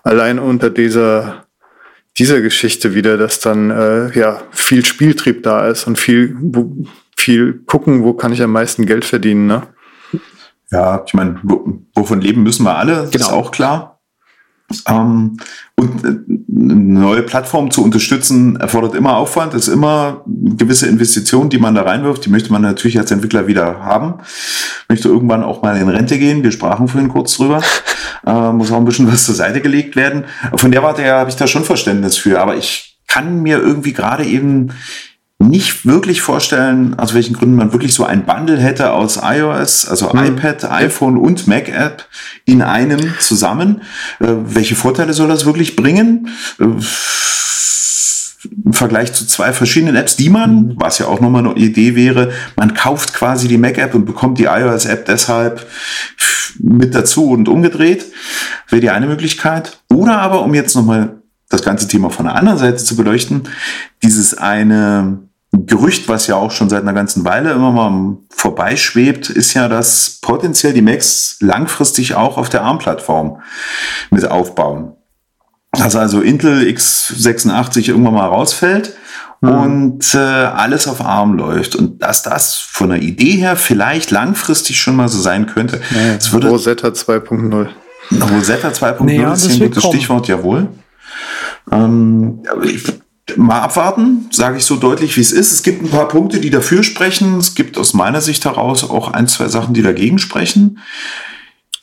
allein 0.05 0.39
unter 0.39 0.71
dieser 0.71 1.46
dieser 2.19 2.41
Geschichte 2.41 2.95
wieder, 2.95 3.17
dass 3.17 3.41
dann 3.41 3.71
äh, 3.71 4.19
ja 4.19 4.43
viel 4.51 4.85
Spieltrieb 4.85 5.43
da 5.43 5.67
ist 5.69 5.87
und 5.87 5.99
viel 5.99 6.37
wo, 6.41 6.77
viel 7.17 7.61
gucken, 7.67 8.05
wo 8.05 8.15
kann 8.15 8.33
ich 8.33 8.43
am 8.43 8.53
meisten 8.53 8.87
Geld 8.87 9.05
verdienen, 9.05 9.47
ne? 9.47 9.63
Ja, 10.71 11.05
ich 11.07 11.15
meine, 11.15 11.41
wovon 11.95 12.21
leben 12.21 12.43
müssen 12.43 12.65
wir 12.65 12.77
alle, 12.77 13.03
das 13.03 13.11
genau. 13.11 13.27
ist 13.27 13.33
auch 13.33 13.51
klar. 13.53 13.96
Ähm, 14.89 15.37
und 15.77 16.05
äh, 16.05 16.09
eine 16.09 16.75
neue 16.75 17.23
Plattform 17.23 17.71
zu 17.71 17.85
unterstützen, 17.85 18.57
erfordert 18.57 18.95
immer 18.95 19.17
Aufwand, 19.17 19.55
ist 19.55 19.69
immer 19.69 20.23
gewisse 20.27 20.87
Investition, 20.87 21.49
die 21.49 21.59
man 21.59 21.75
da 21.75 21.83
reinwirft. 21.83 22.25
Die 22.25 22.31
möchte 22.31 22.53
man 22.53 22.63
natürlich 22.63 22.99
als 22.99 23.11
Entwickler 23.11 23.47
wieder 23.47 23.81
haben. 23.81 24.15
Möchte 24.89 25.09
irgendwann 25.09 25.45
auch 25.45 25.63
mal 25.63 25.77
in 25.77 25.89
Rente 25.89 26.19
gehen. 26.19 26.43
Wir 26.43 26.53
sprachen 26.53 26.89
vorhin 26.89 27.11
kurz 27.11 27.37
drüber. 27.37 27.63
Äh, 28.27 28.53
muss 28.53 28.73
auch 28.73 28.79
ein 28.79 28.85
bisschen 28.85 29.11
was 29.11 29.25
zur 29.25 29.35
Seite 29.35 29.61
gelegt 29.61 29.95
werden. 29.95 30.25
Von 30.55 30.73
der 30.73 30.83
Warte 30.83 31.03
her 31.03 31.17
habe 31.17 31.31
ich 31.31 31.37
da 31.37 31.47
schon 31.47 31.65
Verständnis 31.65 32.17
für. 32.17 32.41
Aber 32.41 32.57
ich 32.57 32.99
kann 33.07 33.43
mir 33.43 33.59
irgendwie 33.59 33.93
gerade 33.93 34.25
eben 34.25 34.73
nicht 35.39 35.85
wirklich 35.85 36.23
vorstellen, 36.23 36.99
aus 36.99 37.13
welchen 37.13 37.35
Gründen 37.35 37.57
man 37.57 37.73
wirklich 37.73 37.93
so 37.93 38.05
ein 38.05 38.25
Bundle 38.25 38.59
hätte 38.59 38.93
aus 38.93 39.21
iOS, 39.23 39.87
also 39.87 40.11
mhm. 40.13 40.25
iPad, 40.25 40.65
iPhone 40.71 41.19
und 41.19 41.47
Mac 41.47 41.69
App 41.69 42.07
in 42.47 42.63
einem 42.63 43.15
zusammen. 43.21 43.83
Äh, 44.19 44.29
welche 44.29 44.77
Vorteile 44.77 45.13
soll 45.13 45.29
das 45.29 45.45
wirklich 45.45 45.77
bringen? 45.77 46.29
Äh, 46.59 46.65
Im 48.65 48.73
Vergleich 48.73 49.13
zu 49.13 49.27
zwei 49.27 49.53
verschiedenen 49.53 49.97
Apps, 49.97 50.17
die 50.17 50.31
man, 50.31 50.55
mhm. 50.55 50.75
was 50.77 50.99
ja 50.99 51.07
auch 51.07 51.21
nochmal 51.21 51.45
eine 51.45 51.55
Idee 51.57 51.95
wäre, 51.95 52.33
man 52.57 52.73
kauft 52.73 53.13
quasi 53.13 53.47
die 53.47 53.59
Mac 53.59 53.77
App 53.77 53.95
und 53.95 54.07
bekommt 54.07 54.39
die 54.39 54.45
iOS 54.45 54.87
App 54.87 55.05
deshalb 55.05 55.67
mit 56.59 56.95
dazu 56.95 57.31
und 57.31 57.49
umgedreht. 57.49 58.07
Wäre 58.71 58.81
die 58.81 58.91
eine 58.91 59.07
Möglichkeit. 59.07 59.81
Oder 59.93 60.19
aber, 60.19 60.43
um 60.43 60.55
jetzt 60.55 60.75
nochmal 60.75 61.21
das 61.51 61.63
ganze 61.63 61.87
Thema 61.87 62.11
von 62.11 62.27
der 62.27 62.35
anderen 62.35 62.59
Seite 62.59 62.79
zu 62.83 62.97
beleuchten, 62.97 63.43
dieses 64.03 64.37
eine 64.37 65.26
Gerücht, 65.67 66.09
was 66.09 66.27
ja 66.29 66.37
auch 66.37 66.53
schon 66.53 66.69
seit 66.69 66.83
einer 66.83 66.93
ganzen 66.93 67.25
Weile 67.25 67.53
immer 67.53 67.73
mal 67.73 68.19
vorbeischwebt, 68.31 69.31
ist 69.31 69.55
ja, 69.55 69.69
dass 69.69 70.19
potenziell 70.23 70.73
die 70.73 70.83
Macs 70.83 71.39
langfristig 71.41 72.15
auch 72.15 72.39
auf 72.39 72.49
der 72.49 72.63
ARM-Plattform 72.63 73.41
mit 74.11 74.31
aufbauen. 74.31 74.93
dass 75.73 75.97
also 75.97 76.21
Intel 76.21 76.63
x86 76.63 77.89
irgendwann 77.89 78.15
mal 78.15 78.27
rausfällt 78.27 78.97
mhm. 79.41 79.49
und 79.49 80.15
äh, 80.15 80.19
alles 80.19 80.87
auf 80.87 81.01
ARM 81.01 81.35
läuft. 81.35 81.75
Und 81.75 82.03
dass 82.03 82.23
das 82.23 82.55
von 82.55 82.91
der 82.91 83.03
Idee 83.03 83.33
her 83.33 83.57
vielleicht 83.57 84.11
langfristig 84.11 84.81
schon 84.81 84.97
mal 84.97 85.09
so 85.09 85.21
sein 85.21 85.47
könnte. 85.47 85.81
Ja, 85.91 86.15
es 86.15 86.33
würde, 86.33 86.49
Rosetta 86.49 86.89
2.0. 86.89 87.69
Rosetta 88.13 88.69
2.0 88.69 89.05
naja, 89.05 89.33
ist 89.33 89.51
ein 89.51 89.59
gutes 89.59 89.83
kommen. 89.83 89.95
Stichwort, 89.95 90.29
jawohl. 90.29 90.69
Ähm, 91.73 92.43
ich, 92.63 92.85
mal 93.35 93.61
abwarten, 93.61 94.29
sage 94.31 94.59
ich 94.59 94.65
so 94.65 94.77
deutlich, 94.77 95.17
wie 95.17 95.21
es 95.21 95.33
ist. 95.33 95.53
Es 95.53 95.63
gibt 95.63 95.83
ein 95.83 95.91
paar 95.91 96.09
Punkte, 96.09 96.39
die 96.41 96.51
dafür 96.51 96.83
sprechen. 96.83 97.39
Es 97.39 97.55
gibt 97.55 97.77
aus 97.77 97.93
meiner 97.93 98.21
Sicht 98.21 98.45
heraus 98.45 98.89
auch 98.89 99.13
ein, 99.13 99.27
zwei 99.27 99.49
Sachen, 99.49 99.75
die 99.75 99.83
dagegen 99.83 100.19
sprechen. 100.19 100.79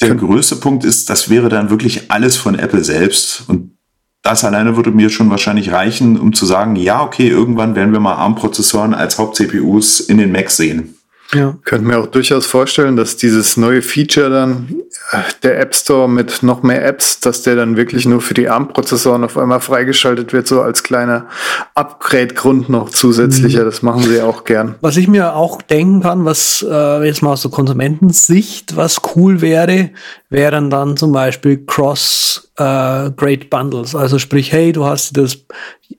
Der 0.02 0.16
größte 0.16 0.58
Punkt 0.58 0.84
ist, 0.86 1.10
das 1.10 1.30
wäre 1.30 1.50
dann 1.50 1.70
wirklich 1.70 2.12
alles 2.12 2.38
von 2.38 2.58
Apple 2.58 2.84
selbst. 2.84 3.44
Und 3.48 3.78
das 4.22 4.44
alleine 4.44 4.78
würde 4.78 4.92
mir 4.92 5.10
schon 5.10 5.30
wahrscheinlich 5.30 5.72
reichen, 5.72 6.20
um 6.20 6.34
zu 6.34 6.46
sagen, 6.46 6.76
ja, 6.76 7.04
okay, 7.04 7.28
irgendwann 7.28 7.76
werden 7.76 7.92
wir 7.92 8.00
mal 8.00 8.16
ARM-Prozessoren 8.16 8.94
als 8.94 9.18
Haupt-CPUs 9.18 10.00
in 10.00 10.18
den 10.18 10.32
Macs 10.32 10.58
sehen. 10.58 10.96
Ja. 11.34 11.58
Könnte 11.64 11.88
mir 11.88 12.00
auch 12.00 12.08
durchaus 12.08 12.46
vorstellen, 12.46 12.96
dass 12.96 13.18
dieses 13.18 13.58
neue 13.58 13.82
Feature 13.82 14.30
dann, 14.30 14.76
äh, 15.12 15.18
der 15.44 15.60
App 15.60 15.76
Store 15.76 16.10
mit 16.10 16.44
noch 16.44 16.64
mehr 16.64 16.86
Apps, 16.86 17.20
dass 17.20 17.42
der 17.42 17.56
dann 17.56 17.76
wirklich 17.78 18.06
nur 18.06 18.22
für 18.22 18.34
die 18.34 18.50
ARM-Prozessoren 18.50 19.24
auf 19.24 19.38
einmal 19.38 19.60
freigeschaltet 19.60 20.34
wird, 20.34 20.48
so 20.48 20.62
als 20.62 20.84
kleiner 20.84 21.28
Upgrade-Grund 21.76 22.70
noch 22.70 22.90
zusätzlicher. 22.90 23.62
Mhm. 23.62 23.66
Das 23.66 23.82
machen 23.82 24.04
sie 24.04 24.22
auch 24.22 24.44
gern. 24.44 24.76
Was 24.82 24.98
ich 24.98 25.08
mir 25.08 25.36
auch 25.36 25.62
denken 25.62 26.02
kann, 26.02 26.26
was 26.26 26.66
äh, 26.68 27.06
jetzt 27.06 27.22
mal 27.22 27.34
aus 27.34 27.42
der 27.42 27.52
Konsumentensicht 27.52 28.76
was 28.76 29.02
cool 29.16 29.42
wäre, 29.42 29.92
wären 30.30 30.70
dann 30.70 30.98
zum 30.98 31.12
Beispiel 31.12 31.64
Cross 31.66 32.50
äh. 32.58 32.64
Also 32.64 34.20
sprich, 34.20 34.52
hey, 34.52 34.72
du 34.72 34.86
hast 34.86 35.18
das, 35.18 35.40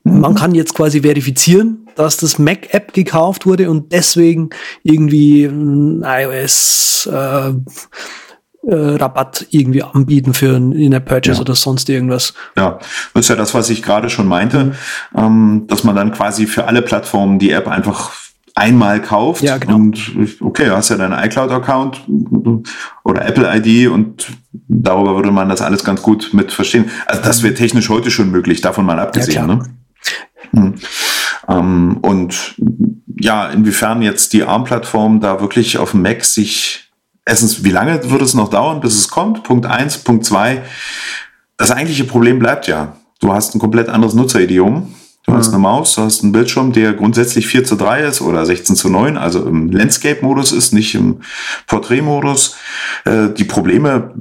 man 0.03 0.35
kann 0.35 0.55
jetzt 0.55 0.73
quasi 0.73 1.01
verifizieren, 1.01 1.84
dass 1.95 2.17
das 2.17 2.39
Mac-App 2.39 2.93
gekauft 2.93 3.45
wurde 3.45 3.69
und 3.69 3.91
deswegen 3.91 4.49
irgendwie 4.83 5.45
ein 5.45 6.03
iOS 6.03 7.09
äh, 7.11 7.53
äh, 8.67 8.95
Rabatt 8.95 9.45
irgendwie 9.51 9.83
anbieten 9.83 10.33
für 10.33 10.55
ein 10.55 10.71
In-App-Purchase 10.71 11.37
ja. 11.37 11.41
oder 11.41 11.55
sonst 11.55 11.87
irgendwas. 11.89 12.33
Ja, 12.57 12.79
das 13.13 13.25
ist 13.25 13.29
ja 13.29 13.35
das, 13.35 13.53
was 13.53 13.69
ich 13.69 13.83
gerade 13.83 14.09
schon 14.09 14.27
meinte, 14.27 14.73
ähm, 15.15 15.65
dass 15.67 15.83
man 15.83 15.95
dann 15.95 16.11
quasi 16.11 16.47
für 16.47 16.65
alle 16.65 16.81
Plattformen 16.81 17.39
die 17.39 17.51
App 17.51 17.67
einfach 17.67 18.13
einmal 18.55 19.01
kauft 19.01 19.43
ja, 19.43 19.57
genau. 19.57 19.75
und 19.75 20.15
okay, 20.39 20.65
du 20.65 20.75
hast 20.75 20.89
ja 20.89 20.95
deinen 20.95 21.13
iCloud-Account 21.13 22.05
oder 23.03 23.25
Apple-ID 23.27 23.89
und 23.89 24.27
darüber 24.67 25.15
würde 25.15 25.31
man 25.31 25.49
das 25.49 25.61
alles 25.61 25.83
ganz 25.83 26.01
gut 26.01 26.29
mit 26.33 26.53
verstehen. 26.53 26.89
Also 27.05 27.21
das 27.21 27.43
wäre 27.43 27.53
technisch 27.53 27.89
heute 27.89 28.09
schon 28.09 28.31
möglich, 28.31 28.61
davon 28.61 28.85
mal 28.85 28.99
abgesehen. 28.99 29.35
Ja, 29.35 29.45
ne? 29.45 29.63
Hm. 30.51 30.75
Ähm, 31.47 31.97
und 32.01 32.55
ja, 33.19 33.47
inwiefern 33.47 34.01
jetzt 34.01 34.33
die 34.33 34.43
ARM-Plattform 34.43 35.19
da 35.19 35.41
wirklich 35.41 35.77
auf 35.77 35.91
dem 35.91 36.01
Mac 36.01 36.23
sich, 36.25 36.91
erstens, 37.25 37.63
wie 37.63 37.71
lange 37.71 38.09
wird 38.09 38.21
es 38.21 38.33
noch 38.33 38.49
dauern, 38.49 38.81
bis 38.81 38.95
es 38.95 39.07
kommt? 39.07 39.43
Punkt 39.43 39.65
eins, 39.65 39.97
Punkt 39.97 40.25
zwei. 40.25 40.63
Das 41.57 41.71
eigentliche 41.71 42.03
Problem 42.03 42.39
bleibt 42.39 42.67
ja. 42.67 42.97
Du 43.21 43.33
hast 43.33 43.55
ein 43.55 43.59
komplett 43.59 43.89
anderes 43.89 44.13
Nutzeridiom. 44.13 44.93
Du 45.25 45.31
mhm. 45.31 45.37
hast 45.37 45.49
eine 45.49 45.59
Maus, 45.59 45.95
du 45.95 46.01
hast 46.01 46.23
einen 46.23 46.31
Bildschirm, 46.31 46.71
der 46.71 46.93
grundsätzlich 46.93 47.47
4 47.47 47.63
zu 47.63 47.75
3 47.75 48.03
ist 48.03 48.21
oder 48.21 48.45
16 48.45 48.75
zu 48.75 48.89
9, 48.89 49.17
also 49.17 49.45
im 49.45 49.71
Landscape-Modus 49.71 50.51
ist, 50.51 50.73
nicht 50.73 50.93
im 50.95 51.21
Portrait-Modus. 51.67 52.57
Äh, 53.05 53.29
die 53.29 53.45
Probleme 53.45 54.13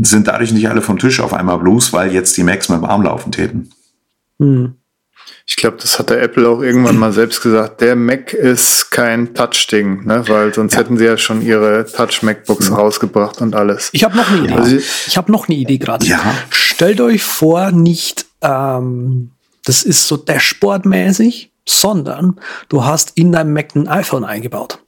sind 0.00 0.26
dadurch 0.26 0.52
nicht 0.52 0.68
alle 0.68 0.82
vom 0.82 0.98
Tisch 0.98 1.20
auf 1.20 1.32
einmal 1.32 1.58
bloß, 1.58 1.92
weil 1.92 2.12
jetzt 2.12 2.36
die 2.36 2.42
Macs 2.42 2.68
mit 2.68 2.78
dem 2.78 2.84
Arm 2.84 3.02
laufen 3.02 3.30
täten. 3.30 3.70
Mhm. 4.38 4.74
Ich 5.46 5.56
glaube, 5.56 5.76
das 5.80 5.98
hat 5.98 6.10
der 6.10 6.22
Apple 6.22 6.48
auch 6.48 6.60
irgendwann 6.60 6.96
mal 6.96 7.12
selbst 7.12 7.42
gesagt. 7.42 7.80
Der 7.80 7.96
Mac 7.96 8.32
ist 8.32 8.90
kein 8.90 9.34
Touch-Ding, 9.34 10.04
ne? 10.04 10.22
weil 10.28 10.54
sonst 10.54 10.74
ja. 10.74 10.80
hätten 10.80 10.96
sie 10.96 11.04
ja 11.04 11.16
schon 11.18 11.42
ihre 11.42 11.84
Touch-MacBooks 11.84 12.68
ja. 12.68 12.76
rausgebracht 12.76 13.40
und 13.40 13.54
alles. 13.54 13.90
Ich 13.92 14.04
habe 14.04 14.16
noch 14.16 14.30
eine 14.30 14.44
Idee. 14.44 14.54
Also, 14.54 14.76
ich 14.76 15.16
habe 15.16 15.32
noch 15.32 15.48
eine 15.48 15.56
Idee 15.56 15.78
gerade. 15.78 16.06
Ja. 16.06 16.20
Stellt 16.50 17.00
euch 17.00 17.22
vor, 17.22 17.72
nicht, 17.72 18.26
ähm, 18.40 19.32
das 19.64 19.82
ist 19.82 20.06
so 20.06 20.16
Dashboard-mäßig, 20.16 21.50
sondern 21.66 22.40
du 22.68 22.84
hast 22.84 23.12
in 23.16 23.32
deinem 23.32 23.52
Mac 23.52 23.74
ein 23.74 23.88
iPhone 23.88 24.24
eingebaut. 24.24 24.78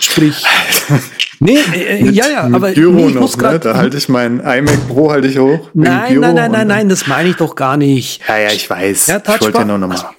Sprich, 0.00 0.44
nee, 1.40 1.58
äh, 1.74 2.00
äh 2.00 2.10
ja, 2.10 2.28
ja, 2.28 2.42
aber 2.44 2.72
Gyro 2.72 2.92
nee, 2.92 3.06
ich 3.08 3.14
noch, 3.14 3.20
muss 3.22 3.38
grad, 3.38 3.52
ne? 3.52 3.58
da 3.60 3.76
halte 3.76 3.98
ich 3.98 4.08
mein 4.08 4.40
iMac 4.40 4.88
Pro 4.88 5.10
halte 5.10 5.28
ich 5.28 5.38
hoch. 5.38 5.68
Nein, 5.74 6.20
nein, 6.20 6.34
nein, 6.34 6.50
nein, 6.50 6.66
nein, 6.66 6.88
das 6.88 7.06
meine 7.06 7.28
ich 7.28 7.36
doch 7.36 7.54
gar 7.54 7.76
nicht. 7.76 8.22
Ja, 8.26 8.38
ja, 8.38 8.50
ich 8.50 8.68
weiß. 8.68 9.06
Ja, 9.08 9.18
ich 9.18 9.40
wollte 9.40 9.58
ja 9.58 9.64
nur 9.64 9.78
nochmal. 9.78 10.10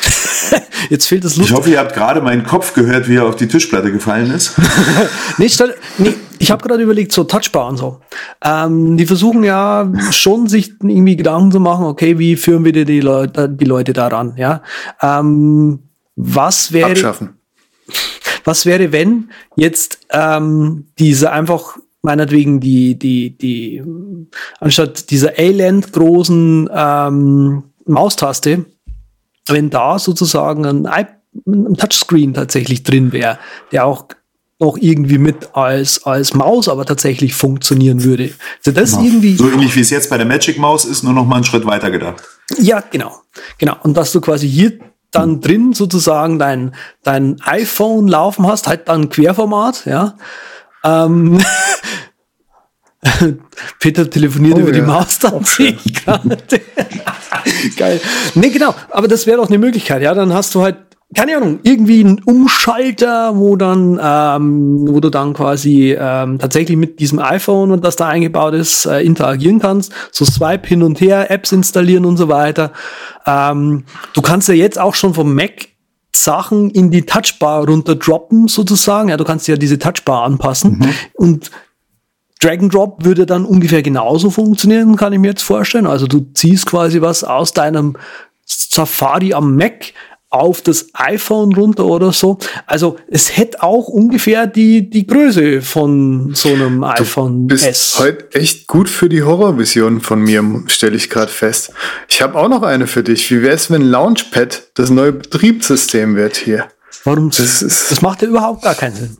Jetzt 0.90 1.06
fehlt 1.06 1.24
das 1.24 1.36
Lust. 1.36 1.50
Ich 1.50 1.56
hoffe, 1.56 1.70
ihr 1.70 1.78
habt 1.78 1.94
gerade 1.94 2.20
meinen 2.20 2.44
Kopf 2.44 2.74
gehört, 2.74 3.08
wie 3.08 3.16
er 3.16 3.24
auf 3.24 3.36
die 3.36 3.48
Tischplatte 3.48 3.92
gefallen 3.92 4.30
ist. 4.30 4.54
nee, 5.38 5.48
stell, 5.48 5.74
nee, 5.98 6.14
ich 6.38 6.50
habe 6.50 6.66
gerade 6.66 6.82
überlegt, 6.82 7.12
so 7.12 7.24
Touchbar 7.24 7.68
und 7.68 7.76
so. 7.76 8.00
Ähm, 8.44 8.96
die 8.96 9.06
versuchen 9.06 9.44
ja 9.44 9.90
schon, 10.10 10.48
sich 10.48 10.74
irgendwie 10.82 11.16
Gedanken 11.16 11.52
zu 11.52 11.60
machen, 11.60 11.86
okay, 11.86 12.18
wie 12.18 12.36
führen 12.36 12.64
wir 12.64 12.72
die 12.72 13.00
Leute, 13.00 13.48
die 13.48 13.64
Leute 13.64 13.92
daran, 13.92 14.34
ja? 14.36 14.62
Ähm, 15.00 15.80
was 16.16 16.72
wäre. 16.72 16.90
Abschaffen. 16.90 17.40
Was 18.44 18.66
wäre, 18.66 18.92
wenn 18.92 19.30
jetzt 19.56 20.00
ähm, 20.10 20.86
diese 20.98 21.32
einfach 21.32 21.76
meinetwegen 22.02 22.60
die, 22.60 22.98
die, 22.98 23.36
die, 23.36 23.82
anstatt 24.58 25.10
dieser 25.10 25.38
A-Land 25.38 25.92
großen 25.92 26.68
ähm, 26.72 27.64
Maustaste, 27.84 28.64
wenn 29.48 29.70
da 29.70 29.98
sozusagen 29.98 30.64
ein, 30.64 30.86
ein 31.46 31.74
Touchscreen 31.74 32.34
tatsächlich 32.34 32.82
drin 32.82 33.12
wäre, 33.12 33.38
der 33.72 33.84
auch 33.84 34.06
noch 34.60 34.76
irgendwie 34.78 35.18
mit 35.18 35.54
als, 35.54 36.04
als 36.04 36.34
Maus 36.34 36.68
aber 36.68 36.84
tatsächlich 36.84 37.34
funktionieren 37.34 38.04
würde. 38.04 38.32
Also 38.58 38.78
das 38.78 38.92
genau. 38.92 39.04
irgendwie. 39.04 39.36
So 39.36 39.50
ähnlich 39.50 39.74
wie 39.74 39.80
es 39.80 39.90
jetzt 39.90 40.10
bei 40.10 40.18
der 40.18 40.26
Magic 40.26 40.58
Maus 40.58 40.84
ist, 40.84 41.02
nur 41.02 41.14
noch 41.14 41.24
mal 41.24 41.36
einen 41.36 41.44
Schritt 41.44 41.64
weiter 41.64 41.90
gedacht. 41.90 42.22
Ja, 42.58 42.80
genau. 42.90 43.22
Genau. 43.56 43.76
Und 43.82 43.96
dass 43.96 44.12
du 44.12 44.20
quasi 44.20 44.48
hier 44.48 44.78
dann 45.10 45.40
drin 45.40 45.72
sozusagen 45.72 46.38
dein, 46.38 46.74
dein 47.02 47.40
iPhone 47.42 48.08
laufen 48.08 48.46
hast, 48.46 48.66
halt 48.68 48.88
dann 48.88 49.08
Querformat, 49.08 49.86
ja. 49.86 50.14
Ähm, 50.84 51.40
Peter 53.78 54.08
telefoniert 54.08 54.56
oh, 54.56 54.60
über 54.60 54.72
ja. 54.72 54.80
die 54.80 54.82
Maus 54.82 55.18
dann 55.18 55.42
sehe 55.44 55.76
ich 55.84 55.94
gerade. 55.94 56.36
Geil. 57.76 58.00
Nee, 58.34 58.50
genau, 58.50 58.74
aber 58.90 59.08
das 59.08 59.26
wäre 59.26 59.38
doch 59.38 59.48
eine 59.48 59.58
Möglichkeit, 59.58 60.02
ja. 60.02 60.14
Dann 60.14 60.32
hast 60.32 60.54
du 60.54 60.62
halt 60.62 60.76
keine 61.14 61.36
Ahnung, 61.36 61.58
irgendwie 61.64 62.04
ein 62.04 62.22
Umschalter, 62.22 63.36
wo 63.36 63.56
dann, 63.56 63.98
ähm, 64.00 64.86
wo 64.88 65.00
du 65.00 65.10
dann 65.10 65.32
quasi 65.34 65.96
ähm, 65.98 66.38
tatsächlich 66.38 66.76
mit 66.76 67.00
diesem 67.00 67.18
iPhone 67.18 67.72
und 67.72 67.84
das 67.84 67.96
da 67.96 68.06
eingebaut 68.06 68.54
ist, 68.54 68.86
äh, 68.86 69.00
interagieren 69.00 69.58
kannst. 69.58 69.92
So 70.12 70.24
Swipe 70.24 70.68
hin 70.68 70.84
und 70.84 71.00
her, 71.00 71.30
Apps 71.30 71.50
installieren 71.50 72.04
und 72.04 72.16
so 72.16 72.28
weiter. 72.28 72.72
Ähm, 73.26 73.84
du 74.14 74.22
kannst 74.22 74.48
ja 74.48 74.54
jetzt 74.54 74.78
auch 74.78 74.94
schon 74.94 75.14
vom 75.14 75.34
Mac 75.34 75.68
Sachen 76.12 76.70
in 76.70 76.90
die 76.90 77.02
Touchbar 77.02 77.66
runterdroppen, 77.66 78.46
sozusagen. 78.46 79.08
Ja, 79.08 79.16
du 79.16 79.24
kannst 79.24 79.48
ja 79.48 79.56
diese 79.56 79.78
Touchbar 79.78 80.24
anpassen. 80.24 80.78
Mhm. 80.78 80.94
Und 81.14 81.50
Drag 82.40 82.58
and 82.58 82.72
Drop 82.72 83.04
würde 83.04 83.26
dann 83.26 83.44
ungefähr 83.44 83.82
genauso 83.82 84.30
funktionieren, 84.30 84.96
kann 84.96 85.12
ich 85.12 85.18
mir 85.18 85.28
jetzt 85.28 85.42
vorstellen. 85.42 85.86
Also 85.86 86.06
du 86.06 86.20
ziehst 86.34 86.66
quasi 86.66 87.00
was 87.00 87.24
aus 87.24 87.52
deinem 87.52 87.96
Safari 88.46 89.34
am 89.34 89.56
Mac, 89.56 89.92
auf 90.30 90.62
das 90.62 90.86
iPhone 90.94 91.52
runter 91.54 91.84
oder 91.84 92.12
so. 92.12 92.38
Also 92.66 92.96
es 93.08 93.36
hätte 93.36 93.62
auch 93.62 93.88
ungefähr 93.88 94.46
die, 94.46 94.88
die 94.88 95.06
Größe 95.06 95.60
von 95.60 96.32
so 96.34 96.50
einem 96.50 96.80
du 96.80 96.86
iPhone 96.86 97.46
bist 97.48 97.66
S. 97.66 97.96
heute 97.98 98.32
echt 98.32 98.68
gut 98.68 98.88
für 98.88 99.08
die 99.08 99.24
Horrorvision 99.24 100.00
von 100.00 100.22
mir, 100.22 100.42
stelle 100.66 100.96
ich 100.96 101.10
gerade 101.10 101.32
fest. 101.32 101.72
Ich 102.08 102.22
habe 102.22 102.38
auch 102.38 102.48
noch 102.48 102.62
eine 102.62 102.86
für 102.86 103.02
dich. 103.02 103.30
Wie 103.30 103.42
wäre 103.42 103.54
es, 103.54 103.70
wenn 103.70 103.82
Launchpad 103.82 104.70
das 104.74 104.90
neue 104.90 105.12
Betriebssystem 105.12 106.14
wird 106.14 106.36
hier? 106.36 106.68
Warum? 107.04 107.30
Das, 107.30 107.62
ist 107.62 107.90
das 107.90 108.00
macht 108.00 108.22
ja 108.22 108.28
überhaupt 108.28 108.62
gar 108.62 108.74
keinen 108.74 108.94
Sinn. 108.94 109.16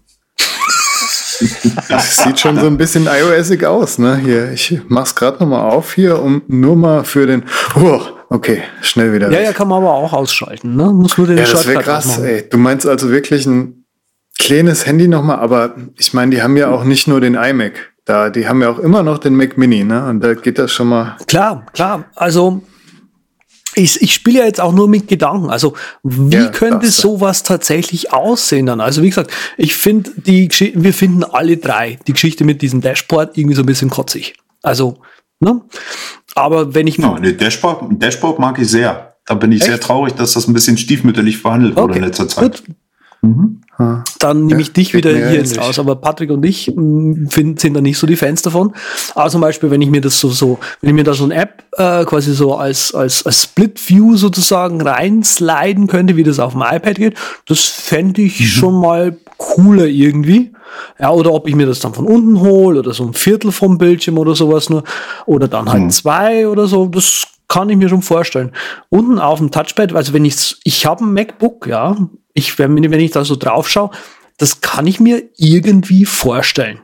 Das 1.88 2.18
sieht 2.18 2.38
schon 2.38 2.61
so 2.61 2.66
ein 2.66 2.76
bisschen 2.76 3.06
iOSig 3.06 3.64
aus, 3.64 3.98
ne? 3.98 4.16
Hier, 4.18 4.52
ich 4.52 4.80
mach's 4.88 5.14
gerade 5.14 5.38
nochmal 5.38 5.70
auf 5.70 5.94
hier, 5.94 6.20
um 6.20 6.42
nur 6.48 6.76
mal 6.76 7.04
für 7.04 7.26
den. 7.26 7.44
Oh, 7.76 8.00
Okay, 8.33 8.62
schnell 8.81 9.12
wieder. 9.12 9.26
Ja, 9.26 9.39
weg. 9.39 9.47
ja, 9.47 9.53
kann 9.53 9.66
man 9.66 9.83
aber 9.83 9.93
auch 9.93 10.12
ausschalten. 10.12 10.76
Ne? 10.76 10.85
Muss 10.93 11.18
nur 11.18 11.26
den 11.26 11.37
ja, 11.37 11.45
das 11.45 11.66
wäre 11.66 11.83
krass. 11.83 12.18
Ey. 12.20 12.49
Du 12.49 12.59
meinst 12.59 12.87
also 12.87 13.11
wirklich 13.11 13.45
ein 13.45 13.85
kleines 14.39 14.87
Handy 14.87 15.09
nochmal, 15.09 15.41
aber 15.41 15.74
ich 15.99 16.14
meine, 16.14 16.35
die 16.35 16.41
haben 16.41 16.57
ja 16.57 16.70
auch 16.70 16.85
nicht 16.85 17.09
nur 17.09 17.20
den 17.20 17.35
iMac. 17.35 17.93
Da, 18.05 18.31
die 18.31 18.49
haben 18.49 18.62
ja 18.62 18.70
auch 18.70 18.78
immer 18.78 19.03
noch 19.03 19.18
den 19.18 19.35
Mac 19.35 19.59
Mini, 19.59 19.83
ne? 19.83 20.07
Und 20.09 20.20
da 20.20 20.35
geht 20.35 20.59
das 20.59 20.72
schon 20.72 20.89
mal. 20.89 21.16
Klar, 21.26 21.66
klar. 21.72 22.05
Also 22.14 22.62
ich, 23.74 24.01
ich 24.01 24.14
spiele 24.14 24.41
ja 24.41 24.45
jetzt 24.47 24.61
auch 24.61 24.72
nur 24.72 24.89
mit 24.89 25.09
Gedanken. 25.09 25.51
Also 25.51 25.74
wie 26.05 26.37
ja, 26.37 26.49
könnte 26.49 26.89
sowas 26.89 27.43
tatsächlich 27.43 28.12
aussehen 28.12 28.66
dann? 28.66 28.81
Also 28.81 29.03
wie 29.03 29.09
gesagt, 29.11 29.33
ich 29.57 29.74
finde 29.74 30.12
die 30.16 30.49
wir 30.74 30.95
finden 30.95 31.24
alle 31.24 31.57
drei 31.57 31.99
die 32.07 32.12
Geschichte 32.12 32.45
mit 32.45 32.62
diesem 32.62 32.81
Dashboard 32.81 33.37
irgendwie 33.37 33.57
so 33.57 33.62
ein 33.62 33.66
bisschen 33.66 33.91
kotzig. 33.91 34.35
Also 34.62 34.99
Ne? 35.43 35.62
Aber 36.35 36.74
wenn 36.74 36.87
ich 36.87 36.99
no, 36.99 37.18
nee, 37.18 37.33
Dashboard, 37.33 38.03
Dashboard 38.03 38.39
mag 38.39 38.59
ich 38.59 38.68
sehr. 38.68 39.14
Da 39.26 39.35
bin 39.35 39.53
ich 39.53 39.61
Echt? 39.61 39.70
sehr 39.70 39.81
traurig, 39.81 40.14
dass 40.14 40.33
das 40.33 40.49
ein 40.49 40.55
bisschen 40.55 40.76
stiefmütterlich 40.76 41.39
verhandelt 41.39 41.74
okay. 41.76 41.83
wurde 41.83 41.99
in 41.99 42.05
letzter 42.05 42.28
Zeit. 42.28 42.64
Gut. 42.64 42.76
Mhm. 43.22 43.61
Dann 44.18 44.47
nehme 44.47 44.61
ich 44.61 44.72
dich 44.72 44.93
wieder 44.93 45.11
hier 45.11 45.35
jetzt 45.35 45.59
aus. 45.59 45.78
Aber 45.78 45.97
Patrick 45.97 46.31
und 46.31 46.45
ich 46.45 46.70
mm, 46.74 47.26
find, 47.28 47.61
sind 47.61 47.74
da 47.74 47.81
nicht 47.81 47.99
so 47.99 48.07
die 48.07 48.16
Fans 48.16 48.43
davon. 48.43 48.74
Aber 49.14 49.31
zum 49.31 49.41
Beispiel, 49.41 49.70
wenn 49.70 49.81
ich 49.81 49.89
mir 49.89 50.01
das 50.01 50.20
so, 50.20 50.28
so 50.28 50.59
wenn 50.81 50.91
ich 50.91 50.95
mir 50.95 51.05
da 51.05 51.14
so 51.14 51.24
eine 51.24 51.35
App 51.35 51.64
äh, 51.72 52.05
quasi 52.05 52.35
so 52.35 52.55
als, 52.55 52.95
als, 52.95 53.24
als 53.24 53.45
Split-View 53.45 54.16
sozusagen 54.16 54.83
reinsliden 54.83 55.87
könnte, 55.87 56.16
wie 56.16 56.24
das 56.24 56.39
auf 56.39 56.53
dem 56.53 56.62
iPad 56.62 56.97
geht, 56.97 57.14
das 57.47 57.61
fände 57.61 58.22
ich 58.22 58.41
mhm. 58.41 58.45
schon 58.45 58.81
mal 58.81 59.16
cooler 59.41 59.86
irgendwie. 59.86 60.53
Ja, 61.01 61.11
oder 61.11 61.32
ob 61.32 61.49
ich 61.49 61.55
mir 61.55 61.66
das 61.66 61.80
dann 61.80 61.95
von 61.95 62.07
unten 62.07 62.41
hole 62.41 62.78
oder 62.78 62.93
so 62.93 63.05
ein 63.05 63.14
Viertel 63.14 63.51
vom 63.51 63.78
Bildschirm 63.78 64.18
oder 64.18 64.34
sowas 64.34 64.68
nur. 64.68 64.84
Oder 65.26 65.49
dann 65.49 65.68
halt 65.68 65.82
mhm. 65.84 65.91
zwei 65.91 66.47
oder 66.47 66.66
so. 66.66 66.86
Das 66.86 67.26
kann 67.49 67.70
ich 67.70 67.76
mir 67.76 67.88
schon 67.88 68.03
vorstellen. 68.03 68.53
Unten 68.91 69.18
auf 69.18 69.38
dem 69.38 69.51
Touchpad, 69.51 69.95
also 69.95 70.12
wenn 70.12 70.26
ich 70.26 70.57
ich 70.62 70.86
habe 70.86 71.05
ein 71.05 71.14
MacBook, 71.14 71.66
ja, 71.66 71.97
ich, 72.34 72.59
wenn, 72.59 72.76
wenn 72.76 73.01
ich 73.01 73.11
da 73.11 73.24
so 73.24 73.34
drauf 73.34 73.68
schaue, 73.68 73.91
das 74.36 74.61
kann 74.61 74.86
ich 74.86 75.01
mir 75.01 75.22
irgendwie 75.36 76.05
vorstellen. 76.05 76.80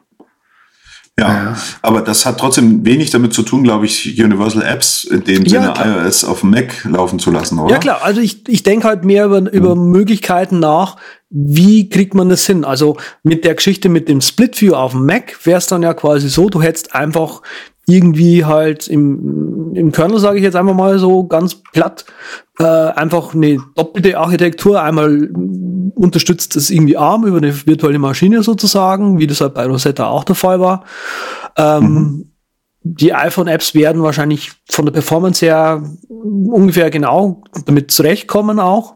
Ja, 1.19 1.57
aber 1.81 2.03
das 2.03 2.27
hat 2.27 2.39
trotzdem 2.39 2.85
wenig 2.85 3.11
damit 3.11 3.33
zu 3.33 3.43
tun, 3.43 3.63
glaube 3.63 3.87
ich, 3.87 4.23
Universal 4.23 4.63
Apps 4.63 5.05
in 5.05 5.25
dem 5.25 5.47
Sinne 5.47 5.73
ja, 5.75 6.05
iOS 6.05 6.25
auf 6.25 6.41
dem 6.41 6.51
Mac 6.51 6.85
laufen 6.85 7.19
zu 7.19 7.31
lassen, 7.31 7.59
oder? 7.59 7.73
Ja 7.73 7.79
klar, 7.79 8.01
also 8.03 8.21
ich, 8.21 8.47
ich 8.49 8.63
denke 8.63 8.87
halt 8.87 9.07
mehr 9.07 9.25
über, 9.25 9.51
über 9.51 9.73
hm. 9.73 9.91
Möglichkeiten 9.91 10.59
nach, 10.59 10.97
wie 11.31 11.89
kriegt 11.89 12.15
man 12.15 12.29
das 12.29 12.45
hin? 12.45 12.67
Also 12.67 12.99
mit 13.23 13.45
der 13.45 13.55
Geschichte 13.55 13.89
mit 13.89 14.11
dem 14.11 14.21
Split 14.21 14.61
View 14.61 14.75
auf 14.75 14.93
dem 14.93 15.07
Mac 15.07 15.47
wäre 15.47 15.57
es 15.57 15.67
dann 15.67 15.83
ja 15.83 15.95
quasi 15.95 16.29
so, 16.29 16.51
du 16.51 16.61
hättest 16.61 16.95
einfach 16.95 17.41
irgendwie 17.87 18.45
halt 18.45 18.87
im, 18.89 19.75
im 19.75 19.93
Kernel, 19.93 20.19
sage 20.19 20.37
ich 20.37 20.45
jetzt 20.45 20.57
einfach 20.57 20.75
mal 20.75 20.99
so 20.99 21.27
ganz 21.27 21.55
platt, 21.55 22.05
äh, 22.59 22.65
einfach 22.65 23.35
eine 23.35 23.59
doppelte 23.75 24.19
Architektur. 24.19 24.83
Einmal 24.83 25.31
unterstützt 25.95 26.57
es 26.57 26.71
irgendwie 26.71 26.97
ARM 26.97 27.25
über 27.25 27.39
eine 27.39 27.67
virtuelle 27.67 27.99
Maschine 27.99 28.43
sozusagen, 28.43 29.19
wie 29.19 29.27
das 29.27 29.41
halt 29.41 29.55
bei 29.55 29.67
Rosetta 29.67 30.09
auch 30.09 30.25
der 30.25 30.37
Fall 30.37 30.61
war. 30.61 30.85
Ähm, 31.57 31.83
mhm. 31.83 32.33
Die 32.83 33.13
iPhone-Apps 33.13 33.75
werden 33.75 34.03
wahrscheinlich 34.03 34.53
von 34.71 34.85
der 34.85 34.93
Performance 34.93 35.45
her 35.45 35.83
ungefähr 36.09 36.91
genau 36.91 37.43
damit 37.65 37.91
zurechtkommen 37.91 38.61
auch. 38.61 38.95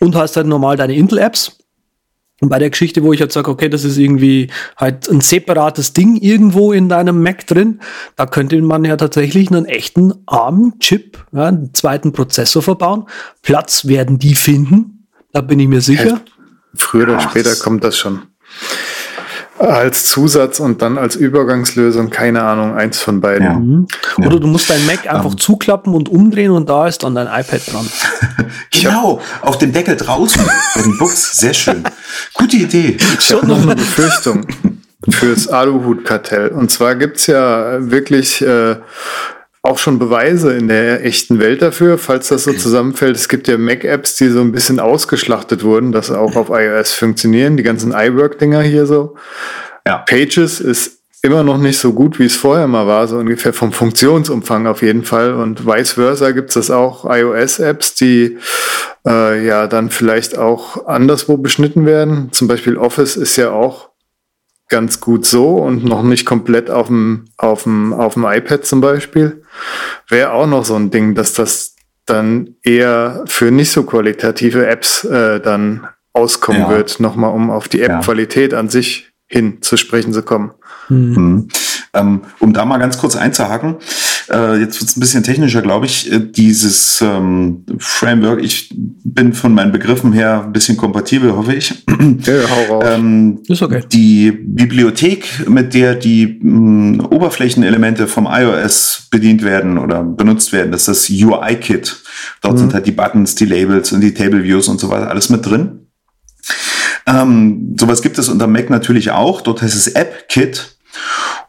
Und 0.00 0.16
hast 0.16 0.36
halt 0.36 0.46
normal 0.46 0.76
deine 0.76 0.94
Intel-Apps 0.94 1.63
und 2.44 2.50
bei 2.50 2.58
der 2.58 2.68
Geschichte, 2.68 3.02
wo 3.02 3.14
ich 3.14 3.20
jetzt 3.20 3.32
sage, 3.32 3.50
okay, 3.50 3.70
das 3.70 3.84
ist 3.84 3.96
irgendwie 3.96 4.50
halt 4.76 5.08
ein 5.08 5.22
separates 5.22 5.94
Ding 5.94 6.16
irgendwo 6.16 6.72
in 6.72 6.90
deinem 6.90 7.22
Mac 7.22 7.46
drin, 7.46 7.80
da 8.16 8.26
könnte 8.26 8.60
man 8.60 8.84
ja 8.84 8.98
tatsächlich 8.98 9.50
einen 9.50 9.64
echten 9.64 10.12
ARM-Chip, 10.26 11.24
ja, 11.32 11.46
einen 11.46 11.72
zweiten 11.72 12.12
Prozessor 12.12 12.60
verbauen. 12.60 13.06
Platz 13.40 13.86
werden 13.86 14.18
die 14.18 14.34
finden, 14.34 15.06
da 15.32 15.40
bin 15.40 15.58
ich 15.58 15.68
mir 15.68 15.80
sicher. 15.80 16.20
Früher 16.74 17.04
oder 17.04 17.20
später 17.20 17.56
kommt 17.56 17.82
das 17.82 17.96
schon 17.96 18.20
als 19.58 20.06
Zusatz 20.06 20.58
und 20.60 20.82
dann 20.82 20.98
als 20.98 21.16
Übergangslösung, 21.16 22.10
keine 22.10 22.42
Ahnung, 22.42 22.74
eins 22.74 22.98
von 22.98 23.20
beiden. 23.20 23.46
Ja. 23.46 23.54
Mhm. 23.54 23.86
Oder 24.26 24.40
du 24.40 24.46
musst 24.46 24.68
dein 24.68 24.84
Mac 24.86 25.06
einfach 25.08 25.32
um. 25.32 25.38
zuklappen 25.38 25.94
und 25.94 26.08
umdrehen 26.08 26.50
und 26.50 26.68
da 26.68 26.88
ist 26.88 27.02
dann 27.02 27.14
dein 27.14 27.26
iPad 27.26 27.72
dran. 27.72 27.88
genau, 28.70 29.20
auf 29.42 29.58
dem 29.58 29.72
Deckel 29.72 29.96
draußen, 29.96 30.42
bei 30.74 30.82
den 30.82 30.98
Books, 30.98 31.38
sehr 31.38 31.54
schön. 31.54 31.84
Gute 32.34 32.56
Idee. 32.56 32.96
Ich 33.18 33.32
habe 33.32 33.46
noch 33.46 33.62
eine 33.62 33.76
Befürchtung 33.76 34.46
fürs 35.10 35.48
Aluhut-Kartell. 35.48 36.48
Und 36.48 36.70
zwar 36.70 36.96
gibt's 36.96 37.26
ja 37.26 37.90
wirklich 37.90 38.42
äh, 38.42 38.76
auch 39.64 39.78
schon 39.78 39.98
Beweise 39.98 40.52
in 40.52 40.68
der 40.68 41.04
echten 41.04 41.40
Welt 41.40 41.62
dafür, 41.62 41.96
falls 41.96 42.28
das 42.28 42.44
so 42.44 42.52
zusammenfällt. 42.56 43.16
Es 43.16 43.28
gibt 43.28 43.48
ja 43.48 43.56
Mac-Apps, 43.56 44.16
die 44.16 44.28
so 44.28 44.40
ein 44.40 44.52
bisschen 44.52 44.78
ausgeschlachtet 44.78 45.64
wurden, 45.64 45.90
dass 45.90 46.10
auch 46.10 46.36
auf 46.36 46.50
iOS 46.50 46.92
funktionieren. 46.92 47.56
Die 47.56 47.62
ganzen 47.62 47.92
iWork-Dinger 47.92 48.60
hier 48.60 48.86
so. 48.86 49.16
Ja. 49.86 49.98
Pages 49.98 50.60
ist 50.60 50.98
immer 51.22 51.42
noch 51.42 51.56
nicht 51.56 51.78
so 51.78 51.94
gut, 51.94 52.18
wie 52.18 52.26
es 52.26 52.36
vorher 52.36 52.66
mal 52.66 52.86
war, 52.86 53.08
so 53.08 53.16
ungefähr 53.16 53.54
vom 53.54 53.72
Funktionsumfang 53.72 54.66
auf 54.66 54.82
jeden 54.82 55.04
Fall. 55.04 55.32
Und 55.32 55.66
vice 55.66 55.92
versa 55.92 56.32
gibt 56.32 56.50
es 56.50 56.54
das 56.54 56.70
auch 56.70 57.06
iOS-Apps, 57.06 57.94
die 57.94 58.36
äh, 59.06 59.46
ja 59.46 59.66
dann 59.66 59.88
vielleicht 59.88 60.36
auch 60.36 60.86
anderswo 60.86 61.38
beschnitten 61.38 61.86
werden. 61.86 62.28
Zum 62.32 62.48
Beispiel 62.48 62.76
Office 62.76 63.16
ist 63.16 63.36
ja 63.36 63.50
auch 63.50 63.93
ganz 64.68 65.00
gut 65.00 65.26
so 65.26 65.56
und 65.56 65.84
noch 65.84 66.02
nicht 66.02 66.24
komplett 66.24 66.70
auf 66.70 66.88
dem, 66.88 67.26
auf 67.36 67.64
dem, 67.64 67.92
auf 67.92 68.14
dem 68.14 68.24
iPad 68.24 68.64
zum 68.64 68.80
Beispiel. 68.80 69.42
Wäre 70.08 70.32
auch 70.32 70.46
noch 70.46 70.64
so 70.64 70.74
ein 70.74 70.90
Ding, 70.90 71.14
dass 71.14 71.34
das 71.34 71.76
dann 72.06 72.56
eher 72.62 73.24
für 73.26 73.50
nicht 73.50 73.70
so 73.70 73.84
qualitative 73.84 74.66
Apps 74.66 75.04
äh, 75.04 75.40
dann 75.40 75.86
auskommen 76.12 76.62
ja. 76.62 76.70
wird, 76.70 77.00
nochmal 77.00 77.32
um 77.32 77.50
auf 77.50 77.68
die 77.68 77.82
App-Qualität 77.82 78.52
ja. 78.52 78.58
an 78.58 78.68
sich 78.68 79.12
hin 79.26 79.62
zu 79.62 79.76
sprechen 79.76 80.12
zu 80.12 80.22
kommen. 80.22 80.52
Mhm. 80.88 81.48
Ähm, 81.92 82.22
um 82.40 82.52
da 82.52 82.64
mal 82.64 82.78
ganz 82.78 82.98
kurz 82.98 83.16
einzuhaken, 83.16 83.76
äh, 84.30 84.60
jetzt 84.60 84.80
wird 84.80 84.90
es 84.90 84.96
ein 84.96 85.00
bisschen 85.00 85.22
technischer, 85.22 85.62
glaube 85.62 85.86
ich, 85.86 86.10
äh, 86.10 86.20
dieses 86.20 87.00
ähm, 87.02 87.64
Framework, 87.78 88.42
ich 88.42 88.74
bin 88.76 89.32
von 89.32 89.54
meinen 89.54 89.72
Begriffen 89.72 90.12
her 90.12 90.44
ein 90.44 90.52
bisschen 90.52 90.76
kompatibel, 90.76 91.34
hoffe 91.36 91.54
ich. 91.54 91.74
Ja, 92.24 92.34
hau 92.48 92.74
raus. 92.74 92.84
Ähm, 92.86 93.40
Ist 93.48 93.62
okay. 93.62 93.82
Die 93.92 94.30
Bibliothek, 94.32 95.48
mit 95.48 95.74
der 95.74 95.94
die 95.94 96.38
mh, 96.40 97.02
mm, 97.02 97.06
Oberflächenelemente 97.10 98.06
vom 98.06 98.26
iOS 98.30 99.08
bedient 99.10 99.42
werden 99.42 99.78
oder 99.78 100.02
benutzt 100.02 100.52
werden, 100.52 100.72
das 100.72 100.88
ist 100.88 101.10
das 101.10 101.10
UI-Kit. 101.10 101.96
Dort 102.40 102.54
mhm. 102.54 102.58
sind 102.58 102.74
halt 102.74 102.86
die 102.86 102.92
Buttons, 102.92 103.34
die 103.34 103.46
Labels 103.46 103.92
und 103.92 104.00
die 104.00 104.14
Table 104.14 104.42
Views 104.42 104.68
und 104.68 104.80
so 104.80 104.90
weiter 104.90 105.10
alles 105.10 105.28
mit 105.28 105.44
drin. 105.44 105.80
Ähm, 107.06 107.76
sowas 107.78 108.02
gibt 108.02 108.18
es 108.18 108.28
unter 108.28 108.46
Mac 108.46 108.70
natürlich 108.70 109.10
auch. 109.10 109.40
Dort 109.40 109.62
heißt 109.62 109.74
es 109.74 109.88
App-Kit. 109.88 110.76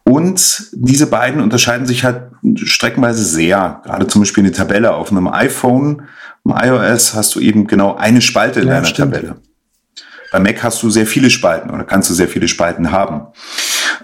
Und 0.07 0.67
diese 0.71 1.07
beiden 1.07 1.41
unterscheiden 1.41 1.87
sich 1.87 2.03
halt 2.03 2.31
streckenweise 2.55 3.23
sehr. 3.23 3.81
Gerade 3.83 4.07
zum 4.07 4.21
Beispiel 4.21 4.43
eine 4.43 4.53
Tabelle 4.53 4.93
auf 4.93 5.11
einem 5.11 5.27
iPhone, 5.27 6.03
im 6.45 6.53
iOS 6.55 7.15
hast 7.15 7.33
du 7.33 7.39
eben 7.39 7.65
genau 7.65 7.95
eine 7.95 8.21
Spalte 8.21 8.61
in 8.61 8.67
ja, 8.67 8.75
deiner 8.75 8.85
stimmt. 8.85 9.15
Tabelle. 9.15 9.37
Bei 10.31 10.39
Mac 10.39 10.61
hast 10.63 10.83
du 10.83 10.89
sehr 10.89 11.07
viele 11.07 11.29
Spalten 11.29 11.71
oder 11.71 11.83
kannst 11.85 12.09
du 12.09 12.13
sehr 12.13 12.27
viele 12.27 12.47
Spalten 12.47 12.91
haben. 12.91 13.27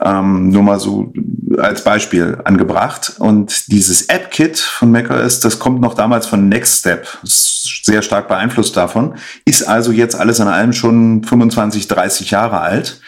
Ähm, 0.02 0.50
nur 0.50 0.64
mal 0.64 0.80
so 0.80 1.14
als 1.60 1.84
Beispiel 1.84 2.40
angebracht. 2.46 3.16
Und 3.20 3.68
dieses 3.72 4.04
App-Kit 4.04 4.58
von 4.58 4.92
macOS, 4.92 5.40
das 5.42 5.60
kommt 5.60 5.82
noch 5.82 5.94
damals 5.94 6.26
von 6.26 6.50
Nextstep, 6.50 7.06
sehr 7.24 8.02
stark 8.02 8.28
beeinflusst 8.28 8.76
davon, 8.78 9.16
ist 9.46 9.64
also 9.64 9.92
jetzt 9.92 10.16
alles 10.16 10.40
in 10.40 10.48
allem 10.48 10.74
schon 10.74 11.24
25, 11.24 11.88
30 11.88 12.32
Jahre 12.32 12.62
alt. 12.62 13.02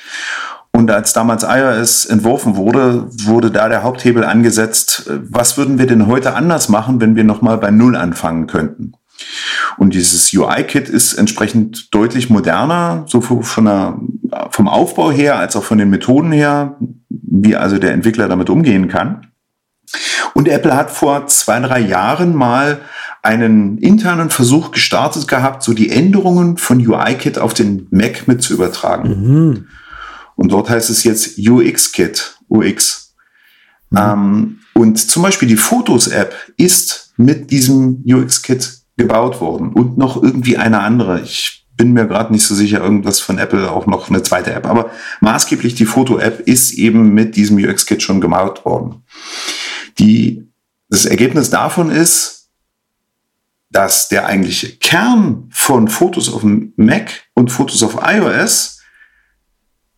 Und 0.76 0.90
als 0.90 1.14
damals 1.14 1.44
iOS 1.44 2.06
entworfen 2.06 2.56
wurde, 2.56 3.08
wurde 3.26 3.52
da 3.52 3.70
der 3.70 3.84
Haupthebel 3.84 4.24
angesetzt, 4.24 5.10
was 5.30 5.56
würden 5.56 5.78
wir 5.78 5.86
denn 5.86 6.08
heute 6.08 6.36
anders 6.36 6.68
machen, 6.68 7.00
wenn 7.00 7.16
wir 7.16 7.24
nochmal 7.24 7.60
bei 7.60 7.70
Null 7.70 7.96
anfangen 7.96 8.48
könnten? 8.48 8.94
Und 9.78 9.94
dieses 9.94 10.34
UI-Kit 10.34 10.90
ist 10.90 11.14
entsprechend 11.14 11.94
deutlich 11.94 12.30
moderner, 12.30 13.06
so 13.08 13.22
von 13.22 13.66
der, 13.66 14.00
vom 14.50 14.68
Aufbau 14.68 15.12
her 15.12 15.38
als 15.38 15.56
auch 15.56 15.64
von 15.64 15.78
den 15.78 15.92
Methoden 15.92 16.32
her, 16.32 16.78
wie 17.10 17.56
also 17.56 17.78
der 17.78 17.94
Entwickler 17.94 18.28
damit 18.28 18.50
umgehen 18.50 18.88
kann. 18.88 19.28
Und 20.34 20.48
Apple 20.48 20.76
hat 20.76 20.90
vor 20.90 21.28
zwei, 21.28 21.60
drei 21.60 21.80
Jahren 21.80 22.36
mal 22.36 22.82
einen 23.22 23.78
internen 23.78 24.32
Versuch 24.32 24.72
gestartet 24.72 25.28
gehabt, 25.28 25.64
so 25.64 25.74
die 25.74 25.92
Änderungen 25.92 26.58
von 26.58 26.86
UI-Kit 26.86 27.38
auf 27.38 27.54
den 27.54 27.88
Mac 27.92 28.28
mit 28.28 28.42
zu 28.42 28.54
übertragen. 28.54 29.10
Mhm. 29.10 29.68
Und 30.44 30.52
dort 30.52 30.70
heißt 30.70 30.90
es 30.90 31.06
jetzt 31.06 31.40
UX-Kit, 31.40 32.38
UX. 32.50 33.16
Mhm. 33.92 33.98
Ähm, 33.98 34.60
und 34.74 34.98
zum 34.98 35.24
Beispiel 35.24 35.48
die 35.48 35.56
Fotos-App 35.56 36.36
ist 36.58 37.14
mit 37.16 37.50
diesem 37.50 38.04
UX-Kit 38.06 38.80
gebaut 38.98 39.40
worden 39.40 39.72
und 39.72 39.98
noch 39.98 40.22
irgendwie 40.22 40.58
eine 40.58 40.82
andere. 40.82 41.22
Ich 41.22 41.66
bin 41.78 41.94
mir 41.94 42.08
gerade 42.08 42.34
nicht 42.34 42.46
so 42.46 42.56
sicher, 42.56 42.82
irgendwas 42.82 43.22
von 43.22 43.38
Apple 43.38 43.72
auch 43.72 43.86
noch 43.86 44.10
eine 44.10 44.22
zweite 44.22 44.52
App. 44.52 44.66
Aber 44.66 44.92
maßgeblich 45.22 45.76
die 45.76 45.86
Foto-App 45.86 46.42
ist 46.42 46.74
eben 46.74 47.14
mit 47.14 47.38
diesem 47.38 47.58
UX-Kit 47.58 48.04
schon 48.04 48.20
gebaut 48.20 48.66
worden. 48.66 49.06
Die, 49.98 50.52
das 50.90 51.06
Ergebnis 51.06 51.52
davon 51.52 51.90
ist, 51.90 52.50
dass 53.70 54.10
der 54.10 54.26
eigentliche 54.26 54.76
Kern 54.76 55.48
von 55.54 55.88
Fotos 55.88 56.34
auf 56.34 56.42
dem 56.42 56.74
Mac 56.76 57.30
und 57.34 57.50
Fotos 57.50 57.82
auf 57.82 57.98
iOS 58.06 58.73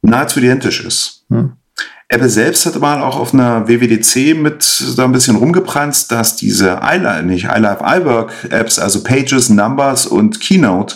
nahezu 0.05 0.39
identisch 0.39 0.83
ist. 0.83 1.23
Hm. 1.29 1.53
Apple 2.07 2.29
selbst 2.29 2.65
hat 2.65 2.79
mal 2.79 3.01
auch 3.01 3.19
auf 3.19 3.33
einer 3.33 3.67
WWDC 3.67 4.37
mit 4.37 4.83
da 4.95 5.05
ein 5.05 5.11
bisschen 5.11 5.37
rumgepranzt, 5.37 6.11
dass 6.11 6.35
diese 6.35 6.79
iLife, 6.83 7.23
nicht 7.23 7.45
iLife, 7.45 7.83
iWork 7.83 8.31
Apps, 8.51 8.77
also 8.77 9.03
Pages, 9.03 9.49
Numbers 9.49 10.05
und 10.05 10.39
Keynote, 10.39 10.95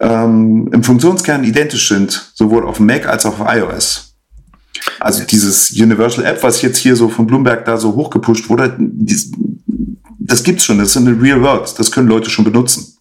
ähm, 0.00 0.70
im 0.72 0.84
Funktionskern 0.84 1.42
identisch 1.42 1.88
sind, 1.88 2.30
sowohl 2.34 2.64
auf 2.64 2.78
Mac 2.78 3.06
als 3.06 3.26
auch 3.26 3.40
auf 3.40 3.52
iOS. 3.52 4.14
Also 5.00 5.24
dieses 5.24 5.72
Universal 5.72 6.24
App, 6.24 6.42
was 6.42 6.62
jetzt 6.62 6.78
hier 6.78 6.94
so 6.94 7.08
von 7.08 7.26
Bloomberg 7.26 7.64
da 7.64 7.76
so 7.76 7.94
hochgepusht 7.94 8.48
wurde, 8.48 8.76
das 8.78 10.42
gibt's 10.42 10.64
schon, 10.64 10.78
das 10.78 10.88
ist 10.88 10.96
in 10.96 11.06
the 11.06 11.12
real 11.12 11.42
world, 11.42 11.74
das 11.78 11.90
können 11.90 12.08
Leute 12.08 12.30
schon 12.30 12.44
benutzen. 12.44 12.93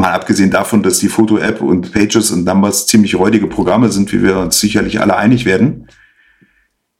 Mal 0.00 0.12
abgesehen 0.12 0.50
davon, 0.50 0.82
dass 0.82 0.98
die 0.98 1.08
Foto-App 1.08 1.60
und 1.60 1.92
Pages 1.92 2.30
und 2.30 2.46
Numbers 2.46 2.86
ziemlich 2.86 3.16
räudige 3.16 3.46
Programme 3.46 3.90
sind, 3.90 4.10
wie 4.14 4.22
wir 4.22 4.38
uns 4.38 4.58
sicherlich 4.58 4.98
alle 4.98 5.14
einig 5.14 5.44
werden. 5.44 5.88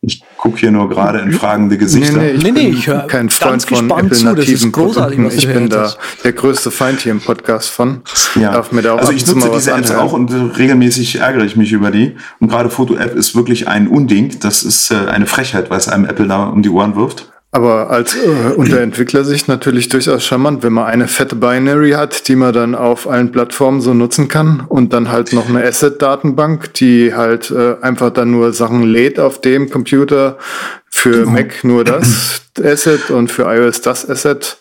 Ich 0.02 0.22
gucke 0.36 0.58
hier 0.58 0.70
nur 0.70 0.90
gerade 0.90 1.20
in 1.20 1.32
fragende 1.32 1.78
Gesichter. 1.78 2.18
Nee, 2.18 2.32
nee, 2.32 2.36
ich 2.36 2.42
Nee, 2.42 2.50
nee, 2.50 2.68
ich 2.68 2.86
hör 2.88 3.06
kein 3.06 3.30
Freund 3.30 3.52
ganz 3.52 3.64
von 3.64 3.88
gespannt 3.88 4.02
zu. 4.02 4.08
Das 4.08 4.12
ist 4.12 4.22
Apple-nativen 4.24 4.72
großartig, 4.72 5.16
Produkten. 5.16 5.38
Ich 5.38 5.54
bin 5.54 5.68
da 5.70 5.94
der 6.24 6.32
größte 6.34 6.70
Feind 6.70 7.00
hier 7.00 7.12
im 7.12 7.22
Podcast 7.22 7.70
von. 7.70 8.02
Ja. 8.34 8.52
Darf 8.52 8.70
mir 8.70 8.82
da 8.82 8.92
auch 8.92 8.98
also 8.98 9.12
ich 9.12 9.26
nutze 9.26 9.50
diese 9.50 9.70
Apps 9.70 9.90
anhören. 9.90 10.06
auch 10.06 10.12
und 10.12 10.58
regelmäßig 10.58 11.20
ärgere 11.20 11.44
ich 11.46 11.56
mich 11.56 11.72
über 11.72 11.90
die. 11.90 12.16
Und 12.38 12.48
gerade 12.48 12.68
Foto-App 12.68 13.14
ist 13.16 13.34
wirklich 13.34 13.66
ein 13.66 13.88
Unding. 13.88 14.38
Das 14.40 14.62
ist 14.62 14.90
äh, 14.90 15.08
eine 15.08 15.26
Frechheit, 15.26 15.70
was 15.70 15.88
einem 15.88 16.04
Apple 16.04 16.26
da 16.26 16.48
um 16.48 16.60
die 16.60 16.68
Ohren 16.68 16.96
wirft. 16.96 17.32
Aber 17.52 17.90
als 17.90 18.14
äh, 18.14 18.52
unter 18.54 18.80
Entwicklersicht 18.80 19.48
natürlich 19.48 19.88
durchaus 19.88 20.24
charmant, 20.24 20.62
wenn 20.62 20.72
man 20.72 20.86
eine 20.86 21.08
fette 21.08 21.34
Binary 21.34 21.92
hat, 21.92 22.28
die 22.28 22.36
man 22.36 22.52
dann 22.52 22.76
auf 22.76 23.08
allen 23.08 23.32
Plattformen 23.32 23.80
so 23.80 23.92
nutzen 23.92 24.28
kann 24.28 24.60
und 24.68 24.92
dann 24.92 25.10
halt 25.10 25.32
noch 25.32 25.48
eine 25.48 25.64
Asset-Datenbank, 25.64 26.74
die 26.74 27.12
halt 27.12 27.50
äh, 27.50 27.74
einfach 27.80 28.10
dann 28.10 28.30
nur 28.30 28.52
Sachen 28.52 28.84
lädt 28.84 29.18
auf 29.18 29.40
dem 29.40 29.68
Computer. 29.68 30.38
Für 30.92 31.10
Genau. 31.10 31.30
Mac 31.30 31.64
nur 31.64 31.84
das 31.84 32.42
Asset 32.62 33.10
und 33.10 33.30
für 33.32 33.44
iOS 33.44 33.80
das 33.80 34.08
Asset. 34.08 34.59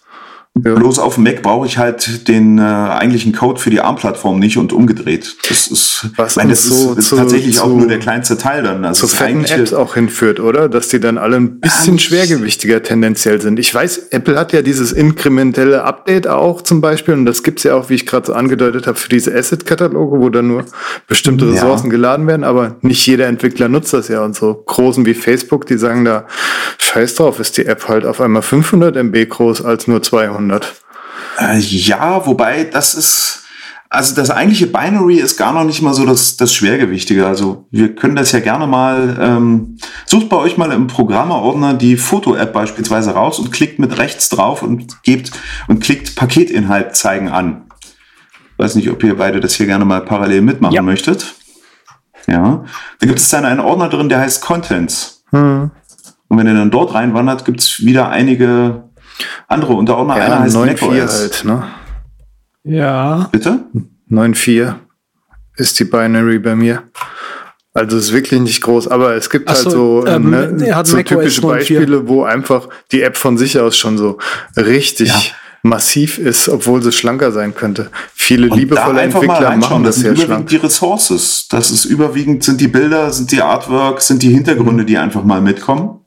Ja. 0.61 0.73
Bloß 0.73 0.99
auf 0.99 1.15
dem 1.15 1.23
Mac 1.23 1.41
brauche 1.41 1.67
ich 1.67 1.77
halt 1.77 2.27
den 2.27 2.57
äh, 2.57 2.61
eigentlichen 2.63 3.31
Code 3.33 3.61
für 3.61 3.69
die 3.69 3.79
ARM-Plattform 3.79 4.39
nicht 4.39 4.57
und 4.57 4.73
umgedreht. 4.73 5.37
Das 5.47 5.67
ist, 5.67 6.09
Was 6.17 6.35
meine, 6.35 6.49
das 6.49 6.63
so 6.65 6.91
ist, 6.93 6.97
ist 6.99 7.07
zu- 7.09 7.15
tatsächlich 7.15 7.59
auch 7.61 7.67
zu- 7.67 7.77
nur 7.77 7.87
der 7.87 7.99
kleinste 7.99 8.37
Teil 8.37 8.63
dann. 8.63 8.83
Also 8.83 9.07
zu 9.07 9.15
fetten 9.15 9.35
eigentliche- 9.37 9.61
Apps 9.61 9.73
auch 9.73 9.93
hinführt, 9.93 10.41
oder? 10.41 10.67
Dass 10.67 10.89
die 10.89 10.99
dann 10.99 11.17
alle 11.17 11.37
ein 11.37 11.61
bisschen 11.61 11.93
nicht- 11.93 12.03
schwergewichtiger 12.07 12.83
tendenziell 12.83 13.39
sind. 13.39 13.57
Ich 13.57 13.73
weiß, 13.73 14.07
Apple 14.09 14.37
hat 14.37 14.51
ja 14.51 14.61
dieses 14.61 14.91
inkrementelle 14.91 15.83
Update 15.83 16.27
auch 16.27 16.61
zum 16.61 16.81
Beispiel 16.81 17.13
und 17.13 17.25
das 17.25 17.43
gibt's 17.43 17.63
ja 17.63 17.75
auch, 17.75 17.89
wie 17.89 17.93
ich 17.95 18.05
gerade 18.05 18.25
so 18.27 18.33
angedeutet 18.33 18.85
habe, 18.85 18.97
für 18.97 19.07
diese 19.09 19.33
Asset-Kataloge, 19.33 20.19
wo 20.19 20.29
dann 20.29 20.47
nur 20.47 20.65
bestimmte 21.07 21.45
Ja. 21.45 21.51
Ressourcen 21.53 21.89
geladen 21.89 22.27
werden, 22.27 22.43
aber 22.43 22.75
nicht 22.81 23.05
jeder 23.07 23.27
Entwickler 23.27 23.69
nutzt 23.69 23.93
das 23.93 24.09
ja 24.09 24.25
und 24.25 24.35
so 24.35 24.55
großen 24.65 25.05
wie 25.05 25.13
Facebook, 25.13 25.67
die 25.67 25.77
sagen 25.77 26.03
da, 26.03 26.25
scheiß 26.79 27.15
drauf, 27.15 27.39
ist 27.39 27.55
die 27.57 27.65
App 27.65 27.87
halt 27.87 28.03
auf 28.05 28.19
einmal 28.19 28.41
500 28.41 28.97
MB 28.97 29.25
groß 29.29 29.63
als 29.63 29.87
nur 29.87 30.01
200. 30.03 30.38
Äh, 31.39 31.57
ja, 31.59 32.25
wobei 32.25 32.65
das 32.65 32.95
ist, 32.95 33.43
also 33.89 34.13
das 34.13 34.29
eigentliche 34.29 34.67
Binary 34.67 35.15
ist 35.15 35.37
gar 35.37 35.53
noch 35.53 35.63
nicht 35.63 35.81
mal 35.81 35.93
so 35.93 36.05
das, 36.05 36.37
das 36.37 36.53
Schwergewichtige. 36.53 37.25
Also 37.25 37.67
wir 37.71 37.95
können 37.95 38.15
das 38.15 38.31
ja 38.31 38.39
gerne 38.39 38.67
mal, 38.67 39.17
ähm, 39.19 39.77
sucht 40.05 40.29
bei 40.29 40.37
euch 40.37 40.57
mal 40.57 40.71
im 40.71 40.87
Programmeordner 40.87 41.73
die 41.73 41.97
Foto-App 41.97 42.53
beispielsweise 42.53 43.11
raus 43.11 43.39
und 43.39 43.51
klickt 43.51 43.79
mit 43.79 43.97
rechts 43.97 44.29
drauf 44.29 44.61
und 44.63 45.01
gebt 45.03 45.31
und 45.67 45.81
klickt 45.81 46.15
Paketinhalt 46.15 46.95
zeigen 46.95 47.29
an. 47.29 47.63
Weiß 48.57 48.75
nicht, 48.75 48.89
ob 48.89 49.03
ihr 49.03 49.17
beide 49.17 49.39
das 49.39 49.53
hier 49.55 49.65
gerne 49.67 49.85
mal 49.85 50.01
parallel 50.01 50.41
mitmachen 50.41 50.75
Ja. 50.75 50.81
möchtet. 50.81 51.35
Ja, 52.27 52.65
da 52.99 53.07
gibt 53.07 53.19
es 53.19 53.29
dann 53.29 53.45
einen 53.45 53.61
Ordner 53.61 53.89
drin, 53.89 54.09
der 54.09 54.19
heißt 54.19 54.41
Contents. 54.43 55.23
Hm. 55.31 55.71
Und 56.27 56.37
wenn 56.37 56.45
ihr 56.45 56.53
dann 56.53 56.69
dort 56.69 56.93
reinwandert, 56.93 57.43
gibt 57.45 57.59
es 57.61 57.83
wieder 57.83 58.09
einige 58.09 58.88
andere 59.47 59.73
Unterordner. 59.73 60.13
Einer 60.15 60.27
Ja, 60.27 60.39
heißt 60.41 60.55
9.4 60.55 60.91
macOS. 60.91 61.19
halt, 61.19 61.45
ne? 61.45 61.63
Ja. 62.63 63.29
Bitte? 63.31 63.59
9.4 64.09 64.75
ist 65.57 65.79
die 65.79 65.85
Binary 65.85 66.39
bei 66.39 66.55
mir. 66.55 66.83
Also 67.73 67.97
ist 67.97 68.11
wirklich 68.13 68.39
nicht 68.41 68.61
groß, 68.61 68.87
aber 68.87 69.13
es 69.15 69.29
gibt 69.29 69.47
Ach 69.49 69.53
halt 69.53 69.63
so, 69.63 70.01
so, 70.01 70.07
ähm, 70.07 70.33
ähm, 70.33 70.55
ne, 70.57 70.75
hat 70.75 70.87
so 70.87 70.97
typische 71.01 71.41
9.4. 71.41 71.47
Beispiele, 71.47 72.07
wo 72.07 72.23
einfach 72.23 72.67
die 72.91 73.01
App 73.03 73.15
von 73.15 73.37
sich 73.37 73.59
aus 73.59 73.77
schon 73.77 73.97
so 73.97 74.17
richtig 74.57 75.09
Ja. 75.09 75.15
massiv 75.61 76.17
ist, 76.17 76.49
obwohl 76.49 76.81
sie 76.81 76.91
schlanker 76.91 77.31
sein 77.31 77.53
könnte. 77.53 77.91
Viele 78.13 78.45
Und 78.45 78.49
da 78.51 78.55
liebevolle 78.55 79.01
Entwickler 79.01 79.55
machen 79.55 79.83
das 79.83 79.97
sind 79.97 80.15
sehr 80.17 80.25
schlank. 80.25 80.47
die 80.47 80.55
Ressources. 80.57 81.47
Das 81.49 81.69
ist 81.71 81.85
überwiegend, 81.85 82.43
sind 82.43 82.59
die 82.59 82.67
Bilder, 82.67 83.11
sind 83.13 83.31
die 83.31 83.41
Artworks, 83.41 84.07
sind 84.07 84.23
die 84.23 84.29
Hintergründe, 84.33 84.83
die 84.83 84.97
einfach 84.97 85.23
mal 85.23 85.39
mitkommen. 85.41 85.98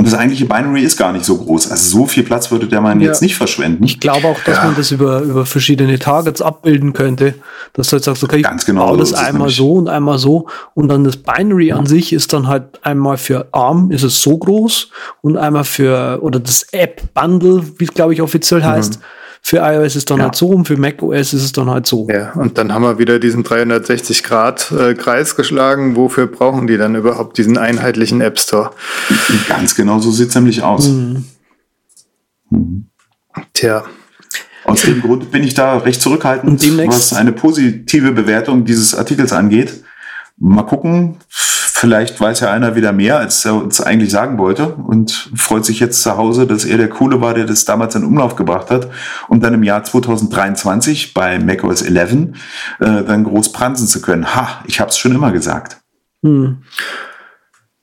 Und 0.00 0.06
das 0.06 0.14
eigentliche 0.14 0.46
Binary 0.46 0.80
ist 0.80 0.96
gar 0.96 1.12
nicht 1.12 1.26
so 1.26 1.36
groß. 1.36 1.70
Also 1.70 1.98
so 1.98 2.06
viel 2.06 2.22
Platz 2.22 2.50
würde 2.50 2.66
der 2.66 2.80
man 2.80 3.02
Ja. 3.02 3.08
jetzt 3.08 3.20
nicht 3.20 3.36
verschwenden. 3.36 3.84
Ich 3.84 4.00
glaube 4.00 4.28
auch, 4.28 4.40
dass 4.46 4.56
Ja. 4.56 4.64
man 4.64 4.74
das 4.74 4.92
über, 4.92 5.20
über 5.20 5.44
verschiedene 5.44 5.98
Targets 5.98 6.40
abbilden 6.40 6.94
könnte. 6.94 7.34
Dass 7.74 7.90
du 7.90 7.96
jetzt 7.96 8.06
sagst, 8.06 8.24
okay, 8.24 8.38
ich 8.38 8.42
Ganz 8.42 8.64
genau 8.64 8.86
baue 8.86 8.96
das 8.96 9.12
einmal 9.12 9.50
so 9.50 9.74
und 9.74 9.88
einmal 9.90 10.16
so. 10.16 10.46
Und 10.72 10.88
dann 10.88 11.04
das 11.04 11.18
Binary 11.18 11.72
an 11.72 11.84
sich 11.84 12.14
ist 12.14 12.32
dann 12.32 12.48
halt 12.48 12.80
einmal 12.82 13.18
für 13.18 13.48
ARM 13.52 13.90
ist 13.90 14.02
es 14.02 14.22
so 14.22 14.38
groß 14.38 14.88
und 15.20 15.36
einmal 15.36 15.64
für, 15.64 16.20
oder 16.22 16.40
das 16.40 16.62
App-Bundle, 16.72 17.62
wie 17.76 17.84
es 17.84 17.92
glaube 17.92 18.14
ich 18.14 18.22
offiziell 18.22 18.64
heißt, 18.64 19.00
für 19.42 19.58
iOS 19.58 19.96
ist 19.96 20.10
dann 20.10 20.18
Ja. 20.18 20.24
halt 20.24 20.36
so 20.36 20.48
und 20.48 20.66
für 20.66 20.76
macOS 20.76 21.32
ist 21.32 21.42
es 21.42 21.52
dann 21.52 21.68
halt 21.70 21.86
so. 21.86 22.06
Ja, 22.08 22.32
und 22.34 22.56
dann 22.58 22.72
haben 22.72 22.82
wir 22.82 22.98
wieder 22.98 23.18
diesen 23.18 23.42
360 23.42 24.22
Grad 24.22 24.70
äh, 24.72 24.94
Kreis 24.94 25.34
geschlagen. 25.36 25.96
Wofür 25.96 26.26
brauchen 26.26 26.66
die 26.66 26.76
dann 26.76 26.94
überhaupt 26.94 27.36
diesen 27.38 27.58
einheitlichen 27.58 28.20
App 28.20 28.38
Store? 28.38 28.70
Ganz 29.48 29.74
genau 29.74 29.98
so 29.98 30.10
sieht 30.10 30.28
es 30.28 30.34
nämlich 30.34 30.62
aus. 30.62 30.88
Tja, 33.54 33.84
Aus 34.64 34.82
dem 34.82 35.00
Grund 35.00 35.30
bin 35.30 35.42
ich 35.42 35.54
da 35.54 35.78
recht 35.78 36.00
zurückhaltend, 36.02 36.62
was 36.86 37.12
eine 37.12 37.32
positive 37.32 38.12
Bewertung 38.12 38.64
dieses 38.64 38.94
Artikels 38.94 39.32
angeht. 39.32 39.82
Mal 40.36 40.62
gucken, 40.64 41.16
vielleicht 41.80 42.20
weiß 42.20 42.40
ja 42.40 42.50
einer 42.52 42.76
wieder 42.76 42.92
mehr, 42.92 43.18
als 43.18 43.42
er 43.46 43.54
uns 43.54 43.80
eigentlich 43.80 44.10
sagen 44.10 44.36
wollte 44.36 44.74
und 44.74 45.30
freut 45.34 45.64
sich 45.64 45.80
jetzt 45.80 46.02
zu 46.02 46.14
Hause, 46.18 46.46
dass 46.46 46.66
er 46.66 46.76
der 46.76 46.90
Coole 46.90 47.22
war, 47.22 47.32
der 47.32 47.46
das 47.46 47.64
damals 47.64 47.94
in 47.94 48.04
Umlauf 48.04 48.36
gebracht 48.36 48.70
hat 48.70 48.90
und 49.28 49.42
dann 49.42 49.54
im 49.54 49.62
Jahr 49.62 49.82
2023 49.82 51.14
bei 51.14 51.38
macOS 51.38 51.80
11 51.80 52.12
äh, 52.12 52.26
dann 52.80 53.24
groß 53.24 53.52
pranzen 53.52 53.86
zu 53.86 54.02
können. 54.02 54.34
Ha, 54.34 54.62
ich 54.66 54.78
habe 54.78 54.90
es 54.90 54.98
schon 54.98 55.14
immer 55.14 55.32
gesagt. 55.32 55.78
Hm. 56.22 56.64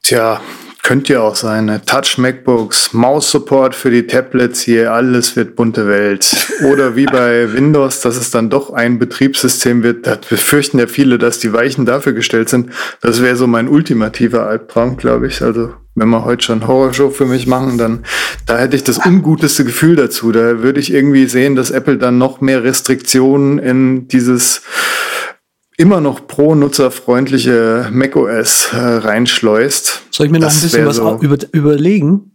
Tja, 0.03 0.41
könnte 0.83 1.13
ja 1.13 1.21
auch 1.21 1.35
sein. 1.35 1.65
Ne? 1.65 1.81
Touch 1.85 2.17
MacBooks, 2.17 2.93
Maus-Support 2.93 3.75
für 3.75 3.91
die 3.91 4.07
Tablets 4.07 4.61
hier, 4.61 4.93
alles 4.93 5.35
wird 5.35 5.55
bunte 5.55 5.87
Welt. 5.87 6.35
Oder 6.69 6.95
wie 6.95 7.05
bei 7.05 7.51
Windows, 7.53 8.01
dass 8.01 8.17
es 8.17 8.31
dann 8.31 8.49
doch 8.49 8.71
ein 8.71 8.99
Betriebssystem 8.99 9.83
wird. 9.83 10.07
Da 10.07 10.17
befürchten 10.29 10.79
ja 10.79 10.87
viele, 10.87 11.17
dass 11.17 11.39
die 11.39 11.53
Weichen 11.53 11.85
dafür 11.85 12.13
gestellt 12.13 12.49
sind. 12.49 12.71
Das 13.01 13.21
wäre 13.21 13.35
so 13.35 13.47
mein 13.47 13.67
ultimativer 13.67 14.47
Albtraum, 14.47 14.97
glaube 14.97 15.27
ich. 15.27 15.41
Also 15.41 15.73
wenn 15.97 16.09
wir 16.09 16.23
heute 16.23 16.45
schon 16.45 16.67
Horrorshow 16.67 17.09
für 17.09 17.25
mich 17.25 17.47
machen, 17.47 17.79
dann 17.79 18.05
da 18.45 18.59
hätte 18.59 18.75
ich 18.75 18.83
das 18.83 18.99
unguteste 19.03 19.65
Gefühl 19.65 19.95
dazu. 19.95 20.31
Da 20.31 20.61
würde 20.61 20.79
ich 20.79 20.93
irgendwie 20.93 21.25
sehen, 21.25 21.55
dass 21.55 21.71
Apple 21.71 21.97
dann 21.97 22.19
noch 22.19 22.39
mehr 22.39 22.63
Restriktionen 22.63 23.57
in 23.57 24.07
dieses 24.07 24.61
immer 25.77 26.01
noch 26.01 26.27
pro 26.27 26.55
nutzerfreundliche 26.55 27.87
macOS 27.91 28.69
äh, 28.73 28.77
reinschleust. 28.77 30.01
Soll 30.11 30.25
ich 30.25 30.31
mir 30.31 30.39
noch 30.39 30.49
ein 30.53 30.59
bisschen 30.61 30.85
was 30.85 30.97
so. 30.97 31.19
über, 31.21 31.37
überlegen? 31.53 32.31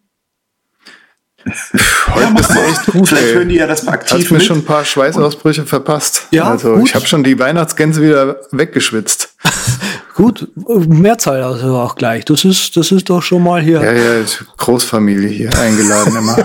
Ja, 1.45 2.31
bist 2.37 2.51
du 2.55 2.59
echt 2.61 2.87
gut. 2.87 3.09
Vielleicht 3.09 3.27
ey. 3.27 3.35
hören 3.35 3.49
die 3.49 3.57
ja 3.57 3.67
das 3.67 3.81
Hast 3.81 3.89
aktiv 3.89 4.31
mir 4.31 4.39
mit. 4.39 4.47
schon 4.47 4.59
ein 4.59 4.65
paar 4.65 4.85
Schweißausbrüche 4.85 5.67
verpasst. 5.67 6.29
Ja, 6.31 6.45
also 6.45 6.77
gut. 6.77 6.89
ich 6.89 6.95
habe 6.95 7.05
schon 7.07 7.25
die 7.25 7.37
Weihnachtsgänse 7.37 8.01
wieder 8.01 8.37
weggeschwitzt. 8.53 9.35
Gut, 10.15 10.47
Mehrzahl 10.57 11.43
also 11.43 11.75
auch 11.79 11.95
gleich. 11.95 12.27
Das 12.27 12.45
ist, 12.45 12.77
das 12.77 12.93
ist 12.93 13.09
doch 13.09 13.23
schon 13.23 13.43
mal 13.43 13.63
hier. 13.63 13.83
Ja, 13.83 13.93
ja, 13.93 14.25
Großfamilie 14.59 15.27
hier 15.31 15.51
eingeladen 15.59 16.15
immer. 16.15 16.37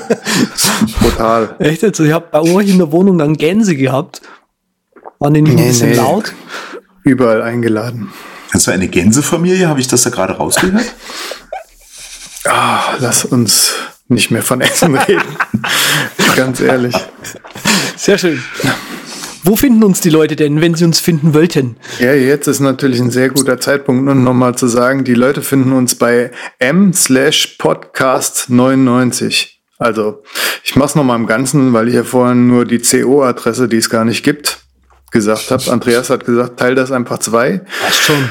Brutal. 1.02 1.54
Echt 1.60 1.82
jetzt? 1.82 2.00
Ich 2.00 2.14
habe 2.14 2.28
bei 2.32 2.40
euch 2.40 2.70
in 2.70 2.78
der 2.78 2.94
Wohnung 2.94 3.18
dann 3.18 3.36
Gänse 3.36 3.76
gehabt. 3.76 4.22
Waren 5.20 5.34
die 5.34 5.42
nicht 5.42 5.52
ein 5.52 5.56
Nee, 5.58 5.68
bisschen 5.68 5.90
nee. 5.90 5.96
laut? 5.98 6.32
Überall 7.08 7.42
eingeladen. 7.42 8.12
Hast 8.54 8.68
du 8.68 8.72
eine 8.72 8.88
Gänsefamilie? 8.88 9.68
Habe 9.68 9.80
ich 9.80 9.88
das 9.88 10.04
da 10.04 10.10
gerade 10.10 10.34
rausgehört? 10.34 10.86
Ah, 12.50 12.96
lass 13.00 13.26
uns 13.26 13.74
nicht 14.08 14.32
mehr 14.32 14.42
von 14.42 14.62
Essen 14.62 14.96
reden. 14.96 15.36
Ganz 16.38 16.62
ehrlich. 16.62 16.96
Sehr 17.98 18.18
schön. 18.18 18.42
Wo 19.44 19.58
finden 19.58 19.84
uns 19.84 20.00
die 20.00 20.10
Leute 20.10 20.38
denn, 20.38 20.62
wenn 20.62 20.74
sie 20.74 20.86
uns 20.86 21.02
finden 21.02 21.34
wollten? 21.34 21.76
Ja, 22.00 22.14
jetzt 22.14 22.48
ist 22.48 22.62
natürlich 22.62 23.02
ein 23.02 23.12
sehr 23.12 23.30
guter 23.32 23.60
Zeitpunkt, 23.60 24.10
um 24.10 24.24
nochmal 24.24 24.56
zu 24.56 24.68
sagen, 24.68 25.04
die 25.04 25.14
Leute 25.14 25.42
finden 25.42 25.74
uns 25.74 25.96
bei 25.96 26.32
m 26.60 26.94
slash 26.94 27.58
podcast 27.60 28.50
99. 28.50 29.62
Also, 29.78 30.24
ich 30.64 30.78
mach's 30.78 30.96
nochmal 30.96 31.18
im 31.20 31.28
Ganzen, 31.28 31.74
weil 31.74 31.90
ich 31.90 31.96
ja 31.96 32.04
vorhin 32.04 32.48
nur 32.48 32.64
die 32.64 32.80
CO-Adresse, 32.80 33.68
die 33.68 33.78
es 33.78 33.90
gar 33.90 34.06
nicht 34.06 34.24
gibt, 34.24 34.60
gesagt 35.12 35.52
habe. 35.52 35.72
Andreas 35.72 36.10
hat 36.10 36.26
gesagt, 36.26 36.58
teil 36.60 36.76
das 36.76 36.92
einfach 36.92 37.20
zwei. 37.20 37.62
Passt 37.82 38.02
schon. 38.04 38.30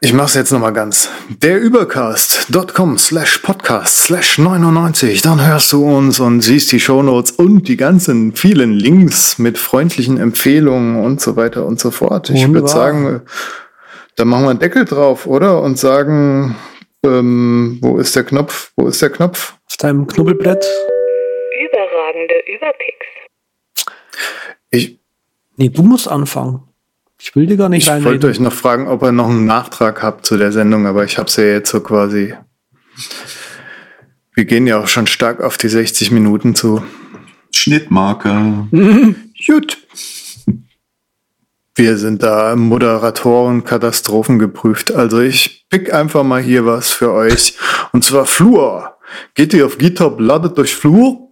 Ich 0.00 0.12
mach's 0.12 0.34
jetzt 0.34 0.52
nochmal 0.52 0.74
ganz. 0.74 1.08
Der 1.28 1.58
Übercast.com 1.60 2.98
slash 2.98 3.38
podcast 3.38 4.02
slash 4.04 4.36
99. 4.38 5.22
Dann 5.22 5.46
hörst 5.46 5.72
du 5.72 5.82
uns 5.96 6.20
und 6.20 6.42
siehst 6.42 6.72
die 6.72 6.80
Shownotes 6.80 7.30
und 7.32 7.68
die 7.68 7.78
ganzen 7.78 8.34
vielen 8.36 8.72
Links 8.72 9.38
mit 9.38 9.56
freundlichen 9.56 10.18
Empfehlungen 10.18 11.02
und 11.02 11.22
so 11.22 11.36
weiter 11.36 11.64
und 11.64 11.80
so 11.80 11.90
fort. 11.90 12.28
Ich 12.28 12.52
würde 12.52 12.68
sagen, 12.68 13.22
da 14.16 14.24
machen 14.26 14.44
wir 14.44 14.50
einen 14.50 14.58
Deckel 14.58 14.84
drauf, 14.84 15.26
oder? 15.26 15.62
Und 15.62 15.78
sagen, 15.78 16.56
Ähm, 17.04 17.78
wo 17.82 17.98
ist 17.98 18.16
der 18.16 18.24
Knopf? 18.24 18.72
Wo 18.76 18.88
ist 18.88 19.02
der 19.02 19.10
Knopf? 19.10 19.54
Auf 19.70 19.76
deinem 19.76 20.06
Knubbelbrett. 20.06 20.64
Überragende 21.66 22.34
Überpicks. 22.46 23.06
Ich, 24.70 24.98
Nee, 25.56 25.68
du 25.68 25.82
musst 25.82 26.08
anfangen. 26.08 26.62
Ich 27.18 27.34
will 27.36 27.46
dir 27.46 27.56
gar 27.56 27.68
nicht 27.68 27.88
ich 27.88 28.04
wollte 28.04 28.26
euch 28.26 28.40
noch 28.40 28.52
fragen, 28.52 28.88
ob 28.88 29.02
ihr 29.02 29.12
noch 29.12 29.28
einen 29.28 29.46
Nachtrag 29.46 30.02
habt 30.02 30.26
zu 30.26 30.36
der 30.36 30.52
Sendung, 30.52 30.86
aber 30.86 31.04
ich 31.04 31.16
habe 31.16 31.28
es 31.28 31.36
ja 31.36 31.44
jetzt 31.44 31.70
so 31.70 31.80
quasi. 31.80 32.34
Wir 34.34 34.44
gehen 34.44 34.66
ja 34.66 34.80
auch 34.80 34.88
schon 34.88 35.06
stark 35.06 35.40
auf 35.40 35.56
die 35.56 35.68
60 35.68 36.10
Minuten 36.10 36.54
zu. 36.54 36.82
Schnittmarker. 37.52 38.68
Gut. 39.46 39.78
Wir 41.76 41.98
sind 41.98 42.22
da 42.22 42.54
Moderatoren 42.56 43.64
Katastrophen 43.64 44.38
geprüft. 44.38 44.92
Also 44.92 45.20
ich 45.20 45.66
pick 45.70 45.92
einfach 45.92 46.24
mal 46.24 46.42
hier 46.42 46.66
was 46.66 46.92
für 46.92 47.12
euch. 47.12 47.56
Und 47.92 48.04
zwar 48.04 48.26
Flur. 48.26 48.96
Geht 49.34 49.54
ihr 49.54 49.66
auf 49.66 49.78
GitHub, 49.78 50.20
ladet 50.20 50.58
durch 50.58 50.74
Flur. 50.74 51.23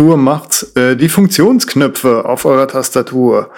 Flur 0.00 0.16
macht 0.16 0.74
äh, 0.78 0.96
die 0.96 1.10
Funktionsknöpfe 1.10 2.24
auf 2.24 2.46
eurer 2.46 2.66
Tastatur. 2.66 3.50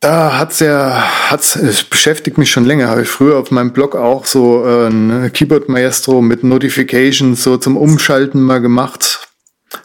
Da 0.00 0.38
hat's 0.38 0.60
ja, 0.60 1.02
hat's, 1.30 1.56
es 1.56 1.82
beschäftigt 1.82 2.36
mich 2.36 2.50
schon 2.50 2.66
länger. 2.66 2.88
Habe 2.88 3.00
ich 3.00 3.08
früher 3.08 3.38
auf 3.38 3.50
meinem 3.50 3.72
Blog 3.72 3.96
auch 3.96 4.26
so 4.26 4.66
äh, 4.66 4.88
ein 4.88 5.32
Keyboard 5.32 5.70
Maestro 5.70 6.20
mit 6.20 6.44
Notifications 6.44 7.42
so 7.42 7.56
zum 7.56 7.78
Umschalten 7.78 8.42
mal 8.42 8.60
gemacht. 8.60 9.30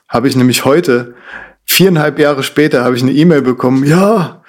Habe 0.09 0.27
ich 0.27 0.35
nämlich 0.35 0.65
heute, 0.65 1.15
viereinhalb 1.63 2.19
Jahre 2.19 2.43
später, 2.43 2.83
habe 2.83 2.97
ich 2.97 3.01
eine 3.01 3.13
E-Mail 3.13 3.43
bekommen. 3.43 3.85
Ja, 3.85 4.43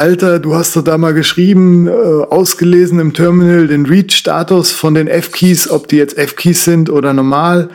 Alter, 0.00 0.38
du 0.38 0.54
hast 0.54 0.76
doch 0.76 0.84
da 0.84 0.96
mal 0.96 1.12
geschrieben, 1.12 1.88
äh, 1.88 1.90
ausgelesen 1.90 3.00
im 3.00 3.14
Terminal 3.14 3.66
den 3.66 3.84
Read-Status 3.84 4.70
von 4.70 4.94
den 4.94 5.08
F-Keys, 5.08 5.68
ob 5.68 5.88
die 5.88 5.96
jetzt 5.96 6.16
F-Keys 6.16 6.64
sind 6.64 6.88
oder 6.88 7.12
normal. 7.12 7.70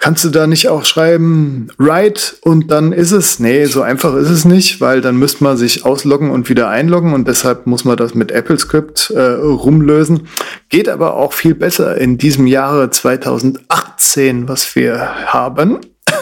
Kannst 0.00 0.24
du 0.24 0.30
da 0.30 0.48
nicht 0.48 0.66
auch 0.66 0.84
schreiben, 0.84 1.68
write 1.78 2.34
und 2.40 2.72
dann 2.72 2.90
ist 2.90 3.12
es? 3.12 3.38
Nee, 3.38 3.66
so 3.66 3.82
einfach 3.82 4.16
ist 4.16 4.28
es 4.28 4.44
nicht, 4.44 4.80
weil 4.80 5.00
dann 5.00 5.18
müsste 5.18 5.44
man 5.44 5.56
sich 5.56 5.84
ausloggen 5.84 6.30
und 6.32 6.48
wieder 6.48 6.68
einloggen 6.68 7.14
und 7.14 7.28
deshalb 7.28 7.68
muss 7.68 7.84
man 7.84 7.96
das 7.96 8.12
mit 8.12 8.32
AppleScript 8.32 9.10
äh, 9.10 9.20
rumlösen. 9.20 10.26
Geht 10.70 10.88
aber 10.88 11.14
auch 11.14 11.32
viel 11.32 11.54
besser 11.54 11.96
in 11.96 12.18
diesem 12.18 12.48
Jahre 12.48 12.90
2018, 12.90 14.48
was 14.48 14.74
wir 14.74 15.26
haben, 15.26 15.78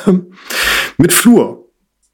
mit 0.98 1.14
Flur. 1.14 1.70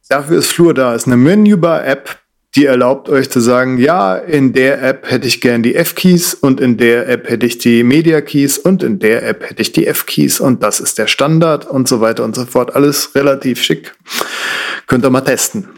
Dafür 0.08 0.38
ist 0.38 0.52
Flur 0.52 0.74
da. 0.74 0.94
Ist 0.94 1.06
eine 1.06 1.16
Menübar-App, 1.16 2.21
die 2.54 2.66
erlaubt 2.66 3.08
euch 3.08 3.30
zu 3.30 3.40
sagen, 3.40 3.78
ja, 3.78 4.14
in 4.16 4.52
der 4.52 4.82
App 4.82 5.10
hätte 5.10 5.26
ich 5.26 5.40
gern 5.40 5.62
die 5.62 5.74
F-Keys 5.74 6.34
und 6.34 6.60
in 6.60 6.76
der 6.76 7.08
App 7.08 7.28
hätte 7.30 7.46
ich 7.46 7.56
die 7.58 7.82
Media-Keys 7.82 8.58
und 8.58 8.82
in 8.82 8.98
der 8.98 9.26
App 9.26 9.48
hätte 9.48 9.62
ich 9.62 9.72
die 9.72 9.86
F-Keys 9.86 10.38
und 10.40 10.62
das 10.62 10.78
ist 10.80 10.98
der 10.98 11.06
Standard 11.06 11.64
und 11.66 11.88
so 11.88 12.00
weiter 12.02 12.24
und 12.24 12.34
so 12.36 12.44
fort. 12.44 12.74
Alles 12.76 13.14
relativ 13.14 13.62
schick. 13.62 13.94
Könnt 14.86 15.04
ihr 15.04 15.10
mal 15.10 15.22
testen. 15.22 15.68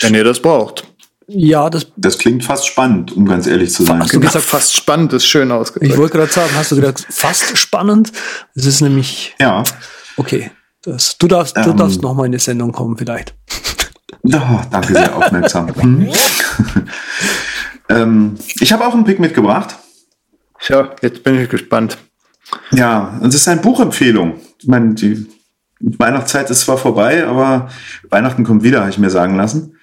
Wenn 0.00 0.14
ihr 0.14 0.24
das 0.24 0.40
braucht. 0.40 0.84
Ja, 1.28 1.70
das, 1.70 1.86
Das 1.96 2.18
klingt 2.18 2.44
fast 2.44 2.66
spannend, 2.66 3.12
um 3.16 3.26
ganz 3.26 3.46
ehrlich 3.46 3.70
zu 3.72 3.84
sein. 3.84 4.00
Hast 4.00 4.12
du 4.12 4.18
Genau, 4.18 4.32
gesagt- 4.32 4.44
fast 4.46 4.74
spannend 4.74 5.12
ist 5.12 5.26
schön 5.26 5.50
ausgedrückt. 5.52 5.92
ich 5.92 5.98
wollte 5.98 6.16
gerade 6.18 6.32
sagen, 6.32 6.50
hast 6.54 6.72
du 6.72 6.76
gesagt, 6.76 7.06
fast 7.10 7.56
spannend. 7.56 8.12
Es 8.54 8.66
ist 8.66 8.80
nämlich, 8.80 9.34
Ja. 9.38 9.62
okay. 10.16 10.50
Das, 10.82 11.16
du 11.18 11.28
darfst, 11.28 11.56
du 11.56 11.60
Ähm. 11.70 11.76
darfst 11.76 12.02
noch 12.02 12.14
mal 12.14 12.26
in 12.26 12.32
die 12.32 12.38
Sendung 12.38 12.72
kommen, 12.72 12.96
vielleicht. 12.96 13.34
Ja, 14.24 14.62
danke 14.70 14.94
sehr 14.94 15.16
aufmerksam. 15.16 15.68
Hm. 15.80 16.08
ähm, 17.88 18.34
ich 18.60 18.72
habe 18.72 18.86
auch 18.86 18.94
einen 18.94 19.04
Pick 19.04 19.18
mitgebracht. 19.18 19.76
Tja, 20.60 20.94
jetzt 21.02 21.24
bin 21.24 21.40
ich 21.40 21.48
gespannt. 21.48 21.98
Ja, 22.70 23.18
und 23.20 23.28
es 23.28 23.36
ist 23.36 23.48
eine 23.48 23.60
Buchempfehlung. 23.60 24.40
Ich 24.58 24.68
meine, 24.68 24.94
die 24.94 25.26
Weihnachtszeit 25.80 26.50
ist 26.50 26.60
zwar 26.60 26.78
vorbei, 26.78 27.26
aber 27.26 27.68
Weihnachten 28.10 28.44
kommt 28.44 28.62
wieder, 28.62 28.80
habe 28.80 28.90
ich 28.90 28.98
mir 28.98 29.10
sagen 29.10 29.36
lassen. 29.36 29.76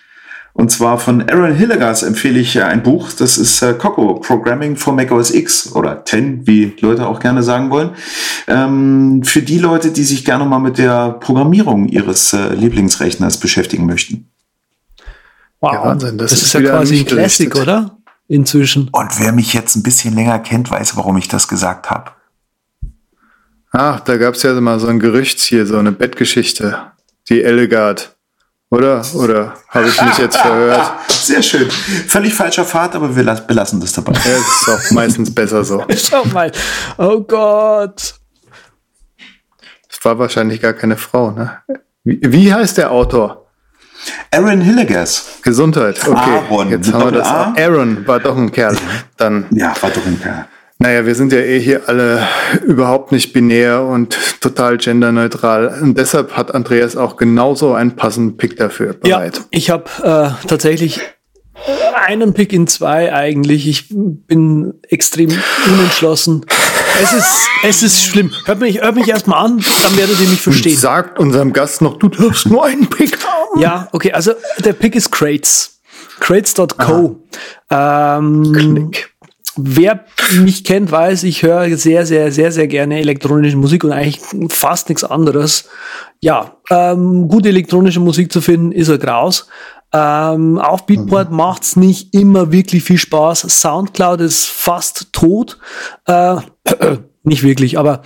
Und 0.54 0.72
zwar 0.72 1.00
von 1.00 1.30
Aaron 1.30 1.54
Hillegas 1.54 2.04
empfehle 2.04 2.40
ich 2.40 2.56
äh, 2.56 2.64
ein 2.64 2.84
Buch, 2.84 3.12
das 3.14 3.38
ist 3.38 3.62
äh, 3.62 3.74
Coco, 3.74 4.16
Programming 4.16 4.76
for 4.76 4.94
Mac 4.94 5.12
OS 5.12 5.32
X 5.32 5.72
oder 5.74 6.04
10, 6.04 6.48
wie 6.48 6.76
Leute 6.82 7.08
auch 7.08 7.20
gerne 7.20 7.44
sagen 7.44 7.70
wollen. 7.70 7.92
Ähm, 8.48 9.22
für 9.24 9.42
die 9.42 9.60
Leute, 9.60 9.92
die 9.92 10.04
sich 10.04 10.26
gerne 10.26 10.46
mal 10.46 10.60
mit 10.60 10.78
der 10.78 11.12
Programmierung 11.12 11.88
ihres 11.88 12.34
äh, 12.34 12.54
Lieblingsrechners 12.54 13.38
beschäftigen 13.38 13.86
möchten. 13.86 14.30
Wow. 15.62 15.74
Ja, 15.74 15.84
Wahnsinn, 15.86 16.18
das 16.18 16.32
das, 16.32 16.40
ist 16.40 16.48
ist 16.48 16.54
ja 16.54 16.62
quasi 16.62 17.00
ein 17.00 17.06
Classic, 17.06 17.56
oder? 17.56 17.98
Inzwischen. 18.28 18.90
Und 18.92 19.20
wer 19.20 19.32
mich 19.32 19.54
jetzt 19.54 19.76
ein 19.76 19.84
bisschen 19.84 20.14
länger 20.14 20.40
kennt, 20.40 20.70
weiß, 20.70 20.96
warum 20.96 21.18
ich 21.18 21.28
das 21.28 21.48
gesagt 21.48 21.90
habe. 21.90 22.12
Ach, 23.72 24.00
da 24.00 24.18
gab's 24.18 24.44
ja 24.44 24.60
mal 24.60 24.80
so 24.80 24.88
ein 24.88 25.00
Gerücht 25.00 25.40
hier, 25.40 25.66
so 25.66 25.78
eine 25.78 25.92
Bettgeschichte. 25.92 26.92
Die 27.30 27.44
Elegard. 27.44 28.16
Oder? 28.72 29.02
Oder 29.16 29.56
habe 29.70 29.88
ich 29.88 30.00
mich 30.02 30.18
jetzt 30.20 30.38
verhört? 30.38 30.92
Sehr 31.10 31.42
schön. 31.42 31.70
Völlig 31.72 32.34
falscher 32.36 32.66
Pfad, 32.66 32.96
aber 32.96 33.16
wir 33.16 33.24
las- 33.24 33.46
belassen 33.48 33.80
das 33.80 33.94
dabei. 33.94 34.12
Ja, 34.14 34.20
das 34.38 34.40
ist 34.40 34.70
auch 34.70 34.92
meistens 34.92 35.34
besser 35.34 35.64
so. 35.64 35.84
Schau 35.98 36.24
mal. 36.26 36.52
Oh 36.98 37.20
Gott. 37.22 38.16
Es 39.90 40.06
war 40.06 40.20
wahrscheinlich 40.20 40.62
gar 40.62 40.74
keine 40.74 40.98
Frau, 40.98 41.32
ne? 41.32 41.58
Wie, 42.04 42.20
wie 42.22 42.54
heißt 42.54 42.78
der 42.78 42.92
Autor? 42.92 43.48
Aaron 44.32 44.62
Hillegas. 44.62 45.26
Gesundheit. 45.42 46.00
Okay, 46.08 46.18
Aaron, 46.50 46.70
jetzt 46.70 46.94
haben 46.94 47.06
wir 47.06 47.20
das. 47.20 47.28
Aaron 47.28 48.08
war 48.08 48.20
doch 48.20 48.38
ein 48.38 48.52
Kerl. 48.52 48.78
Dann, 49.18 49.46
Ja, 49.50 49.74
war 49.82 49.90
doch 49.90 50.06
ein 50.06 50.22
Kerl. 50.22 50.46
Naja, 50.80 51.06
wir 51.06 51.14
sind 51.16 51.34
ja 51.34 51.40
eh 51.40 51.60
hier 51.60 51.82
alle 51.88 52.26
überhaupt 52.66 53.12
nicht 53.12 53.34
binär 53.34 53.84
und 53.84 54.18
total 54.42 54.78
genderneutral. 54.78 55.78
Und 55.82 55.98
deshalb 55.98 56.38
hat 56.38 56.54
Andreas 56.56 56.96
auch 56.96 57.18
genauso 57.18 57.74
einen 57.74 57.96
passenden 57.96 58.38
Pick 58.38 58.58
dafür 58.58 58.96
Ja, 59.06 59.18
bereit. 59.20 59.42
ich 59.52 59.70
habe 59.70 59.86
äh, 60.04 60.48
tatsächlich 60.48 61.02
einen 62.06 62.34
Pick 62.34 62.54
in 62.54 62.68
zwei 62.68 63.14
eigentlich. 63.14 63.68
Ich 63.68 63.88
bin 63.90 64.74
extrem 64.88 65.30
unentschlossen. 65.68 66.46
Es 67.02 67.14
ist, 67.14 67.48
es 67.64 67.84
ist 67.84 68.04
schlimm. 68.06 68.32
Hört 68.46 68.60
mich, 68.62 68.82
hört 68.82 68.96
mich 68.96 69.08
erstmal 69.10 69.46
an, 69.46 69.64
dann 69.84 69.98
werdet 69.98 70.20
ihr 70.22 70.28
mich 70.30 70.42
verstehen. 70.42 70.78
Sagt 70.78 71.20
unserem 71.20 71.54
Gast 71.54 71.82
noch, 71.82 71.98
du 72.00 72.08
darfst 72.10 72.46
nur 72.48 72.66
einen 72.66 72.88
Pick 72.90 73.18
haben. 73.26 73.62
Ja, 73.62 73.88
okay, 73.92 74.12
also 74.14 74.32
der 74.60 74.74
Pick 74.74 74.96
ist 74.96 75.12
Crates. 75.12 75.82
Crates.co. 76.20 77.20
Ähm, 77.70 78.54
Klick. 78.54 79.10
Wer 79.62 80.06
mich 80.42 80.64
kennt, 80.64 80.92
weiß, 80.92 81.24
ich 81.24 81.44
höre 81.44 81.76
sehr, 81.76 82.06
sehr, 82.06 82.32
sehr, 82.32 82.52
sehr 82.52 82.68
gerne 82.68 83.00
elektronische 83.00 83.58
Musik 83.58 83.84
und 83.84 83.92
eigentlich 83.92 84.20
fast 84.50 84.90
nichts 84.90 85.04
anderes. 85.04 85.70
Ja, 86.22 86.58
ähm, 86.70 87.28
gute 87.28 87.50
elektronische 87.50 88.00
Musik 88.00 88.32
zu 88.32 88.42
finden, 88.42 88.72
ist 88.72 88.90
ein 88.90 89.00
Graus. 89.00 89.48
Ähm, 89.92 90.60
auf 90.60 90.86
Beatport 90.86 91.32
macht's 91.32 91.76
nicht 91.76 92.14
immer 92.14 92.52
wirklich 92.52 92.84
viel 92.84 92.98
Spaß. 92.98 93.42
Soundcloud 93.42 94.22
ist 94.22 94.46
fast 94.46 95.12
tot. 95.12 95.58
Äh, 96.06 96.38
nicht 97.24 97.44
wirklich, 97.44 97.78
aber 97.78 98.04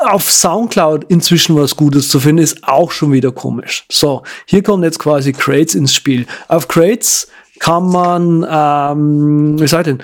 auf 0.00 0.30
Soundcloud 0.30 1.04
inzwischen 1.08 1.56
was 1.56 1.76
Gutes 1.76 2.08
zu 2.08 2.20
finden, 2.20 2.42
ist 2.42 2.66
auch 2.66 2.90
schon 2.90 3.12
wieder 3.12 3.32
komisch. 3.32 3.84
So, 3.90 4.22
hier 4.46 4.62
kommt 4.62 4.84
jetzt 4.84 4.98
quasi 4.98 5.32
Crates 5.32 5.74
ins 5.74 5.94
Spiel. 5.94 6.26
Auf 6.48 6.68
Crates 6.68 7.28
kann 7.58 7.90
man, 7.90 8.46
ähm, 8.50 9.60
wie 9.60 9.68
sagt 9.68 9.88
denn, 9.88 10.02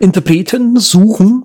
Interpreten 0.00 0.78
suchen 0.78 1.44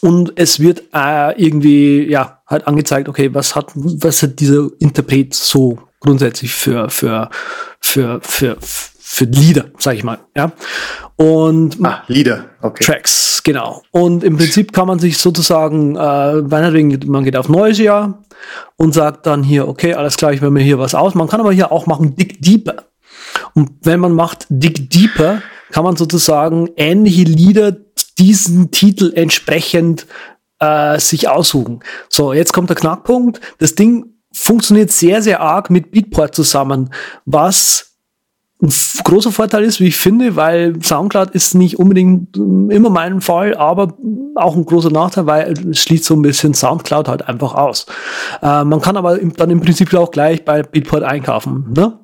und 0.00 0.32
es 0.36 0.60
wird 0.60 0.84
äh, 0.94 1.40
irgendwie 1.42 2.08
ja 2.08 2.42
halt 2.46 2.66
angezeigt, 2.66 3.08
okay, 3.08 3.34
was 3.34 3.56
hat 3.56 3.72
was 3.74 4.22
hat 4.22 4.38
dieser 4.38 4.68
Interpret 4.78 5.34
so 5.34 5.78
grundsätzlich 6.00 6.52
für 6.52 6.88
für 6.90 7.30
für 7.80 8.20
für 8.22 8.56
für 8.60 9.24
Lieder, 9.24 9.66
sag 9.78 9.94
ich 9.94 10.04
mal, 10.04 10.18
ja. 10.36 10.52
Und 11.16 11.78
Ah, 11.82 12.02
Lieder. 12.08 12.44
Okay. 12.60 12.84
Tracks, 12.84 13.42
genau. 13.42 13.82
Und 13.90 14.22
im 14.22 14.36
Prinzip 14.36 14.72
kann 14.72 14.86
man 14.86 14.98
sich 14.98 15.16
sozusagen, 15.16 15.96
äh, 15.96 16.42
meinetwegen, 16.42 17.00
man 17.10 17.24
geht 17.24 17.34
auf 17.34 17.48
neues 17.48 17.78
Jahr 17.78 18.22
und 18.76 18.92
sagt 18.92 19.26
dann 19.26 19.42
hier, 19.42 19.66
okay, 19.66 19.94
alles 19.94 20.16
klar, 20.18 20.32
ich 20.34 20.42
will 20.42 20.50
mir 20.50 20.62
hier 20.62 20.78
was 20.78 20.94
aus. 20.94 21.14
Man 21.14 21.26
kann 21.26 21.40
aber 21.40 21.52
hier 21.52 21.72
auch 21.72 21.86
machen 21.86 22.16
Dig 22.16 22.42
Deeper. 22.42 22.84
Und 23.54 23.70
wenn 23.82 23.98
man 23.98 24.12
macht 24.12 24.46
Dig 24.50 24.90
Deeper, 24.90 25.42
kann 25.70 25.84
man 25.84 25.96
sozusagen 25.96 26.70
ähnliche 26.76 27.22
Lieder 27.22 27.76
diesen 28.18 28.70
Titel 28.70 29.12
entsprechend 29.14 30.06
äh, 30.58 30.98
sich 30.98 31.28
aussuchen. 31.28 31.80
So, 32.08 32.32
jetzt 32.32 32.52
kommt 32.52 32.68
der 32.68 32.76
Knackpunkt. 32.76 33.40
Das 33.58 33.74
Ding 33.74 34.14
funktioniert 34.32 34.90
sehr, 34.90 35.22
sehr 35.22 35.40
arg 35.40 35.70
mit 35.70 35.90
Beatport 35.90 36.34
zusammen, 36.34 36.90
was 37.24 37.88
ein 38.60 38.72
großer 39.04 39.30
Vorteil 39.30 39.62
ist, 39.62 39.78
wie 39.78 39.86
ich 39.86 39.96
finde, 39.96 40.34
weil 40.34 40.82
Soundcloud 40.82 41.30
ist 41.30 41.54
nicht 41.54 41.78
unbedingt 41.78 42.36
ähm, 42.36 42.70
immer 42.70 42.90
mein 42.90 43.20
Fall, 43.20 43.54
aber 43.54 43.94
auch 44.34 44.56
ein 44.56 44.64
großer 44.64 44.90
Nachteil, 44.90 45.26
weil 45.26 45.52
es 45.70 45.82
schließt 45.82 46.04
so 46.04 46.14
ein 46.14 46.22
bisschen 46.22 46.54
Soundcloud 46.54 47.06
halt 47.06 47.28
einfach 47.28 47.54
aus. 47.54 47.86
Äh, 48.42 48.64
man 48.64 48.80
kann 48.80 48.96
aber 48.96 49.18
im, 49.20 49.32
dann 49.34 49.50
im 49.50 49.60
Prinzip 49.60 49.94
auch 49.94 50.10
gleich 50.10 50.44
bei 50.44 50.62
Beatport 50.62 51.04
einkaufen. 51.04 51.72
Ne? 51.74 52.00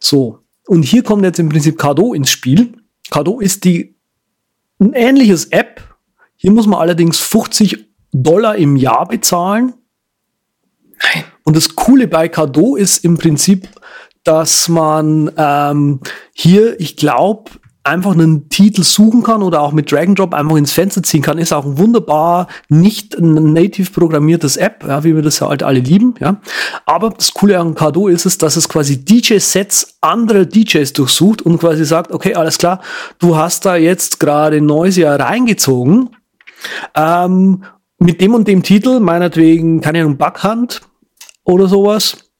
So. 0.00 0.40
Und 0.66 0.82
hier 0.82 1.04
kommt 1.04 1.24
jetzt 1.24 1.38
im 1.38 1.48
Prinzip 1.48 1.78
Kado 1.78 2.14
ins 2.14 2.30
Spiel. 2.30 2.72
Kado 3.12 3.40
ist 3.40 3.64
die 3.64 3.94
ein 4.80 4.94
ähnliches 4.94 5.44
App. 5.52 5.82
Hier 6.34 6.50
muss 6.50 6.66
man 6.66 6.80
allerdings 6.80 7.20
50 7.20 7.84
Dollar 8.10 8.56
im 8.56 8.76
Jahr 8.76 9.06
bezahlen. 9.06 9.74
Nein. 11.02 11.24
Und 11.44 11.54
das 11.54 11.76
Coole 11.76 12.08
bei 12.08 12.30
Kado 12.30 12.74
ist 12.74 13.04
im 13.04 13.18
Prinzip, 13.18 13.68
dass 14.24 14.70
man 14.70 15.30
ähm, 15.36 16.00
hier, 16.32 16.80
ich 16.80 16.96
glaube, 16.96 17.50
einfach 17.84 18.12
einen 18.12 18.48
Titel 18.48 18.84
suchen 18.84 19.22
kann 19.22 19.42
oder 19.42 19.60
auch 19.60 19.72
mit 19.72 19.90
Drag 19.90 20.06
and 20.06 20.18
Drop 20.18 20.34
einfach 20.34 20.56
ins 20.56 20.72
Fenster 20.72 21.02
ziehen 21.02 21.22
kann, 21.22 21.38
ist 21.38 21.52
auch 21.52 21.64
ein 21.64 21.78
wunderbar 21.78 22.46
nicht 22.68 23.18
native 23.18 23.90
programmiertes 23.90 24.56
App, 24.56 24.84
ja, 24.86 25.02
wie 25.02 25.16
wir 25.16 25.22
das 25.22 25.40
ja 25.40 25.48
halt 25.48 25.64
alle 25.64 25.80
lieben, 25.80 26.14
ja. 26.20 26.40
Aber 26.86 27.10
das 27.10 27.34
Coole 27.34 27.58
an 27.58 27.74
Kado 27.74 28.06
ist 28.06 28.24
es, 28.24 28.38
dass 28.38 28.56
es 28.56 28.68
quasi 28.68 29.04
DJ-Sets 29.04 29.98
anderer 30.00 30.44
DJs 30.44 30.92
durchsucht 30.92 31.42
und 31.42 31.58
quasi 31.58 31.84
sagt, 31.84 32.12
okay, 32.12 32.34
alles 32.34 32.58
klar, 32.58 32.80
du 33.18 33.36
hast 33.36 33.64
da 33.64 33.74
jetzt 33.74 34.20
gerade 34.20 34.60
Noisia 34.60 35.16
reingezogen, 35.16 36.10
ähm, 36.94 37.64
mit 37.98 38.20
dem 38.20 38.34
und 38.34 38.46
dem 38.46 38.62
Titel, 38.62 39.00
meinetwegen, 39.00 39.80
keine 39.80 40.00
Ahnung, 40.00 40.18
Backhand 40.18 40.82
oder 41.44 41.66
sowas, 41.66 42.30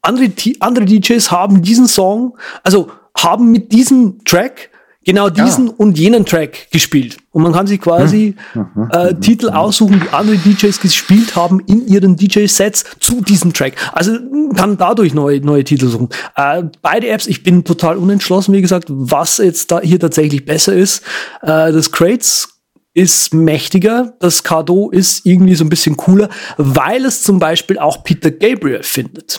andere, 0.00 0.32
andere 0.60 0.84
DJs 0.86 1.30
haben 1.30 1.62
diesen 1.62 1.86
Song, 1.86 2.36
also 2.64 2.90
haben 3.16 3.50
mit 3.52 3.72
diesem 3.72 4.24
Track 4.24 4.70
genau 5.04 5.30
diesen 5.30 5.68
ja. 5.68 5.74
und 5.76 5.98
jenen 5.98 6.24
Track 6.24 6.70
gespielt. 6.70 7.16
Und 7.30 7.42
man 7.42 7.52
kann 7.52 7.66
sich 7.66 7.80
quasi 7.80 8.36
hm. 8.52 8.88
äh, 8.90 9.14
Titel 9.14 9.50
aussuchen, 9.50 10.00
die 10.00 10.14
andere 10.14 10.36
DJs 10.36 10.80
gespielt 10.80 11.34
haben 11.34 11.60
in 11.66 11.86
ihren 11.86 12.16
DJ-Sets 12.16 12.84
zu 13.00 13.20
diesem 13.20 13.52
Track. 13.52 13.74
Also 13.92 14.12
kann 14.54 14.76
dadurch 14.76 15.14
neue, 15.14 15.40
neue 15.40 15.64
Titel 15.64 15.88
suchen. 15.88 16.08
Äh, 16.36 16.64
beide 16.82 17.08
Apps, 17.08 17.26
ich 17.26 17.42
bin 17.42 17.64
total 17.64 17.96
unentschlossen, 17.96 18.52
wie 18.54 18.62
gesagt, 18.62 18.86
was 18.88 19.38
jetzt 19.38 19.70
da 19.70 19.80
hier 19.80 19.98
tatsächlich 19.98 20.44
besser 20.44 20.74
ist. 20.74 21.02
Äh, 21.42 21.72
das 21.72 21.90
Crates 21.90 22.48
ist 22.94 23.32
mächtiger, 23.32 24.14
das 24.20 24.42
Kado 24.42 24.90
ist 24.90 25.24
irgendwie 25.24 25.54
so 25.54 25.64
ein 25.64 25.70
bisschen 25.70 25.96
cooler, 25.96 26.28
weil 26.58 27.06
es 27.06 27.22
zum 27.22 27.38
Beispiel 27.38 27.78
auch 27.78 28.04
Peter 28.04 28.30
Gabriel 28.30 28.82
findet. 28.82 29.38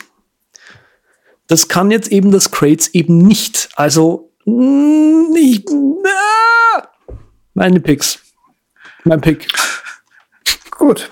Das 1.48 1.68
kann 1.68 1.92
jetzt 1.92 2.10
eben 2.10 2.32
das 2.32 2.52
Crates 2.52 2.94
eben 2.94 3.18
nicht. 3.18 3.70
Also, 3.76 4.32
nicht. 4.46 5.70
Ah, 6.06 6.88
meine 7.54 7.80
Picks. 7.80 8.20
Mein 9.04 9.22
Pick. 9.22 9.48
Gut. 10.72 11.12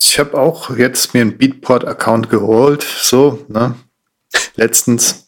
Ich 0.00 0.18
habe 0.18 0.38
auch 0.38 0.76
jetzt 0.76 1.14
mir 1.14 1.22
einen 1.22 1.38
Beatport-Account 1.38 2.28
geholt. 2.30 2.82
So, 2.82 3.44
ne? 3.48 3.74
Letztens. 4.56 5.23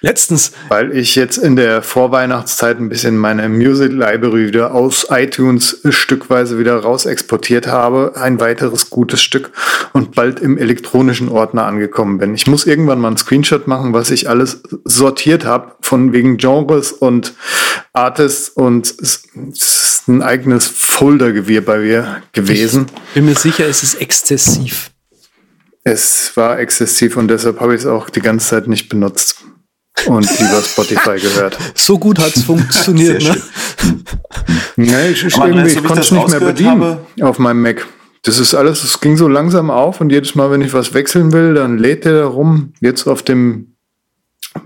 Letztens. 0.00 0.52
Weil 0.68 0.96
ich 0.96 1.14
jetzt 1.14 1.38
in 1.38 1.56
der 1.56 1.82
Vorweihnachtszeit 1.82 2.78
ein 2.78 2.88
bisschen 2.88 3.16
meine 3.16 3.48
Music 3.48 3.92
Library 3.92 4.48
wieder 4.48 4.74
aus 4.74 5.06
iTunes 5.10 5.80
stückweise 5.88 6.58
wieder 6.58 6.76
raus 6.76 7.06
exportiert 7.06 7.66
habe. 7.66 8.12
Ein 8.16 8.38
weiteres 8.38 8.90
gutes 8.90 9.22
Stück 9.22 9.50
und 9.92 10.14
bald 10.14 10.40
im 10.40 10.58
elektronischen 10.58 11.28
Ordner 11.28 11.64
angekommen 11.64 12.18
bin. 12.18 12.34
Ich 12.34 12.46
muss 12.46 12.66
irgendwann 12.66 13.00
mal 13.00 13.08
einen 13.08 13.16
Screenshot 13.16 13.66
machen, 13.66 13.94
was 13.94 14.10
ich 14.10 14.28
alles 14.28 14.62
sortiert 14.84 15.44
habe, 15.46 15.72
von 15.80 16.12
wegen 16.12 16.36
Genres 16.36 16.92
und 16.92 17.34
Artists 17.92 18.50
und 18.50 18.94
es 19.00 19.22
ist 19.34 20.08
ein 20.08 20.22
eigenes 20.22 20.66
Foldergewirr 20.66 21.62
bei 21.62 21.78
mir 21.78 22.22
gewesen. 22.32 22.86
Ich 23.08 23.14
bin 23.14 23.24
mir 23.24 23.34
sicher, 23.34 23.66
es 23.66 23.82
ist 23.82 23.94
exzessiv. 24.00 24.90
Es 25.82 26.36
war 26.36 26.58
exzessiv 26.58 27.16
und 27.16 27.28
deshalb 27.28 27.60
habe 27.60 27.74
ich 27.74 27.80
es 27.80 27.86
auch 27.86 28.10
die 28.10 28.20
ganze 28.20 28.48
Zeit 28.48 28.68
nicht 28.68 28.88
benutzt 28.88 29.44
und 30.06 30.38
lieber 30.38 30.62
Spotify 30.62 31.18
gehört. 31.18 31.58
So 31.74 31.98
gut 31.98 32.18
hat 32.18 32.36
es 32.36 32.44
funktioniert, 32.44 33.22
ne? 33.22 33.36
nee, 34.76 35.08
ich, 35.10 35.24
ich, 35.24 35.36
irgendwie, 35.36 35.72
ich 35.72 35.84
konnte 35.84 36.00
es 36.00 36.10
nicht 36.10 36.28
mehr 36.28 36.40
bedienen 36.40 36.82
habe. 36.82 37.06
auf 37.22 37.38
meinem 37.38 37.62
Mac. 37.62 37.86
Das 38.22 38.38
ist 38.38 38.54
alles, 38.54 38.82
es 38.82 39.00
ging 39.00 39.16
so 39.16 39.28
langsam 39.28 39.70
auf 39.70 40.00
und 40.00 40.10
jedes 40.10 40.34
Mal, 40.34 40.50
wenn 40.50 40.60
ich 40.60 40.72
was 40.72 40.94
wechseln 40.94 41.32
will, 41.32 41.54
dann 41.54 41.78
lädt 41.78 42.04
der 42.04 42.20
da 42.20 42.26
rum. 42.26 42.72
Jetzt 42.80 43.06
auf 43.06 43.22
dem 43.22 43.76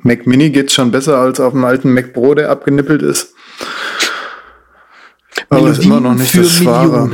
Mac 0.03 0.26
Mini 0.26 0.51
geht 0.51 0.68
es 0.68 0.74
schon 0.74 0.91
besser 0.91 1.18
als 1.18 1.41
auf 1.41 1.53
dem 1.53 1.64
alten 1.64 1.93
Mac 1.93 2.12
Pro, 2.12 2.35
der 2.35 2.51
abgenippelt 2.51 3.03
ist. 3.03 3.35
Aber 5.51 5.68
es 5.68 5.78
ist 5.78 5.85
immer 5.85 6.01
noch 6.01 6.14
nicht 6.14 6.37
das 6.37 6.64
Wahre. 6.64 7.11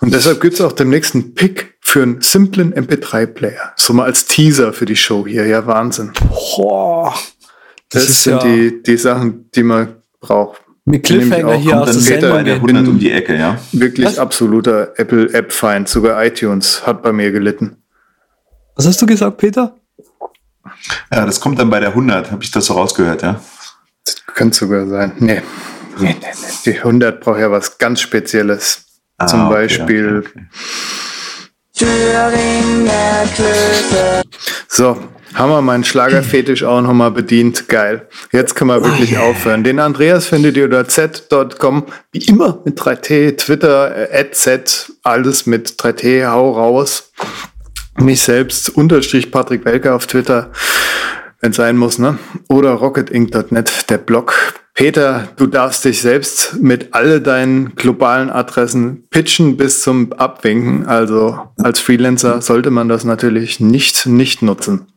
Und 0.00 0.14
deshalb 0.14 0.40
gibt 0.40 0.54
es 0.54 0.60
auch 0.60 0.72
demnächst 0.72 1.14
einen 1.14 1.34
Pick 1.34 1.75
für 1.96 2.02
einen 2.02 2.20
simplen 2.20 2.74
MP3-Player. 2.74 3.72
So 3.74 3.94
mal 3.94 4.04
als 4.04 4.26
Teaser 4.26 4.74
für 4.74 4.84
die 4.84 4.96
Show 4.96 5.26
hier. 5.26 5.46
Ja, 5.46 5.66
Wahnsinn. 5.66 6.12
Boah, 6.54 7.14
das, 7.88 8.06
das 8.06 8.22
sind 8.22 8.32
ja 8.34 8.38
die, 8.42 8.82
die 8.82 8.98
Sachen, 8.98 9.50
die 9.52 9.62
man 9.62 9.94
braucht. 10.20 10.60
Mit 10.84 11.04
Cliffhanger 11.04 11.54
hier 11.54 11.80
aus 11.80 11.92
der 11.92 12.00
Sendung. 12.00 12.44
Der 12.44 12.56
100 12.56 12.88
um 12.88 12.98
die 12.98 13.10
Ecke, 13.10 13.38
ja. 13.38 13.58
Wirklich 13.72 14.08
Was? 14.08 14.18
absoluter 14.18 14.92
Apple-App-Feind. 14.96 15.88
Sogar 15.88 16.22
iTunes 16.22 16.86
hat 16.86 17.02
bei 17.02 17.14
mir 17.14 17.32
gelitten. 17.32 17.78
Was 18.74 18.86
hast 18.86 19.00
du 19.00 19.06
gesagt, 19.06 19.38
Peter? 19.38 19.74
Ja, 21.10 21.24
das 21.24 21.40
kommt 21.40 21.58
dann 21.58 21.70
bei 21.70 21.80
der 21.80 21.90
100, 21.90 22.30
habe 22.30 22.44
ich 22.44 22.50
das 22.50 22.66
so 22.66 22.74
rausgehört, 22.74 23.22
ja? 23.22 23.40
Das 24.04 24.16
könnte 24.34 24.54
sogar 24.54 24.86
sein. 24.86 25.12
Nee. 25.18 25.40
Nee, 25.98 26.08
nee, 26.08 26.16
nee. 26.20 26.72
Die 26.72 26.78
100 26.78 27.22
braucht 27.22 27.40
ja 27.40 27.50
was 27.50 27.78
ganz 27.78 28.02
Spezielles. 28.02 28.84
Ah, 29.16 29.26
Zum 29.26 29.48
Beispiel. 29.48 30.18
Okay, 30.18 30.28
okay. 30.28 30.46
So, 34.68 34.96
haben 35.34 35.50
wir 35.50 35.60
meinen 35.60 35.84
Schlagerfetisch 35.84 36.64
auch 36.64 36.80
nochmal 36.80 37.10
bedient. 37.10 37.68
Geil. 37.68 38.08
Jetzt 38.32 38.54
können 38.54 38.70
wir 38.70 38.82
wirklich 38.82 39.12
oh, 39.12 39.20
yeah. 39.20 39.30
aufhören. 39.30 39.62
Den 39.62 39.78
Andreas 39.78 40.26
findet 40.26 40.56
ihr 40.56 40.64
unter 40.64 40.88
z.com, 40.88 41.84
wie 42.12 42.24
immer 42.24 42.62
mit 42.64 42.80
3T, 42.80 43.36
Twitter, 43.36 44.10
äh, 44.10 44.30
z, 44.30 44.92
alles 45.02 45.44
mit 45.44 45.68
3T, 45.68 46.26
hau 46.26 46.52
raus. 46.52 47.12
Mich 47.98 48.22
selbst, 48.22 48.70
unterstrich 48.70 49.30
Patrick 49.30 49.64
Welker 49.66 49.94
auf 49.96 50.06
Twitter, 50.06 50.52
wenn 51.40 51.50
es 51.50 51.56
sein 51.56 51.76
muss, 51.76 51.98
ne? 51.98 52.18
Oder 52.48 52.70
rocketinc.net, 52.72 53.90
der 53.90 53.98
Blog 53.98 54.54
Peter, 54.76 55.28
du 55.36 55.46
darfst 55.46 55.84
dich 55.86 56.02
selbst 56.02 56.58
mit 56.60 56.92
all 56.92 57.22
deinen 57.22 57.76
globalen 57.76 58.28
Adressen 58.28 59.08
pitchen 59.08 59.56
bis 59.56 59.80
zum 59.80 60.12
Abwinken. 60.12 60.84
Also 60.86 61.38
als 61.56 61.80
Freelancer 61.80 62.42
sollte 62.42 62.70
man 62.70 62.86
das 62.86 63.04
natürlich 63.04 63.58
nicht, 63.58 64.04
nicht 64.04 64.42
nutzen. 64.42 64.88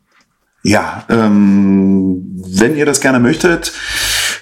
Ja, 0.62 1.04
ähm, 1.08 2.42
wenn 2.46 2.76
ihr 2.76 2.84
das 2.84 3.00
gerne 3.00 3.20
möchtet, 3.20 3.72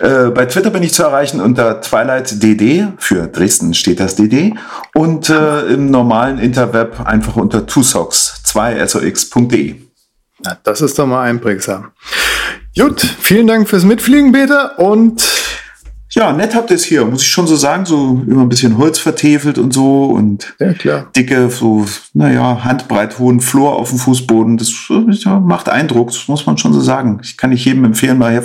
äh, 0.01 0.30
bei 0.30 0.47
Twitter 0.47 0.70
bin 0.70 0.82
ich 0.82 0.93
zu 0.93 1.05
erreichen 1.05 1.41
unter 1.41 1.80
twilightdd, 1.80 2.95
für 2.99 3.28
Dresden 3.28 3.74
steht 3.74 4.01
das 4.01 4.16
DD, 4.16 4.55
und 4.93 5.30
äh, 5.30 5.72
im 5.72 5.93
normalen 5.93 6.41
Interweb 6.41 7.07
einfach 7.07 7.36
unter 7.36 7.61
tusox2sox.de. 7.61 9.88
Na, 10.45 10.57
das 10.62 10.80
ist 10.80 10.99
doch 10.99 11.07
mal 11.07 11.24
einprägsam. 11.24 11.89
Gut, 12.78 13.01
vielen 13.20 13.47
Dank 13.47 13.68
fürs 13.68 13.84
Mitfliegen, 13.84 14.30
Peter. 14.30 14.78
Und 14.78 15.22
ja, 16.11 16.32
nett 16.32 16.55
habt 16.55 16.70
ihr 16.70 16.76
es 16.76 16.84
hier, 16.84 17.05
muss 17.05 17.22
ich 17.22 17.28
schon 17.28 17.47
so 17.47 17.57
sagen. 17.57 17.84
So 17.84 18.22
immer 18.26 18.43
ein 18.43 18.49
bisschen 18.49 18.78
Holz 18.78 18.99
vertefelt 18.99 19.59
und 19.59 19.74
so 19.74 20.07
und 20.07 20.55
ja, 20.59 20.72
klar. 20.72 21.11
dicke, 21.14 21.51
so, 21.51 21.84
naja, 22.14 22.64
handbreit 22.64 23.18
hohen 23.18 23.41
Flor 23.41 23.76
auf 23.76 23.91
dem 23.91 23.99
Fußboden. 23.99 24.57
Das 24.57 24.72
ja, 25.24 25.39
macht 25.39 25.68
Eindruck, 25.68 26.09
das 26.09 26.26
muss 26.28 26.47
man 26.47 26.57
schon 26.57 26.72
so 26.72 26.80
sagen. 26.80 27.20
Ich 27.22 27.36
kann 27.36 27.51
nicht 27.51 27.64
jedem 27.64 27.84
empfehlen, 27.84 28.16
mal, 28.16 28.30
hier, 28.30 28.43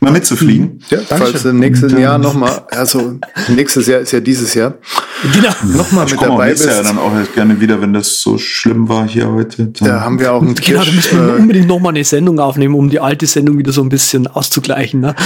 mal 0.00 0.12
mitzufliegen. 0.12 0.82
Ja, 0.90 0.98
Dankeschön. 0.98 1.18
falls 1.18 1.44
im 1.46 1.58
nächsten 1.58 1.98
Jahr 1.98 2.18
nochmal, 2.18 2.64
also 2.70 3.18
nächstes 3.48 3.86
Jahr 3.86 4.00
ist 4.00 4.12
ja 4.12 4.20
dieses 4.20 4.52
Jahr, 4.54 4.74
Genau. 5.22 5.76
Nochmal 5.76 6.06
mit 6.06 6.20
dabei 6.20 6.50
bist. 6.50 6.66
Ja, 6.66 6.82
dann 6.82 6.98
auch 6.98 7.12
gerne 7.34 7.60
wieder, 7.60 7.80
wenn 7.82 7.92
das 7.92 8.20
so 8.20 8.38
schlimm 8.38 8.88
war 8.88 9.06
hier 9.06 9.30
heute. 9.30 9.66
Da 9.66 10.00
haben 10.00 10.18
wir 10.18 10.32
auch 10.32 10.40
einen 10.40 10.54
Genau, 10.54 10.82
da 10.82 10.90
müssen 10.90 11.18
wir 11.18 11.34
äh, 11.34 11.38
unbedingt 11.38 11.68
nochmal 11.68 11.92
eine 11.92 12.04
Sendung 12.04 12.38
aufnehmen, 12.40 12.74
um 12.74 12.88
die 12.88 13.00
alte 13.00 13.26
Sendung 13.26 13.58
wieder 13.58 13.72
so 13.72 13.82
ein 13.82 13.88
bisschen 13.88 14.26
auszugleichen. 14.26 15.00
Ne? 15.00 15.14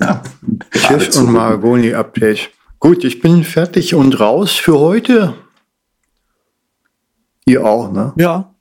Ja, 0.00 0.22
Kirsch 0.70 1.16
und 1.16 1.32
Mahagoni-Update. 1.32 2.50
Gut, 2.78 3.02
ich 3.02 3.20
bin 3.20 3.44
fertig 3.44 3.94
und 3.94 4.20
raus 4.20 4.52
für 4.52 4.78
heute. 4.78 5.34
Ihr 7.46 7.64
auch, 7.64 7.90
ne? 7.90 8.12
Ja. 8.16 8.54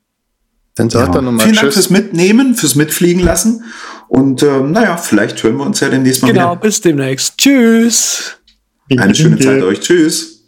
Dann 0.76 0.90
sagt 0.90 1.14
ja. 1.14 1.20
er 1.20 1.22
nochmal 1.22 1.42
Vielen 1.42 1.56
Tschüss. 1.56 1.62
Dank 1.62 1.74
fürs 1.74 1.90
Mitnehmen, 1.90 2.56
fürs 2.56 2.76
Mitfliegen 2.76 3.22
lassen. 3.22 3.66
Und 4.08 4.44
ähm, 4.44 4.72
naja, 4.72 4.96
vielleicht 4.96 5.44
hören 5.44 5.58
wir 5.58 5.66
uns 5.66 5.82
ja 5.82 5.90
demnächst 5.90 6.22
mal 6.22 6.30
genau, 6.30 6.42
wieder. 6.42 6.50
Genau, 6.52 6.62
bis 6.62 6.82
demnächst. 6.82 7.38
Tschüss. 7.38 8.38
Eine 8.90 9.14
schöne 9.14 9.38
Zeit 9.40 9.62
euch. 9.62 9.82
Tschüss. 9.82 10.39